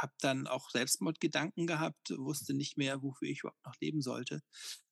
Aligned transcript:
habe 0.00 0.12
dann 0.20 0.46
auch 0.46 0.70
Selbstmordgedanken 0.70 1.66
gehabt, 1.66 2.10
wusste 2.16 2.54
nicht 2.54 2.76
mehr, 2.76 3.02
wofür 3.02 3.28
ich 3.28 3.40
überhaupt 3.40 3.64
noch 3.64 3.76
leben 3.80 4.00
sollte. 4.00 4.40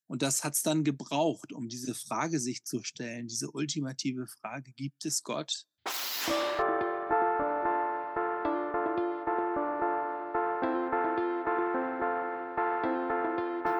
Und 0.07 0.21
das 0.21 0.43
hat 0.43 0.55
es 0.55 0.63
dann 0.63 0.83
gebraucht, 0.83 1.53
um 1.53 1.67
diese 1.67 1.93
Frage 1.93 2.39
sich 2.39 2.63
zu 2.63 2.83
stellen, 2.83 3.27
diese 3.27 3.51
ultimative 3.51 4.27
Frage, 4.27 4.71
gibt 4.73 5.05
es 5.05 5.23
Gott? 5.23 5.65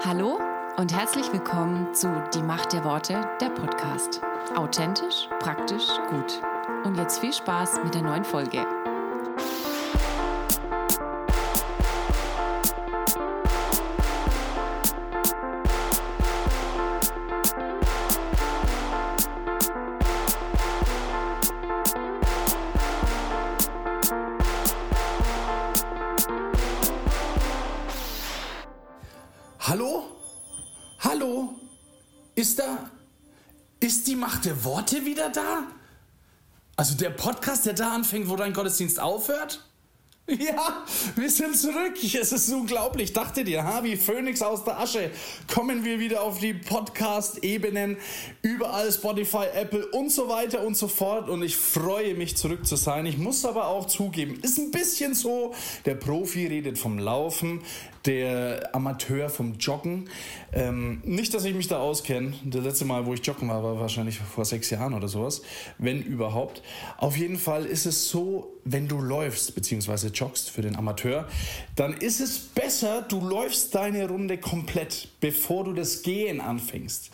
Hallo 0.03 0.39
und 0.77 0.93
herzlich 0.93 1.31
willkommen 1.31 1.93
zu 1.93 2.07
Die 2.33 2.41
Macht 2.41 2.73
der 2.73 2.83
Worte, 2.83 3.29
der 3.41 3.49
Podcast. 3.49 4.21
Authentisch, 4.55 5.27
praktisch, 5.39 5.87
gut. 6.09 6.41
Und 6.85 6.95
jetzt 6.95 7.19
viel 7.19 7.33
Spaß 7.33 7.83
mit 7.83 7.93
der 7.93 8.03
neuen 8.03 8.23
Folge. 8.23 8.78
Der 36.99 37.09
Podcast, 37.09 37.65
der 37.65 37.73
da 37.73 37.91
anfängt, 37.93 38.29
wo 38.29 38.35
dein 38.35 38.53
Gottesdienst 38.53 38.99
aufhört? 38.99 39.63
Ja, 40.27 40.85
wir 41.15 41.29
sind 41.29 41.57
zurück. 41.57 41.95
Es 42.03 42.31
ist 42.31 42.49
unglaublich. 42.51 43.13
Dachte 43.13 43.43
dir, 43.43 43.63
ha, 43.63 43.83
wie 43.83 43.97
Phönix 43.97 44.43
aus 44.43 44.63
der 44.63 44.79
Asche 44.79 45.09
kommen 45.59 45.83
wir 45.83 45.99
wieder 45.99 46.21
auf 46.21 46.39
die 46.39 46.53
Podcast-Ebenen. 46.53 47.97
Überall 48.41 48.89
Spotify, 48.93 49.43
Apple 49.53 49.85
und 49.87 50.09
so 50.09 50.29
weiter 50.29 50.65
und 50.65 50.77
so 50.77 50.87
fort. 50.87 51.27
Und 51.27 51.43
ich 51.43 51.57
freue 51.57 52.13
mich, 52.13 52.37
zurück 52.37 52.65
zu 52.65 52.77
sein. 52.77 53.05
Ich 53.05 53.17
muss 53.17 53.43
aber 53.43 53.67
auch 53.67 53.85
zugeben, 53.85 54.39
ist 54.41 54.57
ein 54.57 54.71
bisschen 54.71 55.13
so, 55.13 55.53
der 55.83 55.95
Profi 55.95 56.47
redet 56.47 56.77
vom 56.77 56.97
Laufen, 56.97 57.59
der 58.05 58.73
Amateur 58.73 59.29
vom 59.29 59.57
Joggen. 59.57 60.09
Ähm, 60.53 61.01
nicht, 61.03 61.33
dass 61.33 61.43
ich 61.43 61.53
mich 61.53 61.67
da 61.67 61.79
auskenne. 61.79 62.33
Das 62.45 62.63
letzte 62.63 62.85
Mal, 62.85 63.05
wo 63.05 63.13
ich 63.13 63.25
joggen 63.25 63.49
war, 63.49 63.61
war 63.61 63.79
wahrscheinlich 63.81 64.17
vor 64.17 64.45
sechs 64.45 64.69
Jahren 64.69 64.93
oder 64.93 65.09
sowas. 65.09 65.41
Wenn 65.77 66.01
überhaupt. 66.01 66.63
Auf 66.97 67.17
jeden 67.17 67.37
Fall 67.37 67.65
ist 67.65 67.85
es 67.85 68.07
so, 68.07 68.53
wenn 68.63 68.87
du 68.87 68.99
läufst, 68.99 69.55
beziehungsweise 69.55 70.07
joggst 70.07 70.49
für 70.49 70.61
den 70.61 70.75
Amateur, 70.75 71.27
dann 71.75 71.93
ist 71.93 72.19
es 72.21 72.39
besser, 72.39 73.01
du 73.01 73.19
läufst 73.19 73.75
deine 73.75 74.07
Runde 74.07 74.37
komplett, 74.37 75.09
bevor 75.19 75.48
du 75.63 75.73
das 75.73 76.01
Gehen 76.01 76.41
anfängst. 76.41 77.11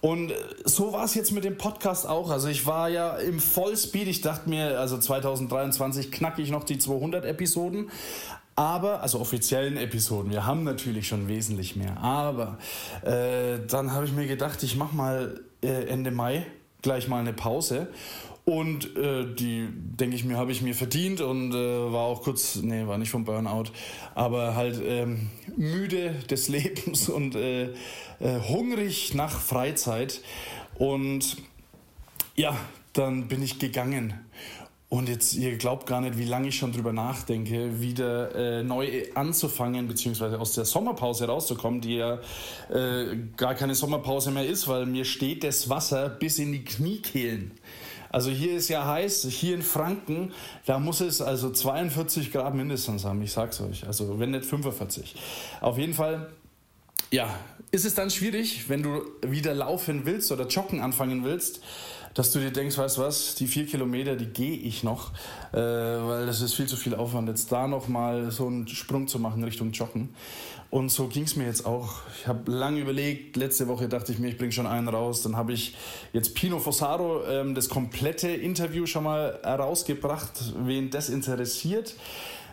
Und 0.00 0.32
so 0.64 0.92
war 0.92 1.04
es 1.04 1.14
jetzt 1.14 1.32
mit 1.32 1.44
dem 1.44 1.56
Podcast 1.56 2.08
auch. 2.08 2.30
Also 2.30 2.48
ich 2.48 2.66
war 2.66 2.88
ja 2.88 3.16
im 3.16 3.40
Vollspeed. 3.40 4.08
Ich 4.08 4.20
dachte 4.20 4.48
mir, 4.48 4.80
also 4.80 4.98
2023 4.98 6.10
knacke 6.10 6.42
ich 6.42 6.50
noch 6.50 6.64
die 6.64 6.78
200 6.78 7.24
Episoden. 7.24 7.90
Aber, 8.54 9.00
also 9.00 9.18
offiziellen 9.18 9.76
Episoden, 9.76 10.30
wir 10.30 10.44
haben 10.44 10.62
natürlich 10.64 11.08
schon 11.08 11.28
wesentlich 11.28 11.76
mehr. 11.76 11.96
Aber 11.98 12.58
äh, 13.02 13.58
dann 13.66 13.92
habe 13.92 14.04
ich 14.04 14.12
mir 14.12 14.26
gedacht, 14.26 14.62
ich 14.62 14.76
mache 14.76 14.94
mal 14.94 15.40
äh, 15.62 15.86
Ende 15.86 16.10
Mai 16.10 16.46
gleich 16.82 17.08
mal 17.08 17.20
eine 17.20 17.32
Pause. 17.32 17.88
Und 18.44 18.96
äh, 18.96 19.24
die, 19.32 19.68
denke 19.70 20.16
ich 20.16 20.24
mir, 20.24 20.36
habe 20.36 20.50
ich 20.50 20.62
mir 20.62 20.74
verdient 20.74 21.20
und 21.20 21.54
äh, 21.54 21.92
war 21.92 22.02
auch 22.02 22.22
kurz, 22.22 22.56
nee, 22.56 22.86
war 22.88 22.98
nicht 22.98 23.10
vom 23.10 23.24
Burnout, 23.24 23.70
aber 24.16 24.56
halt 24.56 24.80
ähm, 24.84 25.30
müde 25.56 26.10
des 26.28 26.48
Lebens 26.48 27.08
und 27.08 27.36
äh, 27.36 27.66
äh 27.66 28.40
hungrig 28.48 29.14
nach 29.14 29.40
Freizeit. 29.40 30.22
Und 30.74 31.36
ja, 32.34 32.56
dann 32.94 33.28
bin 33.28 33.42
ich 33.42 33.60
gegangen. 33.60 34.14
Und 34.88 35.08
jetzt, 35.08 35.34
ihr 35.34 35.56
glaubt 35.56 35.86
gar 35.86 36.02
nicht, 36.02 36.18
wie 36.18 36.26
lange 36.26 36.48
ich 36.48 36.56
schon 36.56 36.72
drüber 36.72 36.92
nachdenke, 36.92 37.80
wieder 37.80 38.34
äh, 38.34 38.62
neu 38.62 39.04
anzufangen, 39.14 39.88
beziehungsweise 39.88 40.38
aus 40.38 40.52
der 40.52 40.66
Sommerpause 40.66 41.26
rauszukommen, 41.26 41.80
die 41.80 41.94
ja 41.94 42.18
äh, 42.68 43.16
gar 43.38 43.54
keine 43.54 43.74
Sommerpause 43.74 44.30
mehr 44.32 44.46
ist, 44.46 44.68
weil 44.68 44.84
mir 44.84 45.06
steht 45.06 45.44
das 45.44 45.70
Wasser 45.70 46.10
bis 46.10 46.38
in 46.38 46.52
die 46.52 46.64
Kniekehlen. 46.64 47.52
Also 48.12 48.30
hier 48.30 48.54
ist 48.54 48.68
ja 48.68 48.86
heiß, 48.86 49.26
hier 49.30 49.54
in 49.54 49.62
Franken, 49.62 50.32
da 50.66 50.78
muss 50.78 51.00
es 51.00 51.22
also 51.22 51.50
42 51.50 52.30
Grad 52.30 52.54
mindestens 52.54 53.04
haben, 53.04 53.22
ich 53.22 53.32
sag's 53.32 53.60
euch. 53.60 53.86
Also 53.86 54.20
wenn 54.20 54.30
nicht 54.30 54.44
45. 54.44 55.16
Auf 55.62 55.78
jeden 55.78 55.94
Fall, 55.94 56.30
ja, 57.10 57.34
ist 57.70 57.86
es 57.86 57.94
dann 57.94 58.10
schwierig, 58.10 58.68
wenn 58.68 58.82
du 58.82 59.02
wieder 59.22 59.54
laufen 59.54 60.04
willst 60.04 60.30
oder 60.30 60.46
joggen 60.46 60.80
anfangen 60.80 61.24
willst, 61.24 61.62
dass 62.14 62.30
du 62.30 62.38
dir 62.38 62.50
denkst, 62.50 62.76
weißt 62.76 62.98
du 62.98 63.00
was, 63.00 63.34
die 63.34 63.46
vier 63.46 63.66
Kilometer, 63.66 64.16
die 64.16 64.26
gehe 64.26 64.56
ich 64.56 64.82
noch, 64.82 65.12
äh, 65.52 65.56
weil 65.56 66.26
das 66.26 66.42
ist 66.42 66.52
viel 66.52 66.66
zu 66.66 66.76
viel 66.76 66.94
Aufwand, 66.94 67.28
jetzt 67.28 67.50
da 67.50 67.66
nochmal 67.66 68.30
so 68.30 68.46
einen 68.46 68.68
Sprung 68.68 69.08
zu 69.08 69.18
machen 69.18 69.42
Richtung 69.42 69.72
Joggen. 69.72 70.10
Und 70.72 70.88
so 70.88 71.06
ging 71.06 71.24
es 71.24 71.36
mir 71.36 71.44
jetzt 71.44 71.66
auch. 71.66 71.96
Ich 72.18 72.26
habe 72.26 72.50
lange 72.50 72.80
überlegt, 72.80 73.36
letzte 73.36 73.68
Woche 73.68 73.90
dachte 73.90 74.10
ich 74.10 74.18
mir, 74.18 74.28
ich 74.28 74.38
bringe 74.38 74.52
schon 74.52 74.66
einen 74.66 74.88
raus. 74.88 75.20
Dann 75.20 75.36
habe 75.36 75.52
ich 75.52 75.76
jetzt 76.14 76.34
Pino 76.34 76.58
Fossaro 76.58 77.26
ähm, 77.26 77.54
das 77.54 77.68
komplette 77.68 78.28
Interview 78.28 78.86
schon 78.86 79.04
mal 79.04 79.38
herausgebracht, 79.42 80.32
wen 80.64 80.88
das 80.88 81.10
interessiert. 81.10 81.94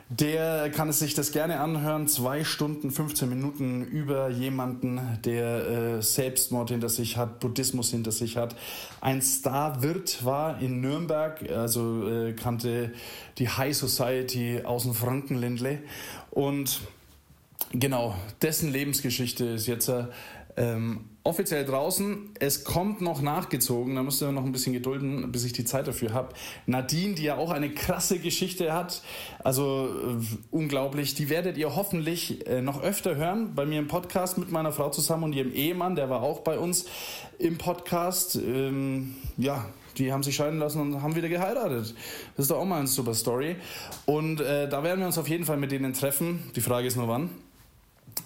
Der 0.10 0.70
kann 0.70 0.90
es 0.90 1.00
sich 1.00 1.14
das 1.14 1.32
gerne 1.32 1.62
anhören. 1.62 2.10
Zwei 2.10 2.44
Stunden, 2.44 2.92
15 2.92 3.30
Minuten 3.30 3.86
über 3.86 4.28
jemanden, 4.28 5.00
der 5.24 5.68
äh, 5.70 6.02
Selbstmord 6.02 6.72
hinter 6.72 6.90
sich 6.90 7.16
hat, 7.16 7.40
Buddhismus 7.40 7.92
hinter 7.92 8.12
sich 8.12 8.36
hat. 8.36 8.54
Ein 9.00 9.22
Star-Wirt 9.22 10.26
war 10.26 10.62
in 10.62 10.82
Nürnberg, 10.82 11.50
also 11.50 12.06
äh, 12.06 12.34
kannte 12.34 12.92
die 13.38 13.48
High 13.48 13.78
Society 13.78 14.60
aus 14.66 14.84
dem 14.84 14.94
Frankenländle. 14.94 15.80
Und 16.32 16.82
genau, 17.72 18.16
dessen 18.42 18.72
Lebensgeschichte 18.72 19.46
ist 19.46 19.68
jetzt 19.68 19.92
ähm, 20.60 21.06
offiziell 21.24 21.64
draußen. 21.64 22.32
Es 22.40 22.64
kommt 22.64 23.02
noch 23.02 23.22
nachgezogen, 23.22 23.96
da 23.96 24.04
müsst 24.04 24.22
ihr 24.22 24.32
noch 24.32 24.44
ein 24.44 24.52
bisschen 24.52 24.74
gedulden, 24.74 25.32
bis 25.32 25.46
ich 25.46 25.54
die 25.54 25.64
Zeit 25.64 25.88
dafür 25.88 26.14
habe. 26.14 26.34
Nadine, 26.66 27.16
die 27.16 27.24
ja 27.24 27.38
auch 27.38 27.52
eine 27.52 27.70
krasse 27.70 28.20
Geschichte 28.20 28.74
hat, 28.74 29.02
also 29.44 29.88
äh, 29.88 30.26
unglaublich, 30.52 31.14
die 31.16 31.30
werdet 31.30 31.58
ihr 31.58 31.76
hoffentlich 31.76 32.46
äh, 32.48 32.62
noch 32.62 32.82
öfter 32.82 33.16
hören 33.16 33.56
bei 33.56 33.66
mir 33.66 33.80
im 33.80 33.88
Podcast 33.88 34.38
mit 34.38 34.52
meiner 34.52 34.72
Frau 34.72 34.90
zusammen 34.90 35.26
und 35.26 35.34
ihrem 35.34 35.54
Ehemann, 35.54 35.96
der 35.96 36.10
war 36.10 36.22
auch 36.22 36.42
bei 36.42 36.58
uns 36.58 36.86
im 37.38 37.58
Podcast. 37.58 38.36
Ähm, 38.36 39.16
ja, 39.38 39.66
die 39.98 40.12
haben 40.12 40.24
sich 40.24 40.36
scheiden 40.36 40.60
lassen 40.60 40.82
und 40.82 41.02
haben 41.02 41.16
wieder 41.16 41.30
geheiratet. 41.30 41.94
Das 42.36 42.46
ist 42.46 42.52
doch 42.52 42.58
auch 42.58 42.66
mal 42.66 42.80
eine 42.80 42.88
super 42.88 43.14
Story. 43.14 43.56
Und 44.06 44.42
äh, 44.42 44.68
da 44.68 44.84
werden 44.84 45.00
wir 45.00 45.08
uns 45.08 45.18
auf 45.18 45.28
jeden 45.28 45.46
Fall 45.46 45.58
mit 45.58 45.72
denen 45.72 45.94
treffen. 45.94 46.52
Die 46.56 46.62
Frage 46.62 46.88
ist 46.88 46.96
nur 46.96 47.08
wann. 47.08 47.30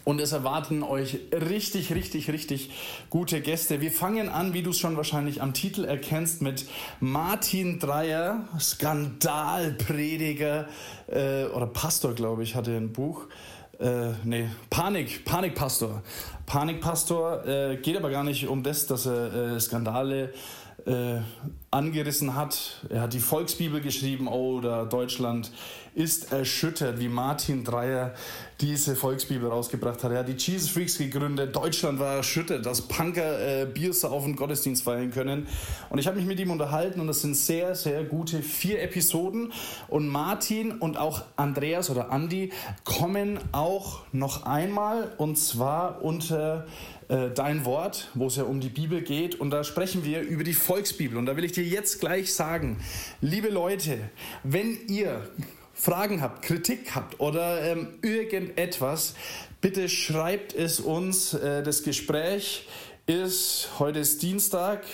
Und 0.06 0.20
es 0.20 0.34
erwarten 0.34 0.84
euch 0.84 1.20
richtig, 1.32 1.94
richtig, 1.94 2.30
richtig 2.30 2.72
gute 3.10 3.42
Gäste. 3.42 3.82
Wir 3.82 3.92
fangen 3.92 4.30
an, 4.30 4.54
wie 4.54 4.62
du 4.62 4.72
es 4.72 4.80
schon 4.80 4.98
wahrscheinlich 4.98 5.42
am 5.42 5.54
Titel 5.54 5.86
erkennst, 5.86 6.42
mit 6.42 6.66
Martin 7.00 7.80
Dreier, 7.80 8.48
Skandalprediger 8.60 10.68
äh, 11.08 11.46
oder 11.46 11.68
Pastor, 11.68 12.14
glaube 12.14 12.44
ich, 12.44 12.56
hatte 12.56 12.76
ein 12.76 12.92
Buch. 12.92 13.28
Äh, 13.80 14.12
nee, 14.24 14.50
Panik, 14.70 15.26
Panikpastor. 15.26 16.04
Panikpastor 16.46 17.46
äh, 17.46 17.78
geht 17.78 17.98
aber 17.98 18.10
gar 18.10 18.24
nicht 18.24 18.48
um 18.48 18.62
das, 18.62 18.86
dass 18.86 19.06
er 19.06 19.56
äh, 19.56 19.60
Skandale 19.60 20.34
äh, 20.86 21.20
angerissen 21.72 22.36
hat. 22.36 22.86
Er 22.90 23.02
hat 23.02 23.14
die 23.14 23.20
Volksbibel 23.20 23.82
geschrieben, 23.82 24.28
oder 24.28 24.86
Deutschland 24.86 25.52
ist 25.96 26.32
erschüttert, 26.32 27.00
wie 27.00 27.08
Martin 27.08 27.64
Dreier 27.64 28.14
diese 28.62 28.96
Volksbibel 28.96 29.50
rausgebracht 29.50 30.04
hat. 30.04 30.12
Er 30.12 30.20
hat 30.20 30.28
die 30.28 30.34
Jesus 30.34 30.70
Freaks 30.70 30.98
gegründet. 30.98 31.56
Deutschland 31.56 32.00
war 32.00 32.16
erschüttert, 32.16 32.66
dass 32.66 32.82
Punker 32.82 33.62
äh, 33.62 33.66
Biersau 33.66 34.20
den 34.22 34.36
Gottesdienst 34.36 34.84
feiern 34.84 35.12
können. 35.12 35.48
Und 35.90 36.00
ich 36.00 36.08
habe 36.08 36.18
mich 36.18 36.26
mit 36.26 36.40
ihm 36.40 36.52
unterhalten 36.52 37.00
und 37.00 37.08
das 37.08 37.22
sind 37.22 37.36
sehr, 37.36 37.76
sehr 37.76 38.04
gute 38.04 38.42
vier 38.42 38.82
Episoden. 38.82 39.52
Und 39.88 40.08
Martin 40.08 40.72
und 40.72 40.98
auch 40.98 41.24
Andreas 41.36 41.90
oder 41.90 42.10
Andy 42.12 42.52
kommen 42.84 43.40
auch 43.52 44.02
noch 44.12 44.46
einmal 44.46 45.14
und 45.18 45.38
zwar 45.38 46.02
unter 46.02 46.66
äh, 47.10 47.30
Dein 47.32 47.66
Wort, 47.66 48.10
wo 48.14 48.28
es 48.28 48.38
ja 48.38 48.44
um 48.44 48.62
die 48.62 48.70
Bibel 48.70 49.02
geht. 49.02 49.40
Und 49.40 49.52
da 49.52 49.64
sprechen 49.64 50.06
wir 50.06 50.22
über 50.22 50.44
die 50.44 50.54
Volksbibel. 50.54 51.18
Und 51.18 51.26
da 51.26 51.36
will 51.36 51.44
ich 51.44 51.52
dir 51.52 51.64
jetzt 51.64 52.00
gleich 52.00 52.34
sagen, 52.34 52.78
liebe 53.22 53.50
Leute, 53.50 54.00
wenn 54.44 54.78
ihr 54.88 55.22
Fragen 55.84 56.22
habt, 56.22 56.44
Kritik 56.44 56.96
habt 56.96 57.20
oder 57.20 57.62
ähm, 57.62 57.90
irgendetwas, 58.02 59.16
bitte 59.60 59.90
schreibt 59.90 60.56
es 60.56 60.80
uns, 60.80 61.34
äh, 61.34 61.62
das 61.62 61.84
Gespräch 61.84 62.70
ist, 63.06 63.68
heute 63.80 64.00
ist 64.00 64.22
Dienstag, 64.22 64.86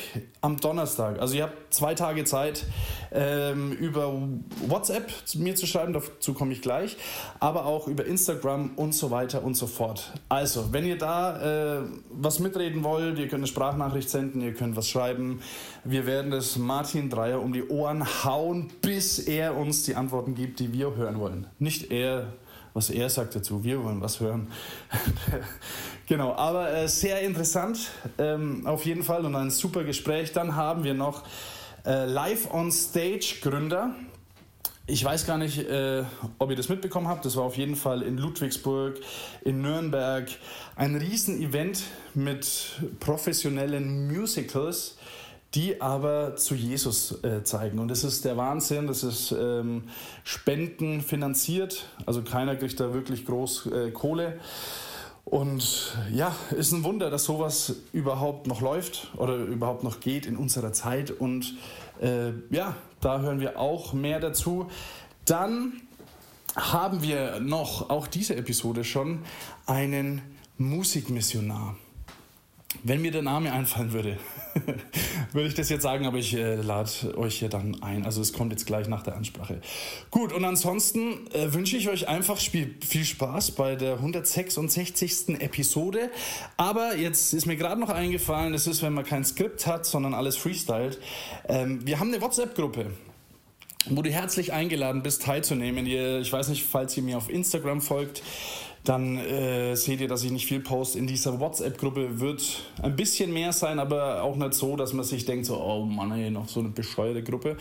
am 0.41 0.57
Donnerstag. 0.57 1.19
Also 1.19 1.35
ihr 1.35 1.43
habt 1.43 1.71
zwei 1.71 1.93
Tage 1.93 2.23
Zeit, 2.25 2.65
ähm, 3.11 3.71
über 3.73 4.11
WhatsApp 4.67 5.11
mir 5.35 5.55
zu 5.55 5.67
schreiben, 5.67 5.93
dazu 5.93 6.33
komme 6.33 6.53
ich 6.53 6.63
gleich, 6.63 6.97
aber 7.39 7.65
auch 7.65 7.87
über 7.87 8.05
Instagram 8.05 8.71
und 8.77 8.95
so 8.95 9.11
weiter 9.11 9.43
und 9.43 9.53
so 9.53 9.67
fort. 9.67 10.11
Also, 10.27 10.73
wenn 10.73 10.85
ihr 10.85 10.97
da 10.97 11.81
äh, 11.81 11.83
was 12.09 12.39
mitreden 12.39 12.83
wollt, 12.83 13.19
ihr 13.19 13.27
könnt 13.27 13.41
eine 13.41 13.47
Sprachnachricht 13.47 14.09
senden, 14.09 14.41
ihr 14.41 14.55
könnt 14.55 14.75
was 14.75 14.89
schreiben. 14.89 15.41
Wir 15.83 16.07
werden 16.07 16.33
es 16.33 16.57
Martin 16.57 17.11
Dreier 17.11 17.39
um 17.39 17.53
die 17.53 17.67
Ohren 17.67 18.23
hauen, 18.23 18.71
bis 18.81 19.19
er 19.19 19.55
uns 19.55 19.83
die 19.83 19.95
Antworten 19.95 20.33
gibt, 20.33 20.59
die 20.59 20.73
wir 20.73 20.95
hören 20.95 21.19
wollen. 21.19 21.45
Nicht 21.59 21.91
er 21.91 22.33
was 22.73 22.89
er 22.89 23.09
sagt 23.09 23.35
dazu. 23.35 23.63
Wir 23.63 23.83
wollen 23.83 24.01
was 24.01 24.19
hören. 24.19 24.51
genau, 26.07 26.33
aber 26.33 26.71
äh, 26.71 26.87
sehr 26.87 27.21
interessant 27.21 27.91
ähm, 28.17 28.65
auf 28.65 28.85
jeden 28.85 29.03
Fall 29.03 29.25
und 29.25 29.35
ein 29.35 29.49
super 29.49 29.83
Gespräch. 29.83 30.31
Dann 30.31 30.55
haben 30.55 30.83
wir 30.83 30.93
noch 30.93 31.23
äh, 31.85 32.05
Live 32.05 32.53
on 32.53 32.71
Stage 32.71 33.37
Gründer. 33.41 33.95
Ich 34.85 35.03
weiß 35.03 35.27
gar 35.27 35.37
nicht, 35.37 35.59
äh, 35.59 36.03
ob 36.39 36.49
ihr 36.49 36.55
das 36.55 36.67
mitbekommen 36.67 37.07
habt. 37.07 37.23
Das 37.23 37.35
war 37.35 37.43
auf 37.43 37.57
jeden 37.57 37.75
Fall 37.75 38.01
in 38.01 38.17
Ludwigsburg, 38.17 38.99
in 39.43 39.61
Nürnberg. 39.61 40.27
Ein 40.75 40.95
Riesen-Event 40.95 41.83
mit 42.15 42.81
professionellen 42.99 44.07
Musicals 44.07 44.97
die 45.55 45.81
aber 45.81 46.35
zu 46.35 46.53
Jesus 46.53 47.23
äh, 47.23 47.43
zeigen. 47.43 47.79
Und 47.79 47.87
das 47.87 48.03
ist 48.03 48.25
der 48.25 48.37
Wahnsinn, 48.37 48.87
das 48.87 49.03
ist 49.03 49.31
ähm, 49.31 49.83
Spenden 50.23 51.01
finanziert, 51.01 51.87
also 52.05 52.21
keiner 52.21 52.55
kriegt 52.55 52.79
da 52.79 52.93
wirklich 52.93 53.25
groß 53.25 53.67
äh, 53.67 53.91
Kohle. 53.91 54.39
Und 55.25 55.95
ja, 56.11 56.35
ist 56.57 56.71
ein 56.71 56.83
Wunder, 56.83 57.11
dass 57.11 57.25
sowas 57.25 57.75
überhaupt 57.93 58.47
noch 58.47 58.61
läuft 58.61 59.11
oder 59.15 59.35
überhaupt 59.35 59.83
noch 59.83 59.99
geht 59.99 60.25
in 60.25 60.35
unserer 60.35 60.73
Zeit. 60.73 61.11
Und 61.11 61.55
äh, 62.01 62.31
ja, 62.49 62.75
da 62.99 63.19
hören 63.19 63.39
wir 63.39 63.59
auch 63.59 63.93
mehr 63.93 64.19
dazu. 64.19 64.71
Dann 65.25 65.73
haben 66.55 67.03
wir 67.03 67.39
noch, 67.39 67.91
auch 67.91 68.07
diese 68.07 68.35
Episode 68.35 68.83
schon, 68.83 69.19
einen 69.67 70.23
Musikmissionar. 70.57 71.75
Wenn 72.83 73.01
mir 73.01 73.11
der 73.11 73.21
Name 73.21 73.53
einfallen 73.53 73.93
würde, 73.93 74.17
würde 75.33 75.47
ich 75.47 75.53
das 75.53 75.69
jetzt 75.69 75.83
sagen, 75.83 76.05
aber 76.05 76.17
ich 76.17 76.33
äh, 76.35 76.55
lade 76.55 77.17
euch 77.17 77.39
hier 77.39 77.49
dann 77.49 77.81
ein. 77.81 78.05
Also 78.05 78.21
es 78.21 78.33
kommt 78.33 78.51
jetzt 78.51 78.65
gleich 78.65 78.87
nach 78.87 79.03
der 79.03 79.15
Ansprache. 79.15 79.61
Gut, 80.11 80.33
und 80.33 80.43
ansonsten 80.43 81.27
äh, 81.33 81.53
wünsche 81.53 81.77
ich 81.77 81.89
euch 81.89 82.07
einfach 82.07 82.37
viel, 82.37 82.75
viel 82.85 83.05
Spaß 83.05 83.51
bei 83.51 83.75
der 83.75 83.93
166. 83.93 85.39
Episode. 85.39 86.09
Aber 86.57 86.95
jetzt 86.95 87.33
ist 87.33 87.45
mir 87.45 87.55
gerade 87.55 87.79
noch 87.79 87.89
eingefallen, 87.89 88.53
das 88.53 88.67
ist, 88.67 88.81
wenn 88.81 88.93
man 88.93 89.05
kein 89.05 89.23
Skript 89.23 89.67
hat, 89.67 89.85
sondern 89.85 90.13
alles 90.13 90.37
freestylt. 90.37 90.99
Ähm, 91.47 91.85
wir 91.85 91.99
haben 91.99 92.09
eine 92.09 92.21
WhatsApp-Gruppe 92.21 92.87
wo 93.89 94.01
du 94.01 94.11
herzlich 94.11 94.51
eingeladen 94.53 95.03
bist, 95.03 95.23
teilzunehmen. 95.23 95.85
Ich 95.85 96.31
weiß 96.31 96.49
nicht, 96.49 96.65
falls 96.65 96.95
ihr 96.97 97.03
mir 97.03 97.17
auf 97.17 97.29
Instagram 97.29 97.81
folgt, 97.81 98.21
dann 98.83 99.17
äh, 99.17 99.75
seht 99.75 100.01
ihr, 100.01 100.07
dass 100.07 100.23
ich 100.23 100.31
nicht 100.31 100.47
viel 100.47 100.61
poste. 100.61 100.97
In 100.97 101.07
dieser 101.07 101.39
WhatsApp-Gruppe 101.39 102.19
wird 102.19 102.63
ein 102.81 102.95
bisschen 102.95 103.33
mehr 103.33 103.51
sein, 103.51 103.79
aber 103.79 104.23
auch 104.23 104.35
nicht 104.35 104.53
so, 104.53 104.75
dass 104.75 104.93
man 104.93 105.03
sich 105.03 105.25
denkt, 105.25 105.45
so, 105.45 105.61
oh 105.61 105.85
Mann, 105.85 106.11
ey, 106.11 106.31
noch 106.31 106.47
so 106.47 106.61
eine 106.61 106.69
bescheuerte 106.69 107.23
Gruppe. 107.23 107.57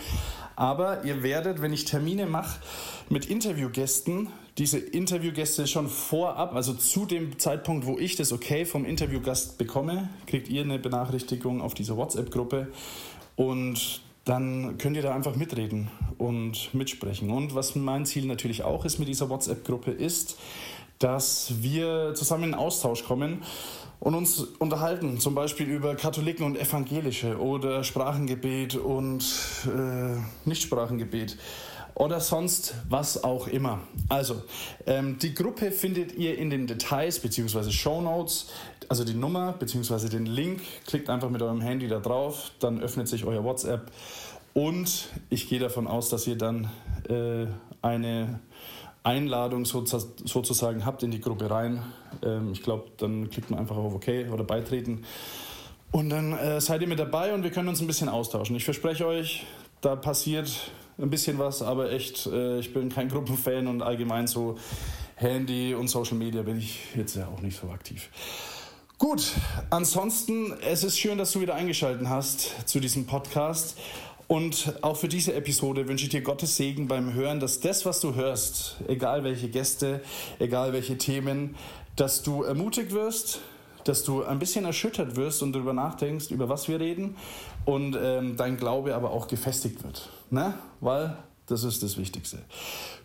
Aber 0.57 1.05
ihr 1.05 1.23
werdet, 1.23 1.61
wenn 1.61 1.73
ich 1.73 1.85
Termine 1.85 2.27
mache 2.27 2.61
mit 3.09 3.27
Interviewgästen, 3.27 4.29
diese 4.59 4.79
Interviewgäste 4.79 5.67
schon 5.67 5.89
vorab, 5.89 6.55
also 6.55 6.73
zu 6.75 7.07
dem 7.07 7.39
Zeitpunkt, 7.39 7.87
wo 7.87 7.99
ich 7.99 8.17
das 8.17 8.33
Okay 8.33 8.65
vom 8.65 8.85
Interviewgast 8.85 9.59
bekomme, 9.59 10.09
kriegt 10.27 10.49
ihr 10.49 10.63
eine 10.63 10.79
Benachrichtigung 10.79 11.61
auf 11.61 11.75
dieser 11.75 11.97
WhatsApp-Gruppe 11.97 12.69
und 13.37 14.01
dann 14.25 14.77
könnt 14.77 14.97
ihr 14.97 15.03
da 15.03 15.15
einfach 15.15 15.37
mitreden 15.37 15.89
und 16.19 16.75
mitsprechen. 16.75 17.31
Und 17.31 17.55
was 17.55 17.77
mein 17.77 18.05
Ziel 18.05 18.27
natürlich 18.27 18.63
auch 18.63 18.85
ist 18.85 18.99
mit 18.99 19.09
dieser 19.09 19.31
WhatsApp-Gruppe 19.31 19.91
ist, 19.91 20.37
dass 20.99 21.53
wir 21.61 22.15
zusammen 22.15 22.45
in 22.45 22.55
Austausch 22.55 23.05
kommen 23.05 23.43
und 24.01 24.15
uns 24.15 24.41
unterhalten, 24.59 25.19
zum 25.19 25.35
Beispiel 25.35 25.67
über 25.67 25.95
Katholiken 25.95 26.45
und 26.45 26.59
Evangelische 26.59 27.39
oder 27.39 27.83
Sprachengebet 27.85 28.77
und 28.77 29.25
äh, 29.67 30.19
Nichtsprachengebet 30.45 31.37
oder 31.95 32.21
sonst 32.21 32.75
was 32.89 33.25
auch 33.25 33.49
immer. 33.49 33.81
Also, 34.09 34.43
ähm, 34.87 35.19
die 35.19 35.35
Gruppe 35.35 35.73
findet 35.73 36.15
ihr 36.15 36.39
in 36.39 36.49
den 36.49 36.69
Details 36.69 37.19
bzw. 37.19 37.71
Show 37.73 38.01
Notes, 38.01 38.47
also 38.89 39.05
die 39.05 39.15
Nummer 39.15 39.53
bzw. 39.59 40.09
den 40.09 40.27
Link. 40.27 40.61
Klickt 40.87 41.11
einfach 41.11 41.29
mit 41.29 41.43
eurem 41.43 41.61
Handy 41.61 41.89
da 41.89 41.99
drauf, 41.99 42.53
dann 42.61 42.81
öffnet 42.81 43.09
sich 43.09 43.25
euer 43.25 43.43
WhatsApp 43.43 43.91
und 44.55 45.09
ich 45.29 45.49
gehe 45.49 45.59
davon 45.59 45.87
aus, 45.87 46.09
dass 46.09 46.27
ihr 46.27 46.37
dann 46.37 46.71
äh, 47.09 47.47
eine 47.83 48.41
Einladung 49.09 49.65
sozusagen 49.65 50.85
habt 50.85 51.03
in 51.03 51.11
die 51.11 51.21
Gruppe 51.21 51.51
rein. 51.51 51.83
Ähm, 52.23 52.53
ich 52.53 52.63
glaube, 52.63 52.89
dann 52.99 53.31
klickt 53.31 53.51
man 53.51 53.59
einfach 53.59 53.77
auf 53.77 53.95
OK 53.95 54.09
oder 54.31 54.45
beitreten. 54.45 55.05
Und 55.91 56.11
dann 56.11 56.33
äh, 56.35 56.61
seid 56.61 56.83
ihr 56.83 56.89
mit 56.89 56.99
dabei 56.99 57.33
und 57.33 57.43
wir 57.43 57.51
können 57.51 57.69
uns 57.69 57.81
ein 57.81 57.87
bisschen 57.87 58.11
austauschen. 58.11 58.55
Ich 58.57 58.65
verspreche 58.65 59.07
euch, 59.07 59.47
da 59.81 59.97
passiert 59.97 60.51
ein 60.99 61.09
bisschen 61.09 61.39
was, 61.39 61.63
aber 61.63 61.91
echt, 61.91 62.27
äh, 62.27 62.59
ich 62.59 62.75
bin 62.75 62.91
kein 62.91 63.09
Gruppenfan 63.09 63.67
und 63.67 63.83
allgemein 63.83 64.27
so 64.27 64.59
Handy 65.15 65.75
und 65.75 65.89
Social 65.89 66.17
Media 66.17 66.43
bin 66.43 66.59
ich 66.59 66.79
jetzt 66.95 67.17
ja 67.17 67.29
auch 67.29 67.41
nicht 67.41 67.59
so 67.59 67.71
aktiv. 67.71 68.11
Gut, 68.99 69.33
ansonsten, 69.71 70.53
es 70.61 70.83
ist 70.83 70.99
schön, 70.99 71.19
dass 71.19 71.33
du 71.33 71.41
wieder 71.41 71.55
eingeschaltet 71.55 72.09
hast 72.09 72.69
zu 72.69 72.81
diesem 72.81 73.07
Podcast. 73.07 73.79
Und 74.29 74.75
auch 74.83 74.99
für 74.99 75.09
diese 75.09 75.33
Episode 75.35 75.89
wünsche 75.89 76.05
ich 76.05 76.11
dir 76.11 76.21
Gottes 76.21 76.57
Segen 76.57 76.87
beim 76.87 77.15
Hören, 77.15 77.41
dass 77.41 77.61
das, 77.61 77.87
was 77.87 78.01
du 78.01 78.15
hörst, 78.15 78.77
egal 78.87 79.25
welche 79.25 79.49
Gäste, 79.49 80.03
egal 80.39 80.75
welche 80.75 80.99
Themen, 80.99 81.57
dass 81.97 82.23
du 82.23 82.43
ermutigt 82.43 82.93
wirst, 82.93 83.41
dass 83.85 84.05
du 84.05 84.23
ein 84.23 84.39
bisschen 84.39 84.67
erschüttert 84.67 85.17
wirst 85.17 85.43
und 85.43 85.55
darüber 85.55 85.73
nachdenkst, 85.73 86.31
über 86.31 86.51
was 86.51 86.69
wir 86.69 86.79
reden 86.79 87.17
und 87.65 87.97
ähm, 88.01 88.37
dein 88.37 88.59
Glaube 88.59 88.95
aber 88.95 89.13
auch 89.13 89.29
gefestigt 89.29 89.83
wird. 89.83 90.11
Ne? 90.29 90.53
Weil 90.81 91.17
das 91.47 91.65
ist 91.65 91.83
das 91.83 91.97
Wichtigste. 91.97 92.39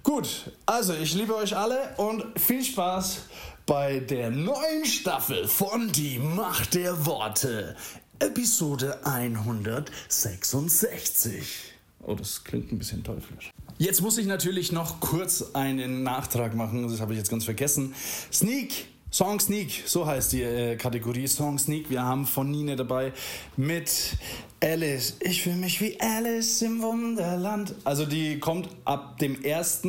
Gut, 0.04 0.52
also 0.66 0.94
ich 0.94 1.14
liebe 1.14 1.34
euch 1.34 1.56
alle 1.56 1.96
und 1.96 2.38
viel 2.38 2.66
Spaß 2.66 3.22
bei 3.66 4.00
der 4.02 4.30
neuen 4.30 4.84
Staffel 4.84 5.48
von 5.48 5.90
Die 5.94 6.20
Macht 6.20 6.74
der 6.74 7.06
Worte. 7.06 7.78
Episode 8.20 9.06
166. 9.06 11.74
Oh, 12.02 12.16
das 12.16 12.44
klingt 12.44 12.72
ein 12.72 12.78
bisschen 12.78 13.04
teuflisch. 13.04 13.52
Jetzt 13.78 14.02
muss 14.02 14.18
ich 14.18 14.28
natürlich 14.28 14.72
noch 14.72 15.00
kurz 15.00 15.52
einen 15.54 16.04
Nachtrag 16.04 16.56
machen, 16.56 16.88
das 16.88 17.02
habe 17.02 17.14
ich 17.14 17.20
jetzt 17.20 17.30
ganz 17.30 17.46
vergessen. 17.46 17.94
Sneak, 18.32 18.88
Song 19.12 19.40
Sneak, 19.40 19.84
so 19.86 20.06
heißt 20.06 20.34
die 20.34 20.42
äh, 20.42 20.76
Kategorie 20.76 21.28
Song 21.28 21.58
Sneak. 21.58 21.90
Wir 21.90 22.04
haben 22.04 22.26
von 22.26 22.50
Nine 22.50 22.76
dabei 22.76 23.14
mit 23.58 24.18
Alice. 24.62 25.18
Ich 25.20 25.44
fühle 25.44 25.58
mich 25.58 25.82
wie 25.82 26.00
Alice 26.00 26.62
im 26.62 26.82
Wunderland. 26.82 27.76
Also 27.84 28.06
die 28.06 28.40
kommt 28.40 28.70
ab 28.86 29.18
dem 29.20 29.38
1. 29.44 29.82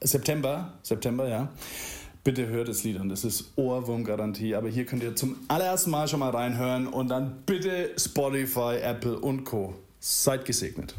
September, 0.00 0.72
September, 0.82 1.28
ja. 1.28 1.48
Bitte 2.24 2.46
hört 2.46 2.68
das 2.68 2.84
Lied 2.84 3.00
an, 3.00 3.08
das 3.08 3.24
ist 3.24 3.52
Ohrwurmgarantie. 3.56 4.54
Aber 4.54 4.68
hier 4.68 4.86
könnt 4.86 5.02
ihr 5.02 5.16
zum 5.16 5.36
allerersten 5.48 5.90
Mal 5.90 6.06
schon 6.06 6.20
mal 6.20 6.30
reinhören 6.30 6.86
und 6.86 7.08
dann 7.08 7.42
bitte 7.46 7.90
Spotify, 7.98 8.76
Apple 8.80 9.18
und 9.18 9.42
Co. 9.42 9.74
Seid 9.98 10.44
gesegnet. 10.44 10.94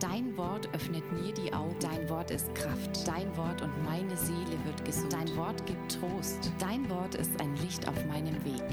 Dein 0.00 0.36
Wort 0.36 0.68
öffnet 0.74 1.04
mir 1.12 1.32
die 1.32 1.52
Augen. 1.52 1.76
Dein 1.80 2.08
Wort 2.08 2.32
ist 2.32 2.52
Kraft. 2.56 3.06
Dein 3.06 3.36
Wort 3.36 3.62
und 3.62 3.70
meine 3.84 4.16
Seele 4.16 4.58
wird 4.64 4.84
gesund. 4.84 5.12
Dein 5.12 5.36
Wort 5.36 5.64
gibt 5.66 5.92
Trost. 6.00 6.50
Dein 6.58 6.90
Wort 6.90 7.14
ist 7.14 7.40
ein 7.40 7.54
Licht 7.58 7.86
auf 7.86 8.04
meinem 8.06 8.34
Weg. 8.44 8.64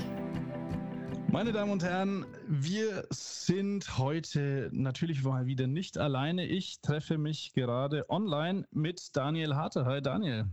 Meine 1.29 1.51
Damen 1.51 1.72
und 1.72 1.84
Herren, 1.84 2.25
wir 2.48 3.05
sind 3.10 3.98
heute 3.98 4.69
natürlich 4.72 5.24
mal 5.24 5.46
wieder 5.46 5.67
nicht 5.67 5.98
alleine. 5.98 6.46
Ich 6.46 6.79
treffe 6.81 7.17
mich 7.17 7.51
gerade 7.53 8.10
online 8.10 8.65
mit 8.72 9.15
Daniel 9.15 9.55
Harter. 9.55 9.86
Hi 9.86 10.01
Daniel. 10.01 10.46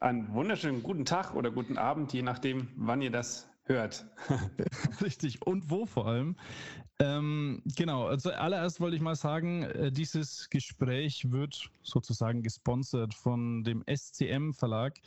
Einen 0.00 0.32
wunderschönen 0.34 0.82
guten 0.82 1.06
Tag 1.06 1.34
oder 1.34 1.50
guten 1.50 1.78
Abend, 1.78 2.12
je 2.12 2.22
nachdem, 2.22 2.68
wann 2.76 3.00
ihr 3.00 3.10
das 3.10 3.48
hört. 3.64 4.06
Richtig, 5.02 5.44
und 5.46 5.70
wo 5.70 5.86
vor 5.86 6.06
allem. 6.06 6.36
Ähm, 6.98 7.62
genau, 7.76 8.06
also 8.06 8.30
allererst 8.30 8.80
wollte 8.80 8.96
ich 8.96 9.02
mal 9.02 9.16
sagen, 9.16 9.62
äh, 9.62 9.90
dieses 9.90 10.50
Gespräch 10.50 11.30
wird 11.30 11.70
sozusagen 11.82 12.42
gesponsert 12.42 13.14
von 13.14 13.64
dem 13.64 13.82
SCM 13.86 14.52
Verlag, 14.52 14.98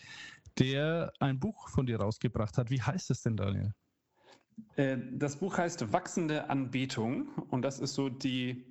der 0.58 1.14
ein 1.20 1.40
Buch 1.40 1.70
von 1.70 1.86
dir 1.86 2.00
rausgebracht 2.00 2.58
hat. 2.58 2.72
Wie 2.72 2.82
heißt 2.82 3.12
es 3.12 3.22
denn, 3.22 3.38
Daniel? 3.38 3.74
Äh, 4.76 4.98
das 5.14 5.38
Buch 5.38 5.58
heißt 5.58 5.92
Wachsende 5.92 6.50
Anbetung 6.50 7.30
und 7.50 7.62
das 7.62 7.80
ist 7.80 7.94
so 7.94 8.10
die, 8.10 8.66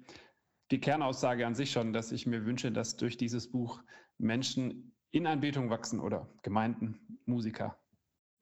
die 0.71 0.81
Kernaussage 0.81 1.47
an 1.47 1.55
sich 1.55 1.73
schon, 1.73 1.93
dass 1.93 2.13
ich 2.13 2.27
mir 2.27 2.45
wünsche, 2.45 2.73
dass 2.73 2.97
durch 2.97 3.17
dieses 3.17 3.51
Buch 3.51 3.83
Menschen 4.19 4.95
in 5.11 5.27
Anbetung 5.27 5.71
wachsen 5.71 6.01
oder 6.01 6.29
Gemeinden, 6.43 7.19
Musiker. 7.27 7.77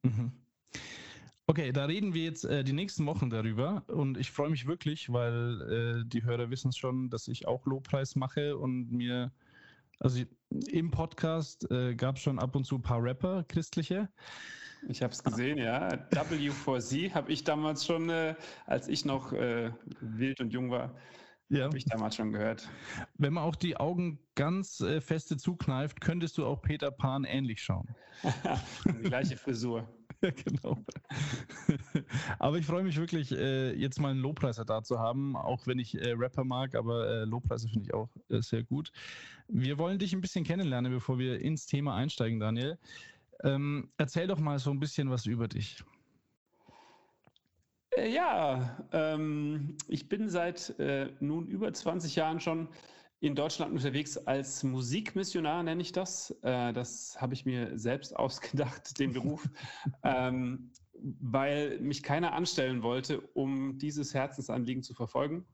Mhm. 0.03 0.33
Okay, 1.47 1.73
da 1.73 1.87
reden 1.87 2.13
wir 2.13 2.25
jetzt 2.25 2.45
äh, 2.45 2.63
die 2.63 2.75
nächsten 2.75 3.07
Wochen 3.07 3.31
darüber 3.31 3.83
und 3.87 4.19
ich 4.19 4.31
freue 4.31 4.51
mich 4.51 4.67
wirklich, 4.67 5.11
weil 5.11 6.03
äh, 6.03 6.05
die 6.07 6.23
Hörer 6.23 6.51
wissen 6.51 6.73
schon, 6.73 7.09
dass 7.09 7.27
ich 7.27 7.49
auch 7.49 7.65
Lobpreis 7.65 8.17
mache 8.17 8.59
und 8.59 8.93
mir, 8.93 9.33
also 9.99 10.23
im 10.51 10.91
Podcast 10.91 11.71
äh, 11.71 11.95
gab 11.95 12.17
es 12.17 12.23
schon 12.23 12.39
ab 12.39 12.55
und 12.55 12.65
zu 12.65 12.75
ein 12.77 12.83
paar 12.83 13.03
Rapper, 13.03 13.45
christliche. 13.49 14.11
Ich 14.87 15.03
habe 15.03 15.13
es 15.13 15.23
gesehen, 15.23 15.59
ja. 15.59 15.89
W4C 16.11 17.13
habe 17.13 17.33
ich 17.33 17.45
damals 17.45 17.85
schon, 17.85 18.11
äh, 18.11 18.35
als 18.67 18.89
ich 18.89 19.05
noch 19.05 19.33
äh, 19.33 19.71
wild 20.01 20.41
und 20.41 20.53
jung 20.53 20.71
war, 20.71 20.95
ja. 21.49 21.65
habe 21.65 21.77
ich 21.77 21.85
damals 21.85 22.17
schon 22.17 22.33
gehört. 22.33 22.69
Wenn 23.17 23.33
man 23.33 23.45
auch 23.45 23.57
die 23.57 23.77
Augen 23.77 24.21
ganz 24.35 24.81
äh, 24.81 25.01
feste 25.01 25.37
zukneift, 25.37 26.01
könntest 26.01 26.39
du 26.39 26.47
auch 26.47 26.63
Peter 26.63 26.91
Pan 26.91 27.25
ähnlich 27.25 27.63
schauen. 27.63 27.89
die 28.85 29.09
gleiche 29.09 29.37
Frisur. 29.37 29.89
Ja, 30.21 30.31
genau. 30.31 30.77
aber 32.41 32.59
ich 32.59 32.67
freue 32.67 32.83
mich 32.83 32.97
wirklich, 32.97 33.31
äh, 33.31 33.73
jetzt 33.75 34.01
mal 34.01 34.11
einen 34.11 34.19
Lobpreiser 34.19 34.65
da 34.65 34.83
zu 34.83 34.99
haben, 34.99 35.37
auch 35.37 35.69
wenn 35.69 35.79
ich 35.79 35.95
äh, 35.95 36.11
Rapper 36.11 36.43
mag, 36.43 36.75
aber 36.75 37.09
äh, 37.09 37.25
Lobpreiser 37.25 37.69
finde 37.69 37.85
ich 37.85 37.95
auch 37.95 38.09
sehr 38.29 38.65
gut. 38.65 38.91
Wir 39.47 39.79
wollen 39.79 40.01
dich 40.01 40.13
ein 40.13 40.21
bisschen 40.21 40.43
kennenlernen, 40.43 40.91
bevor 40.91 41.21
wir 41.21 41.41
ins 41.41 41.67
Thema 41.67 41.95
einsteigen, 41.95 42.41
Daniel. 42.41 42.79
Ähm, 43.45 43.93
erzähl 43.97 44.27
doch 44.27 44.39
mal 44.39 44.59
so 44.59 44.71
ein 44.71 44.81
bisschen 44.81 45.11
was 45.11 45.27
über 45.27 45.49
dich. 45.49 45.83
Äh, 47.97 48.13
ja, 48.13 48.87
ähm, 48.93 49.77
ich 49.87 50.09
bin 50.09 50.29
seit 50.29 50.79
äh, 50.79 51.13
nun 51.21 51.47
über 51.47 51.73
20 51.73 52.17
Jahren 52.17 52.41
schon 52.41 52.69
in 53.21 53.35
Deutschland 53.35 53.73
unterwegs 53.73 54.17
als 54.17 54.63
Musikmissionar, 54.63 55.63
nenne 55.63 55.83
ich 55.83 55.93
das. 55.93 56.31
Äh, 56.43 56.73
das 56.73 57.21
habe 57.21 57.35
ich 57.35 57.45
mir 57.45 57.79
selbst 57.79 58.15
ausgedacht, 58.17 58.99
den 58.99 59.13
Beruf, 59.13 59.49
ähm, 60.05 60.73
weil 61.21 61.81
mich 61.81 62.03
keiner 62.03 62.33
anstellen 62.33 62.83
wollte, 62.83 63.21
um 63.21 63.79
dieses 63.79 64.15
Herzensanliegen 64.15 64.83
zu 64.83 64.95
verfolgen. 64.95 65.47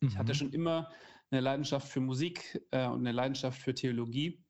Ich 0.00 0.16
hatte 0.16 0.32
mhm. 0.32 0.36
schon 0.36 0.52
immer 0.52 0.90
eine 1.30 1.40
Leidenschaft 1.40 1.88
für 1.88 2.00
Musik 2.00 2.64
äh, 2.70 2.86
und 2.86 3.00
eine 3.00 3.12
Leidenschaft 3.12 3.60
für 3.60 3.74
Theologie 3.74 4.44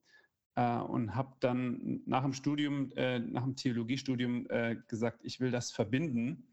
äh, 0.58 0.78
und 0.78 1.14
habe 1.14 1.36
dann 1.38 2.02
nach 2.04 2.24
dem 2.24 2.32
Studium, 2.32 2.90
äh, 2.96 3.20
nach 3.20 3.44
dem 3.44 3.54
Theologiestudium 3.54 4.50
äh, 4.50 4.76
gesagt, 4.88 5.20
ich 5.22 5.38
will 5.38 5.52
das 5.52 5.70
verbinden, 5.70 6.48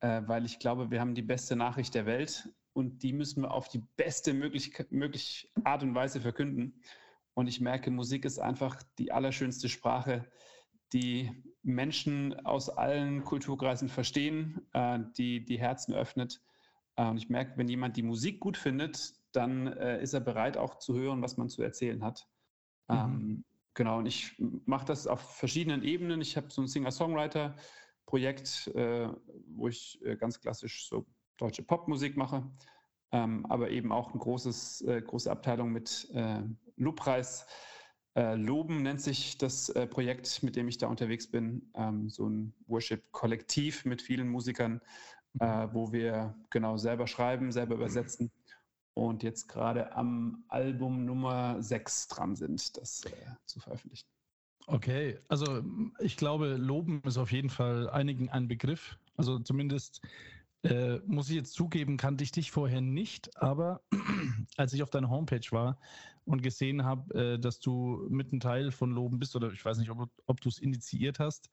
äh, 0.00 0.22
weil 0.26 0.46
ich 0.46 0.58
glaube, 0.58 0.90
wir 0.90 1.00
haben 1.00 1.14
die 1.14 1.22
beste 1.22 1.54
Nachricht 1.54 1.94
der 1.94 2.06
Welt 2.06 2.48
und 2.72 3.02
die 3.02 3.12
müssen 3.12 3.42
wir 3.42 3.52
auf 3.52 3.68
die 3.68 3.82
beste 3.96 4.32
mögliche, 4.32 4.86
mögliche 4.88 5.48
Art 5.62 5.82
und 5.82 5.94
Weise 5.94 6.22
verkünden. 6.22 6.80
Und 7.34 7.46
ich 7.46 7.60
merke, 7.60 7.90
Musik 7.90 8.24
ist 8.24 8.38
einfach 8.38 8.82
die 8.98 9.12
allerschönste 9.12 9.68
Sprache, 9.68 10.24
die 10.94 11.30
Menschen 11.62 12.46
aus 12.46 12.70
allen 12.70 13.24
Kulturkreisen 13.24 13.90
verstehen, 13.90 14.66
äh, 14.72 15.00
die 15.18 15.44
die 15.44 15.58
Herzen 15.58 15.92
öffnet. 15.92 16.40
Äh, 16.96 17.08
und 17.08 17.18
ich 17.18 17.28
merke, 17.28 17.58
wenn 17.58 17.68
jemand 17.68 17.98
die 17.98 18.02
Musik 18.02 18.40
gut 18.40 18.56
findet, 18.56 19.12
dann 19.32 19.66
ist 19.66 20.14
er 20.14 20.20
bereit 20.20 20.56
auch 20.56 20.78
zu 20.78 20.94
hören, 20.94 21.20
was 21.20 21.36
man 21.36 21.48
zu 21.48 21.60
erzählen 21.60 22.04
hat. 22.04 22.28
Mhm. 22.88 22.96
Ähm, 22.96 23.44
genau, 23.74 23.98
und 23.98 24.06
ich 24.06 24.34
mache 24.66 24.86
das 24.86 25.06
auf 25.06 25.20
verschiedenen 25.20 25.82
Ebenen. 25.82 26.20
Ich 26.20 26.36
habe 26.36 26.50
so 26.50 26.62
ein 26.62 26.68
Singer-Songwriter-Projekt, 26.68 28.68
äh, 28.74 29.08
wo 29.48 29.68
ich 29.68 30.00
äh, 30.04 30.16
ganz 30.16 30.40
klassisch 30.40 30.88
so 30.88 31.06
deutsche 31.36 31.62
Popmusik 31.62 32.16
mache, 32.16 32.50
ähm, 33.12 33.44
aber 33.46 33.70
eben 33.70 33.92
auch 33.92 34.10
eine 34.10 34.20
großes, 34.20 34.82
äh, 34.82 35.02
große 35.02 35.30
Abteilung 35.30 35.72
mit 35.72 36.08
äh, 36.12 36.42
Lobpreis. 36.76 37.46
Äh, 38.16 38.36
Loben 38.36 38.82
nennt 38.82 39.00
sich 39.00 39.38
das 39.38 39.70
äh, 39.70 39.88
Projekt, 39.88 40.44
mit 40.44 40.54
dem 40.54 40.68
ich 40.68 40.78
da 40.78 40.86
unterwegs 40.86 41.28
bin. 41.28 41.72
Ähm, 41.74 42.08
so 42.08 42.28
ein 42.28 42.54
Worship-Kollektiv 42.66 43.84
mit 43.84 44.02
vielen 44.02 44.28
Musikern, 44.28 44.80
äh, 45.40 45.66
wo 45.72 45.92
wir 45.92 46.36
genau 46.50 46.76
selber 46.76 47.08
schreiben, 47.08 47.50
selber 47.50 47.74
übersetzen 47.74 48.30
und 48.94 49.22
jetzt 49.22 49.48
gerade 49.48 49.94
am 49.94 50.44
Album 50.48 51.04
Nummer 51.04 51.62
6 51.62 52.08
dran 52.08 52.36
sind, 52.36 52.76
das 52.76 53.04
äh, 53.04 53.10
zu 53.44 53.60
veröffentlichen. 53.60 54.06
Okay, 54.66 55.18
also 55.28 55.62
ich 55.98 56.16
glaube, 56.16 56.56
Loben 56.56 57.02
ist 57.04 57.18
auf 57.18 57.32
jeden 57.32 57.50
Fall 57.50 57.90
einigen 57.90 58.30
ein 58.30 58.48
Begriff. 58.48 58.96
Also 59.16 59.38
zumindest 59.38 60.00
äh, 60.62 61.00
muss 61.06 61.28
ich 61.28 61.36
jetzt 61.36 61.52
zugeben, 61.52 61.98
kannte 61.98 62.24
ich 62.24 62.32
dich 62.32 62.50
vorher 62.50 62.80
nicht, 62.80 63.36
aber 63.36 63.82
als 64.56 64.72
ich 64.72 64.82
auf 64.82 64.88
deiner 64.88 65.10
Homepage 65.10 65.46
war 65.50 65.78
und 66.24 66.42
gesehen 66.42 66.84
habe, 66.84 67.34
äh, 67.34 67.38
dass 67.38 67.60
du 67.60 68.06
mit 68.08 68.32
ein 68.32 68.40
Teil 68.40 68.70
von 68.70 68.90
Loben 68.90 69.18
bist, 69.18 69.36
oder 69.36 69.52
ich 69.52 69.62
weiß 69.62 69.76
nicht, 69.76 69.90
ob, 69.90 70.08
ob 70.26 70.40
du 70.40 70.48
es 70.48 70.58
initiiert 70.58 71.18
hast, 71.18 71.50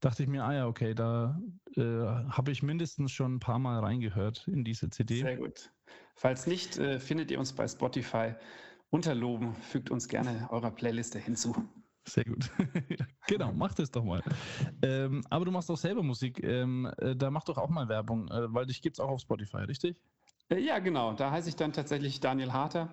dachte 0.00 0.22
ich 0.22 0.28
mir, 0.28 0.44
ah 0.44 0.52
ja, 0.52 0.66
okay, 0.66 0.94
da 0.94 1.40
äh, 1.76 1.82
habe 1.82 2.50
ich 2.50 2.62
mindestens 2.62 3.12
schon 3.12 3.36
ein 3.36 3.40
paar 3.40 3.58
Mal 3.58 3.80
reingehört 3.80 4.48
in 4.48 4.64
diese 4.64 4.90
CD. 4.90 5.20
Sehr 5.20 5.36
gut. 5.36 5.70
Falls 6.14 6.46
nicht, 6.46 6.78
äh, 6.78 6.98
findet 6.98 7.30
ihr 7.30 7.38
uns 7.38 7.52
bei 7.52 7.66
Spotify 7.68 8.34
unter 8.90 9.14
Loben. 9.14 9.54
Fügt 9.54 9.90
uns 9.90 10.08
gerne 10.08 10.48
eurer 10.50 10.70
Playliste 10.70 11.18
hinzu. 11.18 11.54
Sehr 12.06 12.24
gut. 12.24 12.50
genau, 13.26 13.52
mach 13.52 13.74
das 13.74 13.90
doch 13.90 14.04
mal. 14.04 14.22
Ähm, 14.82 15.22
aber 15.30 15.44
du 15.44 15.50
machst 15.50 15.70
auch 15.70 15.76
selber 15.76 16.02
Musik. 16.02 16.42
Ähm, 16.42 16.90
äh, 16.98 17.14
da 17.14 17.30
mach 17.30 17.44
doch 17.44 17.58
auch 17.58 17.68
mal 17.68 17.88
Werbung, 17.88 18.28
äh, 18.28 18.52
weil 18.52 18.66
dich 18.66 18.82
gibt 18.82 18.96
es 18.96 19.00
auch 19.00 19.10
auf 19.10 19.20
Spotify, 19.20 19.58
richtig? 19.58 19.96
Äh, 20.48 20.60
ja, 20.60 20.78
genau. 20.78 21.12
Da 21.12 21.30
heiße 21.30 21.48
ich 21.48 21.56
dann 21.56 21.72
tatsächlich 21.72 22.20
Daniel 22.20 22.52
Harter. 22.52 22.92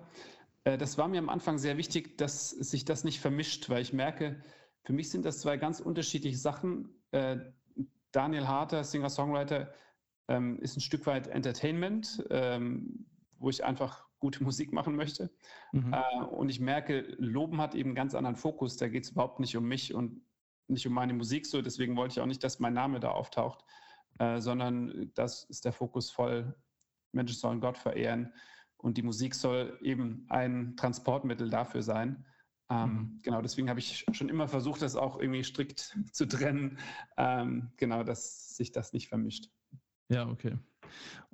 Äh, 0.64 0.78
das 0.78 0.98
war 0.98 1.08
mir 1.08 1.18
am 1.18 1.30
Anfang 1.30 1.58
sehr 1.58 1.76
wichtig, 1.78 2.18
dass 2.18 2.50
sich 2.50 2.84
das 2.84 3.04
nicht 3.04 3.20
vermischt, 3.20 3.68
weil 3.70 3.82
ich 3.82 3.92
merke, 3.92 4.42
für 4.84 4.92
mich 4.92 5.10
sind 5.10 5.24
das 5.24 5.40
zwei 5.40 5.56
ganz 5.56 5.80
unterschiedliche 5.80 6.38
Sachen. 6.38 6.94
Äh, 7.12 7.38
Daniel 8.12 8.46
Harter, 8.46 8.84
Singer-Songwriter, 8.84 9.72
ähm, 10.28 10.58
ist 10.60 10.76
ein 10.76 10.80
Stück 10.80 11.06
weit 11.06 11.28
Entertainment, 11.28 12.24
ähm, 12.30 13.06
wo 13.38 13.50
ich 13.50 13.64
einfach 13.64 14.06
gute 14.18 14.42
Musik 14.44 14.72
machen 14.72 14.96
möchte. 14.96 15.30
Mhm. 15.72 15.92
Äh, 15.92 16.24
und 16.24 16.48
ich 16.48 16.60
merke, 16.60 17.00
Loben 17.18 17.60
hat 17.60 17.74
eben 17.74 17.90
einen 17.90 17.96
ganz 17.96 18.14
anderen 18.14 18.36
Fokus. 18.36 18.76
Da 18.76 18.88
geht 18.88 19.04
es 19.04 19.10
überhaupt 19.10 19.40
nicht 19.40 19.56
um 19.56 19.66
mich 19.66 19.94
und 19.94 20.22
nicht 20.68 20.86
um 20.86 20.92
meine 20.92 21.14
Musik 21.14 21.46
so. 21.46 21.62
Deswegen 21.62 21.96
wollte 21.96 22.12
ich 22.12 22.20
auch 22.20 22.26
nicht, 22.26 22.44
dass 22.44 22.60
mein 22.60 22.74
Name 22.74 23.00
da 23.00 23.10
auftaucht, 23.10 23.64
äh, 24.18 24.40
sondern 24.40 25.10
das 25.14 25.44
ist 25.44 25.64
der 25.64 25.72
Fokus 25.72 26.10
voll. 26.10 26.54
Menschen 27.12 27.36
sollen 27.36 27.60
Gott 27.60 27.78
verehren 27.78 28.34
und 28.76 28.98
die 28.98 29.02
Musik 29.02 29.34
soll 29.34 29.78
eben 29.80 30.26
ein 30.28 30.76
Transportmittel 30.76 31.48
dafür 31.48 31.82
sein. 31.82 32.26
Ähm, 32.70 32.92
mhm. 32.92 33.18
Genau, 33.22 33.42
deswegen 33.42 33.68
habe 33.70 33.80
ich 33.80 34.04
schon 34.12 34.28
immer 34.28 34.48
versucht, 34.48 34.82
das 34.82 34.96
auch 34.96 35.18
irgendwie 35.18 35.44
strikt 35.44 35.96
zu 36.12 36.26
trennen. 36.26 36.78
Ähm, 37.16 37.70
genau, 37.76 38.02
dass 38.02 38.56
sich 38.56 38.72
das 38.72 38.92
nicht 38.92 39.08
vermischt. 39.08 39.50
Ja, 40.10 40.28
okay. 40.28 40.58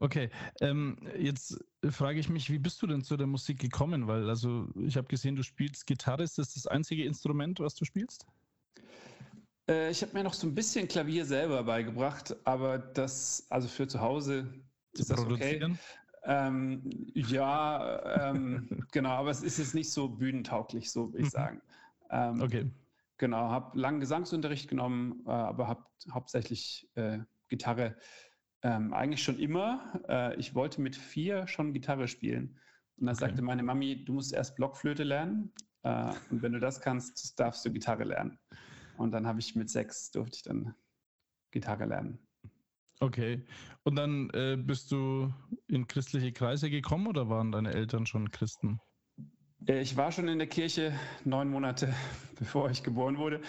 Okay, 0.01 0.31
ähm, 0.61 0.99
jetzt 1.17 1.65
frage 1.89 2.19
ich 2.19 2.29
mich, 2.29 2.51
wie 2.51 2.59
bist 2.59 2.83
du 2.83 2.87
denn 2.89 3.03
zu 3.03 3.17
der 3.17 3.29
Musik 3.29 3.61
gekommen? 3.61 4.09
Weil, 4.09 4.29
also, 4.29 4.69
ich 4.77 4.97
habe 4.97 5.07
gesehen, 5.07 5.37
du 5.37 5.43
spielst 5.43 5.87
Gitarre. 5.87 6.25
Ist 6.25 6.39
das 6.39 6.55
das 6.55 6.67
einzige 6.67 7.05
Instrument, 7.05 7.61
was 7.61 7.75
du 7.77 7.85
spielst? 7.85 8.27
Äh, 9.69 9.91
ich 9.91 10.03
habe 10.03 10.13
mir 10.13 10.25
noch 10.25 10.35
so 10.35 10.47
ein 10.47 10.55
bisschen 10.55 10.89
Klavier 10.89 11.25
selber 11.25 11.63
beigebracht, 11.63 12.35
aber 12.45 12.79
das, 12.79 13.47
also 13.51 13.69
für 13.69 13.87
zu 13.87 14.01
Hause 14.01 14.53
ist 14.93 15.11
das 15.11 15.21
okay. 15.21 15.77
Ähm, 16.25 16.83
ja, 17.15 18.31
ähm, 18.31 18.69
genau, 18.93 19.11
aber 19.11 19.31
es 19.31 19.43
ist 19.43 19.59
jetzt 19.59 19.75
nicht 19.75 19.93
so 19.93 20.09
bühnentauglich, 20.09 20.91
so 20.91 21.13
würde 21.13 21.19
ich 21.19 21.27
mhm. 21.27 21.31
sagen. 21.31 21.63
Ähm, 22.11 22.43
okay. 22.43 22.71
Genau, 23.19 23.51
habe 23.51 23.79
langen 23.79 24.01
Gesangsunterricht 24.01 24.69
genommen, 24.69 25.23
äh, 25.27 25.31
aber 25.31 25.69
habe 25.69 25.85
hauptsächlich 26.11 26.91
äh, 26.95 27.19
Gitarre 27.49 27.97
ähm, 28.63 28.93
eigentlich 28.93 29.23
schon 29.23 29.39
immer. 29.39 30.01
Äh, 30.09 30.37
ich 30.37 30.55
wollte 30.55 30.81
mit 30.81 30.97
vier 30.97 31.47
schon 31.47 31.73
Gitarre 31.73 32.09
spielen. 32.09 32.59
Und 32.97 33.07
dann 33.07 33.15
okay. 33.15 33.27
sagte 33.27 33.43
meine 33.43 33.63
Mami, 33.63 34.05
du 34.05 34.15
musst 34.15 34.33
erst 34.33 34.57
Blockflöte 34.57 35.05
lernen. 35.05 35.53
Äh, 35.83 36.13
und 36.31 36.43
wenn 36.43 36.53
du 36.53 36.61
das 36.61 36.81
kannst, 36.81 37.39
darfst 37.39 37.65
du 37.65 37.71
Gitarre 37.71 38.05
lernen. 38.05 38.39
Und 38.97 39.13
dann 39.13 39.27
habe 39.27 39.41
ich 39.41 39.55
mit 39.55 39.71
sechs, 39.71 40.11
durfte 40.11 40.37
ich 40.37 40.43
dann 40.43 40.75
Gitarre 41.51 41.85
lernen. 41.85 42.19
Okay. 43.01 43.45
Und 43.83 43.97
dann 43.97 44.31
äh, 44.31 44.57
bist 44.57 44.91
du 44.93 45.33
in 45.69 45.87
christliche 45.87 46.33
Kreise 46.33 46.71
gekommen 46.71 47.07
oder 47.07 47.29
waren 47.29 47.53
deine 47.53 47.73
Eltern 47.73 48.07
schon 48.07 48.31
Christen? 48.31 48.81
Äh, 49.67 49.81
ich 49.81 49.97
war 49.97 50.13
schon 50.13 50.29
in 50.29 50.39
der 50.39 50.49
Kirche 50.49 50.93
neun 51.25 51.49
Monate, 51.49 51.95
bevor 52.39 52.71
ich 52.71 52.83
geboren 52.83 53.19
wurde. 53.19 53.41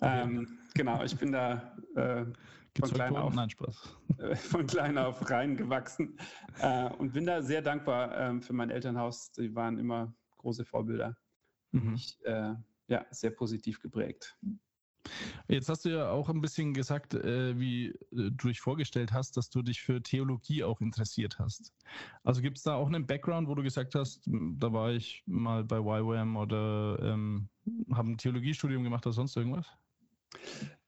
Okay. 0.00 0.22
Ähm, 0.22 0.58
genau, 0.74 1.02
ich 1.04 1.16
bin 1.16 1.32
da 1.32 1.76
äh, 1.94 2.24
von 2.78 2.92
klein, 2.92 3.16
auf, 3.16 3.34
Nein. 3.34 3.48
Äh, 4.18 4.36
von 4.36 4.66
klein 4.66 4.98
auf 4.98 5.28
reingewachsen 5.30 6.18
äh, 6.60 6.88
und 6.98 7.12
bin 7.12 7.26
da 7.26 7.42
sehr 7.42 7.62
dankbar 7.62 8.16
äh, 8.16 8.40
für 8.40 8.52
mein 8.52 8.70
Elternhaus. 8.70 9.32
Die 9.32 9.54
waren 9.54 9.78
immer 9.78 10.14
große 10.38 10.64
Vorbilder. 10.64 11.16
Mhm. 11.72 11.94
Ich, 11.94 12.18
äh, 12.24 12.54
ja, 12.88 13.06
sehr 13.10 13.30
positiv 13.30 13.80
geprägt. 13.80 14.36
Jetzt 15.48 15.68
hast 15.68 15.84
du 15.84 15.90
ja 15.90 16.10
auch 16.10 16.28
ein 16.28 16.40
bisschen 16.40 16.74
gesagt, 16.74 17.14
äh, 17.14 17.58
wie 17.58 17.88
äh, 17.88 17.94
du 18.10 18.48
dich 18.48 18.60
vorgestellt 18.60 19.12
hast, 19.12 19.36
dass 19.36 19.50
du 19.50 19.62
dich 19.62 19.82
für 19.82 20.02
Theologie 20.02 20.64
auch 20.64 20.80
interessiert 20.80 21.38
hast. 21.38 21.72
Also 22.22 22.40
gibt 22.40 22.58
es 22.58 22.62
da 22.64 22.74
auch 22.74 22.86
einen 22.86 23.06
Background, 23.06 23.48
wo 23.48 23.54
du 23.54 23.62
gesagt 23.62 23.94
hast, 23.94 24.22
da 24.26 24.72
war 24.72 24.92
ich 24.92 25.22
mal 25.26 25.64
bei 25.64 25.78
YWAM 25.78 26.36
oder 26.36 26.98
ähm, 27.02 27.48
haben 27.92 28.12
ein 28.12 28.18
Theologiestudium 28.18 28.82
gemacht 28.82 29.06
oder 29.06 29.12
sonst 29.12 29.36
irgendwas? 29.36 29.66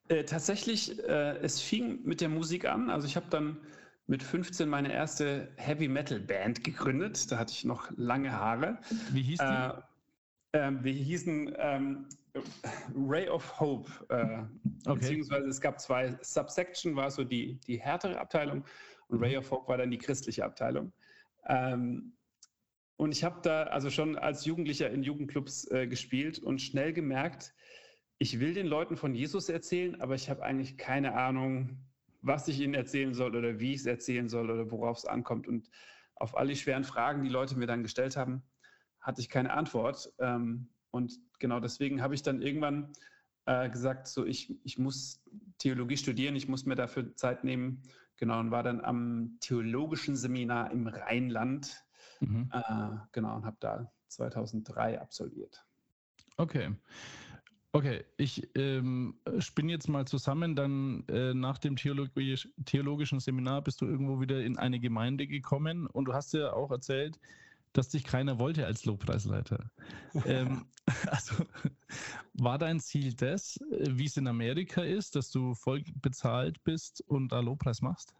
Äh, 0.08 0.24
tatsächlich, 0.24 0.98
äh, 1.04 1.38
es 1.38 1.60
fing 1.60 2.02
mit 2.04 2.20
der 2.20 2.28
Musik 2.28 2.64
an. 2.66 2.90
Also 2.90 3.06
ich 3.06 3.16
habe 3.16 3.26
dann 3.28 3.58
mit 4.06 4.22
15 4.22 4.68
meine 4.68 4.92
erste 4.92 5.48
Heavy 5.56 5.88
Metal 5.88 6.20
Band 6.20 6.62
gegründet. 6.62 7.30
Da 7.30 7.38
hatte 7.38 7.52
ich 7.52 7.64
noch 7.64 7.90
lange 7.96 8.32
Haare. 8.32 8.78
Wie 9.10 9.22
hieß 9.22 9.38
die? 9.38 9.44
Äh, 9.44 9.72
ähm, 10.52 10.84
wir 10.84 10.92
hießen 10.92 11.54
ähm, 11.58 12.06
Ray 12.94 13.28
of 13.28 13.60
Hope. 13.60 13.90
Äh, 14.08 14.44
okay. 14.88 14.98
Beziehungsweise 14.98 15.48
es 15.48 15.60
gab 15.60 15.80
zwei 15.80 16.18
Subsection, 16.22 16.96
war 16.96 17.10
so 17.10 17.24
die, 17.24 17.58
die 17.66 17.80
härtere 17.80 18.18
Abteilung 18.18 18.64
und 19.08 19.22
Ray 19.22 19.36
of 19.36 19.50
Hope 19.50 19.68
war 19.68 19.78
dann 19.78 19.90
die 19.90 19.98
christliche 19.98 20.44
Abteilung. 20.44 20.92
Ähm, 21.48 22.12
und 22.96 23.12
ich 23.12 23.24
habe 23.24 23.40
da 23.42 23.64
also 23.64 23.90
schon 23.90 24.16
als 24.16 24.44
Jugendlicher 24.44 24.90
in 24.90 25.02
Jugendclubs 25.02 25.70
äh, 25.70 25.86
gespielt 25.86 26.38
und 26.38 26.60
schnell 26.60 26.92
gemerkt, 26.92 27.54
ich 28.18 28.40
will 28.40 28.54
den 28.54 28.66
Leuten 28.66 28.96
von 28.96 29.14
Jesus 29.14 29.50
erzählen, 29.50 30.00
aber 30.00 30.14
ich 30.14 30.30
habe 30.30 30.42
eigentlich 30.42 30.78
keine 30.78 31.14
Ahnung, 31.14 31.78
was 32.22 32.48
ich 32.48 32.60
ihnen 32.60 32.72
erzählen 32.72 33.12
soll 33.12 33.36
oder 33.36 33.60
wie 33.60 33.74
ich 33.74 33.80
es 33.80 33.86
erzählen 33.86 34.28
soll 34.28 34.50
oder 34.50 34.70
worauf 34.70 34.96
es 34.98 35.04
ankommt. 35.04 35.46
Und 35.46 35.68
auf 36.14 36.36
all 36.36 36.46
die 36.46 36.56
schweren 36.56 36.84
Fragen, 36.84 37.22
die 37.22 37.28
Leute 37.28 37.58
mir 37.58 37.66
dann 37.66 37.82
gestellt 37.82 38.16
haben, 38.16 38.42
hatte 39.00 39.20
ich 39.20 39.28
keine 39.28 39.52
Antwort. 39.52 40.12
Ähm, 40.18 40.70
und 40.90 41.20
genau 41.38 41.60
deswegen 41.60 42.02
habe 42.02 42.14
ich 42.14 42.22
dann 42.22 42.42
irgendwann 42.42 42.92
äh, 43.46 43.70
gesagt, 43.70 44.08
so 44.08 44.24
ich, 44.24 44.54
ich 44.64 44.78
muss 44.78 45.22
Theologie 45.58 45.96
studieren, 45.96 46.36
ich 46.36 46.48
muss 46.48 46.66
mir 46.66 46.74
dafür 46.74 47.14
Zeit 47.16 47.44
nehmen. 47.44 47.82
Genau, 48.18 48.40
und 48.40 48.50
war 48.50 48.62
dann 48.62 48.80
am 48.80 49.36
theologischen 49.40 50.16
Seminar 50.16 50.70
im 50.70 50.86
Rheinland. 50.86 51.84
Mhm. 52.20 52.50
Äh, 52.52 52.96
genau, 53.12 53.36
und 53.36 53.44
habe 53.44 53.56
da 53.60 53.92
2003 54.08 55.00
absolviert. 55.00 55.64
Okay. 56.36 56.74
Okay, 57.72 58.04
ich 58.16 58.48
ähm, 58.54 59.20
spinne 59.38 59.72
jetzt 59.72 59.88
mal 59.88 60.06
zusammen. 60.06 60.56
Dann 60.56 61.04
äh, 61.08 61.34
nach 61.34 61.58
dem 61.58 61.76
Theologisch, 61.76 62.48
theologischen 62.64 63.20
Seminar 63.20 63.60
bist 63.60 63.82
du 63.82 63.86
irgendwo 63.86 64.18
wieder 64.18 64.42
in 64.42 64.56
eine 64.56 64.80
Gemeinde 64.80 65.26
gekommen 65.26 65.86
und 65.86 66.06
du 66.06 66.14
hast 66.14 66.32
ja 66.32 66.54
auch 66.54 66.70
erzählt, 66.70 67.18
dass 67.76 67.88
dich 67.88 68.04
keiner 68.04 68.38
wollte 68.38 68.66
als 68.66 68.84
Lobpreisleiter. 68.84 69.70
ähm, 70.26 70.66
also 71.10 71.44
war 72.34 72.58
dein 72.58 72.80
Ziel 72.80 73.14
das, 73.14 73.58
wie 73.70 74.06
es 74.06 74.16
in 74.16 74.28
Amerika 74.28 74.82
ist, 74.82 75.16
dass 75.16 75.30
du 75.30 75.54
voll 75.54 75.82
bezahlt 76.00 76.62
bist 76.64 77.02
und 77.06 77.32
da 77.32 77.40
Lobpreis 77.40 77.82
machst? 77.82 78.14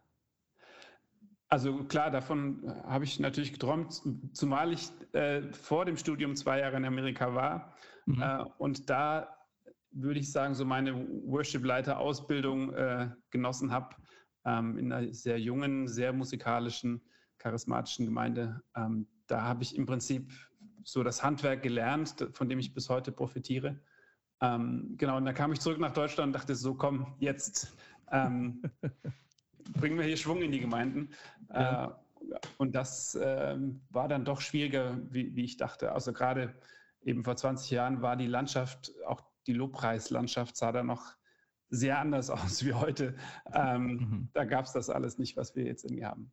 Also 1.49 1.85
klar, 1.85 2.11
davon 2.11 2.61
habe 2.83 3.05
ich 3.05 3.19
natürlich 3.19 3.53
geträumt, 3.53 4.01
zumal 4.33 4.73
ich 4.73 4.89
äh, 5.13 5.41
vor 5.53 5.85
dem 5.85 5.95
Studium 5.95 6.35
zwei 6.35 6.59
Jahre 6.59 6.75
in 6.75 6.83
Amerika 6.83 7.33
war 7.33 7.73
mhm. 8.05 8.21
äh, 8.21 8.43
und 8.57 8.89
da 8.89 9.33
würde 9.91 10.19
ich 10.19 10.31
sagen, 10.31 10.53
so 10.53 10.65
meine 10.65 10.93
Worship-Leiter-Ausbildung 11.25 12.73
äh, 12.73 13.09
genossen 13.29 13.71
habe 13.71 13.95
ähm, 14.45 14.77
in 14.77 14.91
einer 14.91 15.13
sehr 15.13 15.39
jungen, 15.39 15.87
sehr 15.87 16.11
musikalischen, 16.11 17.01
charismatischen 17.37 18.05
Gemeinde. 18.05 18.61
Ähm, 18.75 19.07
da 19.27 19.43
habe 19.43 19.63
ich 19.63 19.75
im 19.75 19.85
Prinzip 19.85 20.31
so 20.83 21.03
das 21.03 21.23
Handwerk 21.23 21.63
gelernt, 21.63 22.27
von 22.31 22.49
dem 22.49 22.59
ich 22.59 22.73
bis 22.73 22.89
heute 22.89 23.11
profitiere. 23.11 23.79
Ähm, 24.41 24.95
genau, 24.97 25.17
und 25.17 25.25
da 25.25 25.33
kam 25.33 25.51
ich 25.51 25.59
zurück 25.59 25.79
nach 25.79 25.93
Deutschland 25.93 26.27
und 26.27 26.33
dachte 26.33 26.55
so, 26.55 26.75
komm, 26.75 27.15
jetzt 27.19 27.75
ähm, 28.11 28.61
bringen 29.73 29.97
wir 29.97 30.05
hier 30.05 30.17
Schwung 30.17 30.41
in 30.41 30.51
die 30.51 30.59
Gemeinden. 30.59 31.09
Ja. 31.49 31.85
Äh, 31.85 31.89
und 32.57 32.75
das 32.75 33.15
äh, 33.15 33.57
war 33.89 34.07
dann 34.07 34.25
doch 34.25 34.41
schwieriger, 34.41 34.97
wie, 35.09 35.35
wie 35.35 35.43
ich 35.43 35.57
dachte. 35.57 35.91
Also 35.91 36.13
gerade 36.13 36.55
eben 37.01 37.23
vor 37.23 37.35
20 37.35 37.71
Jahren 37.71 38.01
war 38.01 38.15
die 38.15 38.27
Landschaft 38.27 38.91
auch 39.05 39.21
die 39.47 39.53
Lobpreislandschaft 39.53 40.57
sah 40.57 40.71
da 40.71 40.83
noch 40.83 41.15
sehr 41.69 41.99
anders 41.99 42.29
aus 42.29 42.63
wie 42.65 42.73
heute. 42.73 43.15
Ähm, 43.53 43.85
mhm. 43.85 44.29
Da 44.33 44.45
gab 44.45 44.65
es 44.65 44.73
das 44.73 44.89
alles 44.89 45.17
nicht, 45.17 45.37
was 45.37 45.55
wir 45.55 45.65
jetzt 45.65 45.83
irgendwie 45.83 46.05
haben. 46.05 46.31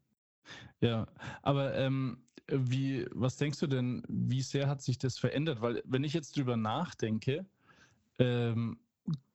Ja, 0.80 1.06
aber 1.42 1.74
ähm, 1.74 2.23
wie, 2.48 3.06
was 3.12 3.36
denkst 3.36 3.58
du 3.60 3.66
denn, 3.66 4.02
wie 4.08 4.42
sehr 4.42 4.68
hat 4.68 4.82
sich 4.82 4.98
das 4.98 5.18
verändert? 5.18 5.60
Weil 5.60 5.82
wenn 5.84 6.04
ich 6.04 6.12
jetzt 6.12 6.36
drüber 6.36 6.56
nachdenke, 6.56 7.46
ähm, 8.18 8.78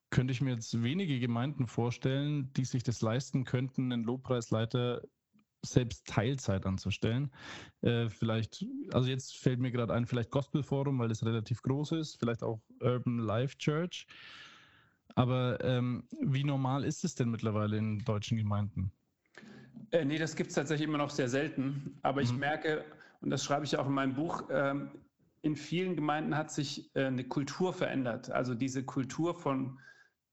könnte 0.09 0.31
ich 0.31 0.41
mir 0.41 0.53
jetzt 0.53 0.81
wenige 0.81 1.19
Gemeinden 1.19 1.67
vorstellen, 1.67 2.51
die 2.53 2.65
sich 2.65 2.83
das 2.83 3.01
leisten 3.01 3.43
könnten, 3.45 3.91
einen 3.91 4.03
Lobpreisleiter 4.03 5.01
selbst 5.63 6.07
Teilzeit 6.07 6.65
anzustellen. 6.65 7.31
Äh, 7.81 8.09
vielleicht, 8.09 8.65
also 8.93 9.09
jetzt 9.09 9.37
fällt 9.37 9.59
mir 9.59 9.71
gerade 9.71 9.93
ein, 9.93 10.05
vielleicht 10.05 10.31
Gospel 10.31 10.63
Forum, 10.63 10.99
weil 10.99 11.09
das 11.09 11.23
relativ 11.25 11.61
groß 11.61 11.93
ist, 11.93 12.17
vielleicht 12.17 12.43
auch 12.43 12.61
Urban 12.81 13.19
Life 13.19 13.57
Church. 13.57 14.07
Aber 15.15 15.63
ähm, 15.63 16.07
wie 16.21 16.43
normal 16.43 16.85
ist 16.85 17.03
es 17.03 17.15
denn 17.15 17.29
mittlerweile 17.29 17.77
in 17.77 17.99
deutschen 17.99 18.37
Gemeinden? 18.37 18.91
Äh, 19.91 20.05
nee, 20.05 20.17
das 20.17 20.35
gibt 20.35 20.49
es 20.49 20.55
tatsächlich 20.55 20.87
immer 20.87 20.97
noch 20.97 21.09
sehr 21.09 21.29
selten. 21.29 21.97
Aber 22.03 22.21
mhm. 22.21 22.27
ich 22.27 22.33
merke, 22.33 22.85
und 23.21 23.29
das 23.29 23.43
schreibe 23.43 23.65
ich 23.65 23.77
auch 23.77 23.87
in 23.87 23.93
meinem 23.93 24.15
Buch, 24.15 24.49
ähm, 24.49 24.91
in 25.41 25.55
vielen 25.55 25.95
Gemeinden 25.95 26.35
hat 26.35 26.51
sich 26.51 26.93
äh, 26.95 27.05
eine 27.05 27.23
Kultur 27.23 27.73
verändert. 27.73 28.29
Also 28.29 28.55
diese 28.55 28.83
Kultur 28.83 29.35
von 29.35 29.79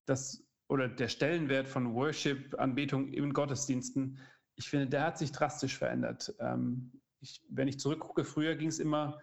das 0.06 0.44
oder 0.68 0.88
der 0.88 1.08
Stellenwert 1.08 1.68
von 1.68 1.94
Worship, 1.94 2.58
Anbetung 2.58 3.08
in 3.12 3.32
Gottesdiensten 3.32 4.18
ich 4.56 4.68
finde, 4.68 4.86
der 4.86 5.04
hat 5.04 5.18
sich 5.18 5.32
drastisch 5.32 5.76
verändert. 5.76 6.34
Ähm, 6.40 6.92
ich, 7.20 7.42
wenn 7.48 7.68
ich 7.68 7.78
zurückgucke, 7.78 8.24
früher 8.24 8.56
ging 8.56 8.68
es 8.68 8.78
immer 8.78 9.20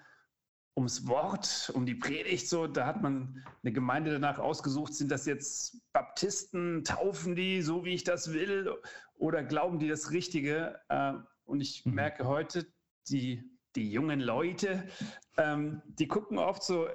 ums 0.75 1.07
Wort, 1.07 1.71
um 1.75 1.85
die 1.85 1.95
Predigt, 1.95 2.49
so, 2.49 2.65
da 2.65 2.87
hat 2.87 3.01
man 3.03 3.43
eine 3.61 3.73
Gemeinde 3.73 4.11
danach 4.11 4.39
ausgesucht, 4.39 4.93
sind 4.95 5.11
das 5.11 5.25
jetzt 5.25 5.77
Baptisten, 5.91 6.83
taufen 6.83 7.35
die 7.35 7.61
so, 7.61 7.85
wie 7.85 7.93
ich 7.93 8.03
das 8.03 8.33
will, 8.33 8.73
oder 9.15 9.43
glauben 9.43 9.77
die 9.77 9.87
das 9.87 10.11
Richtige? 10.11 10.79
Äh, 10.89 11.13
und 11.45 11.61
ich 11.61 11.85
mhm. 11.85 11.95
merke 11.95 12.25
heute, 12.25 12.65
die, 13.07 13.43
die 13.75 13.91
jungen 13.91 14.19
Leute, 14.19 14.87
ähm, 15.37 15.81
die 15.85 16.07
gucken 16.07 16.37
oft 16.37 16.63
so, 16.63 16.87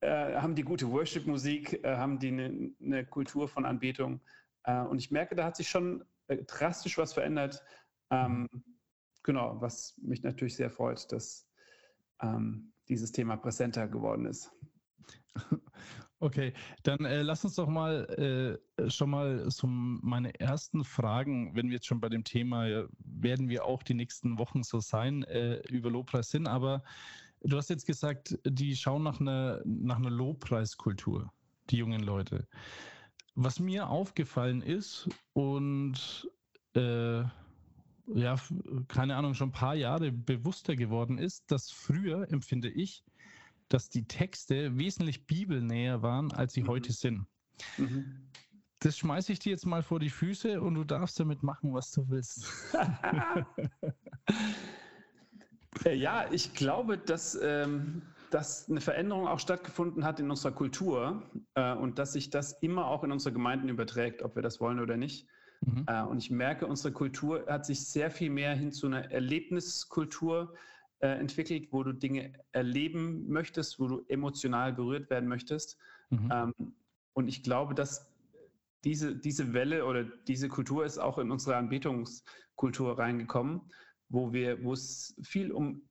äh, 0.00 0.36
haben 0.36 0.54
die 0.54 0.62
gute 0.62 0.90
Worship-Musik, 0.90 1.84
äh, 1.84 1.96
haben 1.96 2.18
die 2.18 2.28
eine, 2.28 2.72
eine, 2.82 3.06
Kultur 3.06 3.48
von 3.48 3.66
Anbetung. 3.66 4.20
Äh, 4.64 4.82
und 4.82 4.98
ich 4.98 5.10
merke, 5.10 5.34
da 5.34 5.44
hat 5.44 5.56
sich 5.56 5.68
schon 5.68 6.04
äh, 6.28 6.38
drastisch 6.44 6.96
was 6.98 7.12
verändert. 7.12 7.62
Ähm, 8.10 8.48
genau, 9.22 9.60
was 9.60 9.98
mich 9.98 10.22
natürlich 10.22 10.56
sehr 10.56 10.70
freut, 10.70 11.10
dass 11.12 11.46
ähm, 12.22 12.72
dieses 12.88 13.12
Thema 13.12 13.36
präsenter 13.36 13.88
geworden 13.88 14.26
ist. 14.26 14.52
Okay, 16.22 16.52
dann 16.82 17.06
äh, 17.06 17.22
lass 17.22 17.46
uns 17.46 17.54
doch 17.54 17.66
mal 17.66 18.60
äh, 18.76 18.90
schon 18.90 19.08
mal 19.08 19.50
so 19.50 19.66
meine 19.66 20.38
ersten 20.38 20.84
Fragen, 20.84 21.56
wenn 21.56 21.68
wir 21.68 21.76
jetzt 21.76 21.86
schon 21.86 22.00
bei 22.00 22.10
dem 22.10 22.24
Thema, 22.24 22.66
äh, 22.68 22.86
werden 22.98 23.48
wir 23.48 23.64
auch 23.64 23.82
die 23.82 23.94
nächsten 23.94 24.38
Wochen 24.38 24.62
so 24.62 24.80
sein, 24.80 25.22
äh, 25.22 25.62
über 25.70 25.90
Lobpreis 25.90 26.28
sind, 26.28 26.46
aber 26.46 26.82
du 27.42 27.56
hast 27.56 27.70
jetzt 27.70 27.86
gesagt, 27.86 28.38
die 28.44 28.76
schauen 28.76 29.02
nach 29.02 29.18
einer, 29.18 29.62
nach 29.64 29.96
einer 29.96 30.10
Lobpreiskultur, 30.10 31.32
die 31.70 31.78
jungen 31.78 32.02
Leute. 32.02 32.46
Was 33.34 33.58
mir 33.58 33.88
aufgefallen 33.88 34.60
ist 34.60 35.08
und 35.32 36.30
äh, 36.74 37.22
ja, 38.12 38.36
keine 38.88 39.16
Ahnung, 39.16 39.32
schon 39.32 39.48
ein 39.48 39.52
paar 39.52 39.74
Jahre 39.74 40.12
bewusster 40.12 40.76
geworden 40.76 41.16
ist, 41.16 41.50
dass 41.50 41.70
früher, 41.70 42.30
empfinde 42.30 42.68
ich, 42.68 43.04
dass 43.70 43.88
die 43.88 44.04
Texte 44.04 44.76
wesentlich 44.76 45.26
bibelnäher 45.26 46.02
waren, 46.02 46.32
als 46.32 46.52
sie 46.52 46.62
mhm. 46.62 46.68
heute 46.68 46.92
sind. 46.92 47.26
Mhm. 47.78 48.28
Das 48.80 48.98
schmeiße 48.98 49.32
ich 49.32 49.38
dir 49.38 49.50
jetzt 49.50 49.66
mal 49.66 49.82
vor 49.82 50.00
die 50.00 50.10
Füße 50.10 50.60
und 50.60 50.74
du 50.74 50.84
darfst 50.84 51.18
damit 51.20 51.42
machen, 51.42 51.72
was 51.72 51.90
du 51.92 52.08
willst. 52.08 52.46
Äh, 55.84 55.94
ja, 55.94 56.26
ich 56.30 56.52
glaube, 56.54 56.98
dass, 56.98 57.38
ähm, 57.40 58.02
dass 58.30 58.68
eine 58.68 58.80
Veränderung 58.80 59.28
auch 59.28 59.38
stattgefunden 59.38 60.04
hat 60.04 60.18
in 60.18 60.28
unserer 60.28 60.52
Kultur 60.52 61.22
äh, 61.54 61.74
und 61.74 61.98
dass 61.98 62.14
sich 62.14 62.30
das 62.30 62.52
immer 62.60 62.86
auch 62.86 63.04
in 63.04 63.12
unsere 63.12 63.32
Gemeinden 63.32 63.68
überträgt, 63.68 64.22
ob 64.22 64.34
wir 64.34 64.42
das 64.42 64.60
wollen 64.60 64.80
oder 64.80 64.96
nicht. 64.96 65.28
Mhm. 65.60 65.84
Äh, 65.86 66.02
und 66.02 66.18
ich 66.18 66.30
merke, 66.30 66.66
unsere 66.66 66.92
Kultur 66.92 67.46
hat 67.48 67.66
sich 67.66 67.86
sehr 67.86 68.10
viel 68.10 68.30
mehr 68.30 68.54
hin 68.54 68.72
zu 68.72 68.86
einer 68.86 69.10
Erlebniskultur 69.10 70.54
äh, 71.00 71.08
entwickelt, 71.08 71.68
wo 71.72 71.82
du 71.82 71.92
Dinge 71.92 72.32
erleben 72.52 73.28
möchtest, 73.28 73.78
wo 73.80 73.88
du 73.88 74.04
emotional 74.08 74.72
berührt 74.72 75.10
werden 75.10 75.28
möchtest. 75.28 75.78
Mhm. 76.10 76.30
Ähm, 76.32 76.54
und 77.12 77.28
ich 77.28 77.42
glaube, 77.42 77.74
dass 77.74 78.10
diese, 78.84 79.14
diese 79.14 79.52
Welle 79.52 79.84
oder 79.84 80.04
diese 80.04 80.48
Kultur 80.48 80.84
ist 80.84 80.98
auch 80.98 81.18
in 81.18 81.30
unsere 81.30 81.56
Anbetungskultur 81.56 82.98
reingekommen, 82.98 83.60
wo 84.08 84.32
wir, 84.32 84.62
wo 84.64 84.72
es 84.72 85.14
viel 85.22 85.52
um 85.52 85.82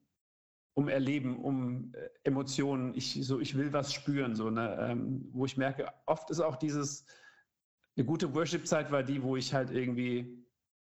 um 0.79 0.87
Erleben, 0.87 1.39
um 1.43 1.93
äh, 1.93 2.09
Emotionen. 2.23 2.95
Ich, 2.95 3.19
so, 3.21 3.41
ich 3.41 3.57
will 3.57 3.73
was 3.73 3.93
spüren, 3.93 4.33
so, 4.33 4.49
ne? 4.49 4.77
Ähm, 4.79 5.27
wo 5.33 5.45
ich 5.45 5.57
merke, 5.57 5.91
oft 6.05 6.29
ist 6.29 6.39
auch 6.39 6.55
dieses, 6.55 7.05
eine 7.97 8.05
gute 8.05 8.33
Worship-Zeit 8.33 8.89
war 8.89 9.03
die, 9.03 9.21
wo 9.21 9.35
ich 9.35 9.53
halt 9.53 9.71
irgendwie, 9.71 10.45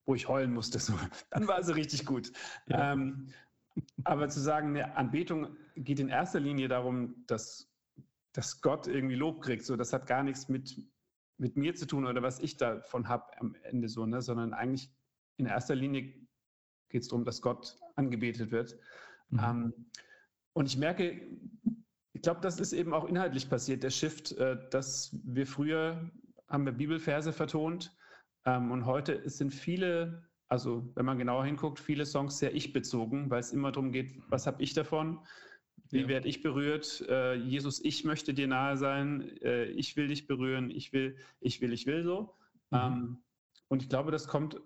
wo 0.06 0.15
ich 0.15 0.30
heulen 0.30 0.54
musste. 0.54 0.80
So. 0.80 0.93
Dann 1.32 1.47
war 1.49 1.62
sie 1.63 1.76
richtig 1.76 2.06
gut. 2.06 2.32
Ja. 2.67 2.93
Ähm, 2.93 3.28
aber 4.04 4.30
zu 4.30 4.40
sagen, 4.40 4.70
eine 4.70 4.96
Anbetung 4.98 5.56
geht 5.76 6.00
in 6.00 6.10
erster 6.10 6.40
Linie 6.40 6.68
darum, 6.68 7.24
dass 7.28 7.74
dass 8.34 8.62
Gott 8.62 8.88
irgendwie 8.88 9.16
Lob 9.16 9.42
kriegt. 9.42 9.64
So, 9.64 9.76
das 9.76 9.94
hat 9.94 10.08
gar 10.08 10.24
nichts 10.24 10.50
mit, 10.50 10.78
mit 11.38 11.56
mir 11.56 11.76
zu 11.76 11.86
tun 11.86 12.06
oder 12.06 12.22
was 12.22 12.40
ich 12.40 12.58
davon 12.58 13.08
habe 13.08 13.26
am 13.40 13.56
Ende 13.64 13.88
so, 13.88 14.06
ne? 14.06 14.22
sondern 14.22 14.54
eigentlich 14.54 14.92
in 15.38 15.46
erster 15.46 15.76
Linie 15.76 16.14
geht 16.90 17.04
es 17.04 17.08
darum, 17.08 17.26
dass 17.26 17.42
Gott 17.42 17.78
angebetet 17.96 18.52
wird. 18.52 18.78
Mhm. 19.30 19.40
Ähm, 19.40 19.74
und 20.54 20.66
ich 20.66 20.78
merke, 20.78 21.22
ich 22.14 22.22
glaube, 22.22 22.42
das 22.42 22.60
ist 22.60 22.74
eben 22.74 22.94
auch 22.94 23.06
inhaltlich 23.06 23.50
passiert, 23.50 23.84
der 23.84 23.90
Shift, 23.90 24.34
äh, 24.34 24.58
dass 24.70 25.16
wir 25.24 25.48
früher 25.48 26.12
haben 26.48 26.66
wir 26.66 26.74
Bibelverse 26.74 27.34
vertont 27.34 27.96
ähm, 28.46 28.72
und 28.72 28.86
heute 28.86 29.28
sind 29.30 29.52
viele, 29.52 30.28
also 30.54 30.88
wenn 30.94 31.08
man 31.08 31.18
genauer 31.18 31.46
hinguckt, 31.46 31.80
viele 31.80 32.06
Songs 32.06 32.38
sehr 32.38 32.54
ich-bezogen, 32.54 33.32
weil 33.32 33.39
es 33.39 33.52
immer 33.52 33.72
darum 33.72 33.92
geht, 33.92 34.13
was 34.30 34.46
habe 34.46 34.62
ich 34.62 34.76
davon? 34.76 35.20
Wie 35.89 36.02
ja. 36.02 36.08
werde 36.08 36.28
ich 36.28 36.44
berührt? 36.44 37.04
Äh, 37.10 37.34
Jesus, 37.34 37.84
ich 37.84 38.04
möchte 38.04 38.36
dir 38.36 38.48
nahe 38.48 38.78
sein. 38.78 39.36
Äh, 39.42 39.66
ich 39.72 39.98
will 39.98 40.10
dich 40.10 40.28
berühren. 40.28 40.70
Ich 40.70 40.94
will, 40.94 41.18
ich 41.39 41.60
will, 41.60 41.74
ich 41.74 41.88
will 41.88 42.04
so. 42.04 42.36
Mhm. 42.70 42.78
Ähm, 42.78 43.24
und 43.68 43.82
ich 43.82 43.89
glaube, 43.89 44.12
das 44.12 44.28
kommt 44.28 44.62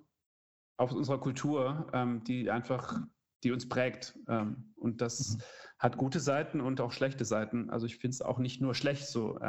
aus 0.76 0.91
unserer 0.91 1.21
Kultur, 1.21 1.88
ähm, 1.93 2.21
die 2.26 2.52
einfach, 2.52 3.00
die 3.45 3.54
uns 3.54 3.69
prägt. 3.69 4.19
Ähm, 4.28 4.73
und 4.76 5.00
das 5.00 5.38
mhm. 5.38 5.41
hat 5.80 5.95
gute 5.95 6.19
Seiten 6.19 6.60
und 6.60 6.82
auch 6.82 6.91
schlechte 6.91 7.23
Seiten. 7.23 7.69
Also 7.69 7.86
ich 7.86 7.95
finde 7.95 8.13
es 8.13 8.21
auch 8.21 8.39
nicht 8.39 8.60
nur 8.60 8.76
schlecht 8.76 9.08
so. 9.08 9.39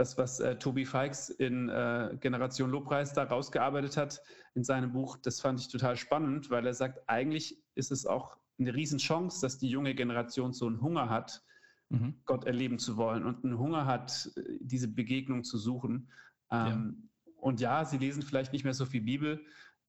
Das, 0.00 0.16
was 0.16 0.40
äh, 0.40 0.56
Tobi 0.56 0.86
Fikes 0.86 1.28
in 1.28 1.68
äh, 1.68 2.16
Generation 2.22 2.70
Lobpreis 2.70 3.12
da 3.12 3.24
rausgearbeitet 3.24 3.98
hat 3.98 4.22
in 4.54 4.64
seinem 4.64 4.92
Buch, 4.92 5.18
das 5.18 5.42
fand 5.42 5.60
ich 5.60 5.68
total 5.68 5.94
spannend, 5.98 6.48
weil 6.48 6.66
er 6.66 6.72
sagt, 6.72 7.06
eigentlich 7.06 7.62
ist 7.74 7.92
es 7.92 8.06
auch 8.06 8.38
eine 8.58 8.74
Riesenchance, 8.74 9.42
dass 9.42 9.58
die 9.58 9.68
junge 9.68 9.94
Generation 9.94 10.54
so 10.54 10.66
einen 10.68 10.80
Hunger 10.80 11.10
hat, 11.10 11.42
mhm. 11.90 12.14
Gott 12.24 12.46
erleben 12.46 12.78
zu 12.78 12.96
wollen 12.96 13.26
und 13.26 13.44
einen 13.44 13.58
Hunger 13.58 13.84
hat, 13.84 14.30
diese 14.60 14.88
Begegnung 14.88 15.44
zu 15.44 15.58
suchen. 15.58 16.10
Ähm, 16.50 17.10
ja. 17.26 17.32
Und 17.36 17.60
ja, 17.60 17.84
sie 17.84 17.98
lesen 17.98 18.22
vielleicht 18.22 18.54
nicht 18.54 18.64
mehr 18.64 18.72
so 18.72 18.86
viel 18.86 19.02
Bibel, 19.02 19.44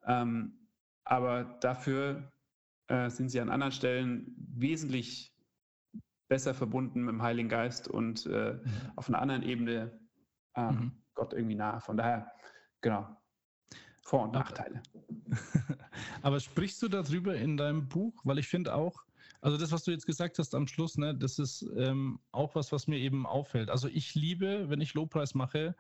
ähm, 0.06 0.68
aber 1.06 1.58
dafür 1.62 2.34
äh, 2.88 3.10
sind 3.10 3.30
sie 3.30 3.40
an 3.40 3.48
anderen 3.48 3.72
Stellen 3.72 4.36
wesentlich 4.58 5.34
besser 6.28 6.54
verbunden 6.54 7.04
mit 7.04 7.14
dem 7.14 7.22
Heiligen 7.22 7.48
Geist 7.48 7.88
und 7.88 8.26
äh, 8.26 8.56
mhm. 8.56 8.62
auf 8.98 9.08
einer 9.08 9.22
anderen 9.22 9.44
Ebene 9.44 10.01
ähm, 10.56 10.76
mhm. 10.76 10.92
Gott 11.14 11.34
irgendwie 11.34 11.56
nah. 11.56 11.80
Von 11.80 11.98
daher, 11.98 12.32
genau, 12.82 13.08
Vor- 14.04 14.24
und 14.24 14.34
Nachteile. 14.34 14.82
Aber 16.22 16.40
sprichst 16.40 16.82
du 16.82 16.88
darüber 16.88 17.36
in 17.36 17.58
deinem 17.58 17.88
Buch? 17.88 18.22
Weil 18.24 18.40
ich 18.40 18.48
finde 18.48 18.74
auch, 18.74 19.04
also 19.42 19.58
das, 19.58 19.72
was 19.72 19.84
du 19.84 19.92
jetzt 19.92 20.06
gesagt 20.06 20.40
hast 20.40 20.54
am 20.54 20.68
Schluss, 20.68 20.98
ne, 20.98 21.16
das 21.16 21.40
ist 21.40 21.66
ähm, 21.76 22.20
auch 22.32 22.56
was, 22.56 22.72
was 22.72 22.88
mir 22.88 22.98
eben 22.98 23.26
auffällt. 23.26 23.70
Also 23.70 23.88
ich 23.88 24.16
liebe, 24.16 24.70
wenn 24.70 24.82
ich 24.82 24.94
Lobpreis 24.94 25.34
mache, 25.34 25.76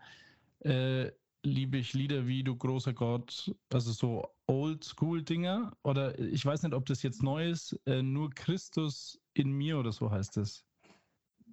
äh, 0.62 1.12
liebe 1.43 1.77
ich 1.77 1.93
Lieder 1.93 2.27
wie 2.27 2.43
Du 2.43 2.55
großer 2.55 2.93
Gott, 2.93 3.53
also 3.71 3.91
so 3.91 4.27
Old-School-Dinger. 4.47 5.75
Oder 5.84 6.17
ich 6.19 6.45
weiß 6.45 6.63
nicht, 6.63 6.73
ob 6.73 6.86
das 6.86 7.03
jetzt 7.03 7.23
neu 7.23 7.49
ist, 7.49 7.79
äh, 7.86 8.01
nur 8.01 8.29
Christus 8.31 9.19
in 9.34 9.51
mir 9.51 9.77
oder 9.77 9.91
so 9.91 10.12
heißt 10.12 10.38
es. 10.38 10.65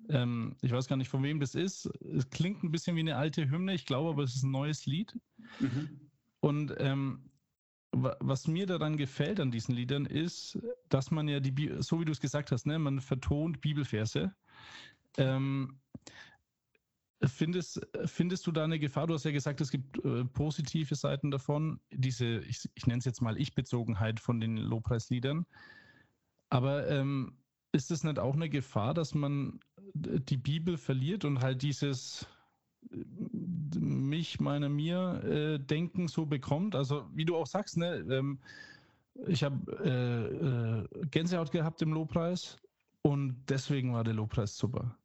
Ähm, 0.08 0.56
ich 0.62 0.72
weiß 0.72 0.88
gar 0.88 0.96
nicht, 0.96 1.08
von 1.08 1.22
wem 1.22 1.40
das 1.40 1.54
ist. 1.54 1.86
Es 2.02 2.30
klingt 2.30 2.62
ein 2.62 2.70
bisschen 2.70 2.96
wie 2.96 3.00
eine 3.00 3.16
alte 3.16 3.50
Hymne, 3.50 3.74
ich 3.74 3.86
glaube 3.86 4.10
aber, 4.10 4.22
es 4.22 4.36
ist 4.36 4.42
ein 4.42 4.50
neues 4.50 4.86
Lied. 4.86 5.18
Mhm. 5.60 6.00
Und 6.40 6.74
ähm, 6.78 7.30
was 7.92 8.46
mir 8.46 8.66
daran 8.66 8.96
gefällt 8.96 9.40
an 9.40 9.50
diesen 9.50 9.74
Liedern 9.74 10.06
ist, 10.06 10.58
dass 10.88 11.10
man 11.10 11.26
ja 11.26 11.40
die, 11.40 11.76
so 11.78 12.00
wie 12.00 12.04
du 12.04 12.12
es 12.12 12.20
gesagt 12.20 12.52
hast, 12.52 12.66
ne, 12.66 12.78
man 12.78 13.00
vertont 13.00 13.60
Bibelverse. 13.60 14.34
Ähm, 15.16 15.80
findest, 17.24 17.86
findest 18.04 18.46
du 18.46 18.52
da 18.52 18.64
eine 18.64 18.78
Gefahr? 18.78 19.06
Du 19.06 19.14
hast 19.14 19.24
ja 19.24 19.32
gesagt, 19.32 19.60
es 19.60 19.70
gibt 19.70 20.04
äh, 20.04 20.24
positive 20.24 20.94
Seiten 20.94 21.30
davon, 21.30 21.80
diese, 21.90 22.38
ich, 22.40 22.68
ich 22.74 22.86
nenne 22.86 22.98
es 22.98 23.04
jetzt 23.04 23.22
mal 23.22 23.40
Ich-Bezogenheit 23.40 24.20
von 24.20 24.38
den 24.38 24.56
Lobpreisliedern. 24.58 25.46
Aber 26.50 26.88
ähm, 26.88 27.38
ist 27.72 27.90
es 27.90 28.04
nicht 28.04 28.18
auch 28.18 28.34
eine 28.34 28.48
Gefahr, 28.48 28.94
dass 28.94 29.14
man 29.14 29.60
die 29.94 30.36
Bibel 30.36 30.76
verliert 30.76 31.24
und 31.24 31.40
halt 31.40 31.62
dieses 31.62 32.26
mich, 32.90 34.40
meine, 34.40 34.68
mir 34.68 35.22
äh, 35.24 35.58
Denken 35.58 36.08
so 36.08 36.26
bekommt. 36.26 36.74
Also 36.74 37.08
wie 37.14 37.24
du 37.24 37.36
auch 37.36 37.46
sagst, 37.46 37.76
ne, 37.76 37.96
ähm, 38.10 38.38
ich 39.26 39.42
habe 39.42 40.86
äh, 40.94 41.00
äh, 41.00 41.06
Gänsehaut 41.10 41.50
gehabt 41.50 41.82
im 41.82 41.92
Lobpreis 41.92 42.56
und 43.02 43.44
deswegen 43.48 43.92
war 43.92 44.04
der 44.04 44.14
Lobpreis 44.14 44.56
super. 44.56 44.96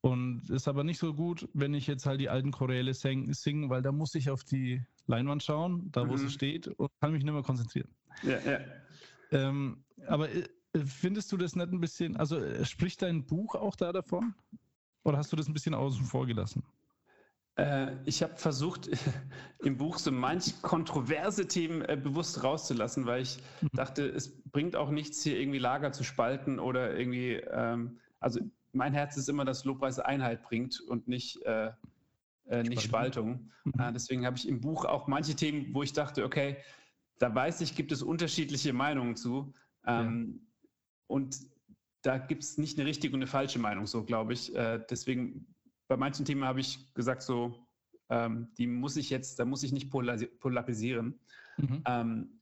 Und 0.00 0.50
ist 0.50 0.68
aber 0.68 0.84
nicht 0.84 0.98
so 0.98 1.14
gut, 1.14 1.48
wenn 1.52 1.74
ich 1.74 1.86
jetzt 1.86 2.06
halt 2.06 2.20
die 2.20 2.28
alten 2.28 2.52
Choräle 2.52 2.94
sing, 2.94 3.32
singen, 3.32 3.70
weil 3.70 3.82
da 3.82 3.92
muss 3.92 4.14
ich 4.14 4.30
auf 4.30 4.44
die 4.44 4.82
Leinwand 5.06 5.42
schauen, 5.42 5.90
da 5.92 6.08
wo 6.08 6.12
mhm. 6.12 6.18
sie 6.18 6.30
steht 6.30 6.68
und 6.68 6.90
kann 7.00 7.12
mich 7.12 7.24
nicht 7.24 7.32
mehr 7.32 7.42
konzentrieren. 7.42 7.88
Ja, 8.22 8.38
ja. 8.38 8.58
Ähm, 9.32 9.84
aber 10.06 10.30
äh, 10.30 10.44
findest 10.84 11.32
du 11.32 11.36
das 11.36 11.56
nicht 11.56 11.72
ein 11.72 11.80
bisschen, 11.80 12.16
also 12.16 12.38
äh, 12.38 12.64
spricht 12.64 13.02
dein 13.02 13.26
Buch 13.26 13.54
auch 13.54 13.76
da 13.76 13.92
davon? 13.92 14.34
Oder 15.04 15.18
hast 15.18 15.32
du 15.32 15.36
das 15.36 15.48
ein 15.48 15.52
bisschen 15.52 15.74
außen 15.74 16.04
vor 16.04 16.26
gelassen? 16.26 16.64
Äh, 17.56 17.96
ich 18.04 18.22
habe 18.22 18.36
versucht, 18.36 18.90
im 19.62 19.76
Buch 19.76 19.98
so 19.98 20.12
manch 20.12 20.60
kontroverse 20.62 21.48
Themen 21.48 21.82
äh, 21.82 21.96
bewusst 21.96 22.42
rauszulassen, 22.42 23.06
weil 23.06 23.22
ich 23.22 23.38
mhm. 23.60 23.68
dachte, 23.72 24.06
es 24.06 24.42
bringt 24.50 24.76
auch 24.76 24.90
nichts, 24.90 25.22
hier 25.22 25.38
irgendwie 25.38 25.58
Lager 25.58 25.92
zu 25.92 26.04
spalten 26.04 26.58
oder 26.58 26.96
irgendwie, 26.96 27.34
ähm, 27.34 27.98
also 28.20 28.40
mein 28.72 28.92
Herz 28.92 29.16
ist 29.16 29.28
immer, 29.28 29.44
dass 29.44 29.64
Lobpreis 29.64 29.98
Einheit 29.98 30.42
bringt 30.42 30.80
und 30.80 31.08
nicht, 31.08 31.40
äh, 31.42 31.70
äh, 32.46 32.62
nicht 32.62 32.82
Spaltung. 32.82 33.50
Mhm. 33.64 33.72
Äh, 33.78 33.92
deswegen 33.92 34.26
habe 34.26 34.36
ich 34.36 34.46
im 34.46 34.60
Buch 34.60 34.84
auch 34.84 35.06
manche 35.06 35.34
Themen, 35.34 35.74
wo 35.74 35.82
ich 35.82 35.94
dachte, 35.94 36.24
okay, 36.24 36.58
da 37.18 37.34
weiß 37.34 37.62
ich, 37.62 37.74
gibt 37.74 37.92
es 37.92 38.02
unterschiedliche 38.02 38.74
Meinungen 38.74 39.16
zu. 39.16 39.54
Ähm, 39.86 40.40
ja. 40.40 40.45
Und 41.06 41.38
da 42.02 42.18
gibt 42.18 42.42
es 42.42 42.58
nicht 42.58 42.78
eine 42.78 42.88
richtige 42.88 43.14
und 43.14 43.20
eine 43.20 43.26
falsche 43.26 43.58
Meinung, 43.58 43.86
so 43.86 44.04
glaube 44.04 44.32
ich. 44.32 44.54
Äh, 44.54 44.84
deswegen 44.90 45.54
bei 45.88 45.96
manchen 45.96 46.24
Themen 46.24 46.44
habe 46.44 46.60
ich 46.60 46.92
gesagt, 46.94 47.22
so, 47.22 47.66
ähm, 48.08 48.48
die 48.58 48.66
muss 48.66 48.96
ich 48.96 49.10
jetzt, 49.10 49.38
da 49.38 49.44
muss 49.44 49.62
ich 49.62 49.72
nicht 49.72 49.90
polarisieren. 49.90 51.20
Mhm. 51.56 51.82
Ähm, 51.86 52.40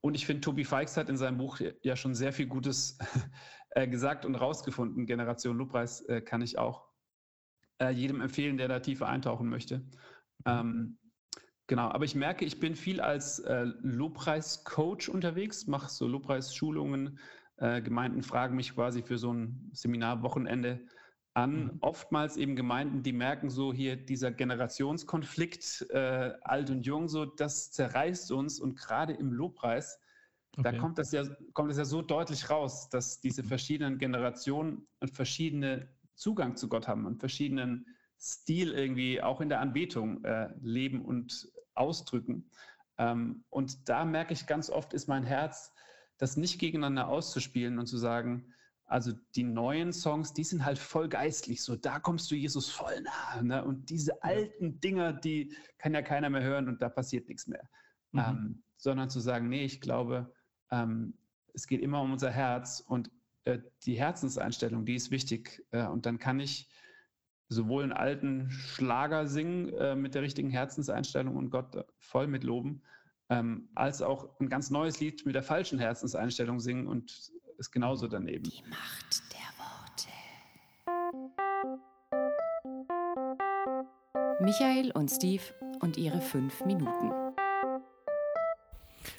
und 0.00 0.14
ich 0.14 0.26
finde, 0.26 0.40
Tobi 0.42 0.64
Fikes 0.64 0.96
hat 0.96 1.08
in 1.08 1.16
seinem 1.16 1.38
Buch 1.38 1.60
ja 1.82 1.96
schon 1.96 2.14
sehr 2.14 2.32
viel 2.32 2.46
Gutes 2.46 2.98
äh, 3.70 3.88
gesagt 3.88 4.24
und 4.24 4.34
rausgefunden. 4.36 5.06
Generation 5.06 5.56
Lobpreis 5.56 6.02
äh, 6.02 6.20
kann 6.20 6.42
ich 6.42 6.58
auch 6.58 6.86
äh, 7.78 7.90
jedem 7.90 8.20
empfehlen, 8.20 8.56
der 8.56 8.68
da 8.68 8.80
tiefer 8.80 9.08
eintauchen 9.08 9.48
möchte. 9.48 9.78
Mhm. 9.78 9.88
Ähm, 10.46 10.98
genau, 11.66 11.88
aber 11.88 12.04
ich 12.04 12.14
merke, 12.14 12.44
ich 12.44 12.60
bin 12.60 12.76
viel 12.76 13.00
als 13.00 13.40
äh, 13.40 13.64
Lobpreis-Coach 13.80 15.08
unterwegs, 15.08 15.66
mache 15.66 15.90
so 15.90 16.06
Lobpreisschulungen. 16.06 17.18
Äh, 17.58 17.82
Gemeinden 17.82 18.22
fragen 18.22 18.56
mich 18.56 18.74
quasi 18.74 19.02
für 19.02 19.18
so 19.18 19.32
ein 19.32 19.70
Seminarwochenende 19.72 20.86
an 21.36 21.64
mhm. 21.64 21.78
oftmals 21.80 22.38
eben 22.38 22.56
Gemeinden, 22.56 23.02
die 23.02 23.12
merken 23.12 23.50
so 23.50 23.72
hier 23.72 23.96
dieser 23.96 24.30
Generationskonflikt, 24.30 25.86
äh, 25.90 26.32
alt 26.40 26.70
und 26.70 26.86
jung, 26.86 27.08
so 27.08 27.26
das 27.26 27.70
zerreißt 27.72 28.32
uns 28.32 28.58
und 28.58 28.74
gerade 28.74 29.12
im 29.12 29.32
Lobpreis, 29.32 30.00
okay. 30.56 30.62
da 30.62 30.78
kommt 30.78 30.96
das 30.96 31.12
ja 31.12 31.24
kommt 31.52 31.70
das 31.70 31.76
ja 31.76 31.84
so 31.84 32.00
deutlich 32.00 32.48
raus, 32.48 32.88
dass 32.88 33.20
diese 33.20 33.42
mhm. 33.42 33.48
verschiedenen 33.48 33.98
Generationen 33.98 34.86
einen 35.00 35.12
verschiedenen 35.12 35.88
Zugang 36.14 36.56
zu 36.56 36.70
Gott 36.70 36.88
haben, 36.88 37.06
einen 37.06 37.18
verschiedenen 37.18 37.86
Stil 38.18 38.72
irgendwie 38.72 39.20
auch 39.20 39.42
in 39.42 39.50
der 39.50 39.60
Anbetung 39.60 40.24
äh, 40.24 40.48
leben 40.62 41.04
und 41.04 41.50
ausdrücken. 41.74 42.48
Ähm, 42.96 43.44
und 43.50 43.90
da 43.90 44.06
merke 44.06 44.32
ich 44.32 44.46
ganz 44.46 44.70
oft, 44.70 44.94
ist 44.94 45.06
mein 45.06 45.24
Herz, 45.24 45.74
das 46.18 46.36
nicht 46.36 46.58
gegeneinander 46.58 47.08
auszuspielen 47.08 47.78
und 47.78 47.86
zu 47.86 47.98
sagen, 47.98 48.52
also 48.86 49.12
die 49.34 49.42
neuen 49.42 49.92
Songs, 49.92 50.32
die 50.32 50.44
sind 50.44 50.64
halt 50.64 50.78
voll 50.78 51.08
geistlich, 51.08 51.62
so 51.62 51.74
da 51.74 51.98
kommst 51.98 52.30
du 52.30 52.36
Jesus 52.36 52.70
voll 52.70 53.00
nah. 53.02 53.42
Ne? 53.42 53.64
Und 53.64 53.90
diese 53.90 54.22
alten 54.22 54.80
Dinger, 54.80 55.12
die 55.12 55.54
kann 55.78 55.92
ja 55.92 56.02
keiner 56.02 56.30
mehr 56.30 56.42
hören 56.42 56.68
und 56.68 56.80
da 56.80 56.88
passiert 56.88 57.28
nichts 57.28 57.46
mehr. 57.48 57.68
Mhm. 58.12 58.20
Ähm, 58.20 58.62
sondern 58.76 59.10
zu 59.10 59.20
sagen, 59.20 59.48
nee, 59.48 59.64
ich 59.64 59.80
glaube, 59.80 60.32
ähm, 60.70 61.14
es 61.52 61.66
geht 61.66 61.80
immer 61.80 62.00
um 62.00 62.12
unser 62.12 62.30
Herz 62.30 62.80
und 62.86 63.10
äh, 63.44 63.58
die 63.84 63.98
Herzenseinstellung, 63.98 64.84
die 64.84 64.94
ist 64.94 65.10
wichtig. 65.10 65.64
Äh, 65.70 65.86
und 65.86 66.06
dann 66.06 66.18
kann 66.18 66.38
ich 66.38 66.68
sowohl 67.48 67.84
einen 67.84 67.92
alten 67.92 68.50
Schlager 68.50 69.26
singen 69.26 69.72
äh, 69.74 69.96
mit 69.96 70.14
der 70.14 70.22
richtigen 70.22 70.50
Herzenseinstellung 70.50 71.36
und 71.36 71.50
Gott 71.50 71.86
voll 71.98 72.26
mit 72.26 72.44
loben, 72.44 72.82
ähm, 73.28 73.68
als 73.74 74.02
auch 74.02 74.28
ein 74.40 74.48
ganz 74.48 74.70
neues 74.70 75.00
Lied 75.00 75.26
mit 75.26 75.34
der 75.34 75.42
falschen 75.42 75.78
Herzenseinstellung 75.78 76.60
singen 76.60 76.86
und 76.86 77.32
ist 77.58 77.72
genauso 77.72 78.06
daneben. 78.06 78.44
Die 78.44 78.62
Macht 78.68 79.22
der 79.32 79.38
Worte. 79.58 80.08
Michael 84.42 84.92
und 84.92 85.10
Steve 85.10 85.42
und 85.80 85.96
ihre 85.96 86.20
fünf 86.20 86.64
Minuten. 86.64 87.12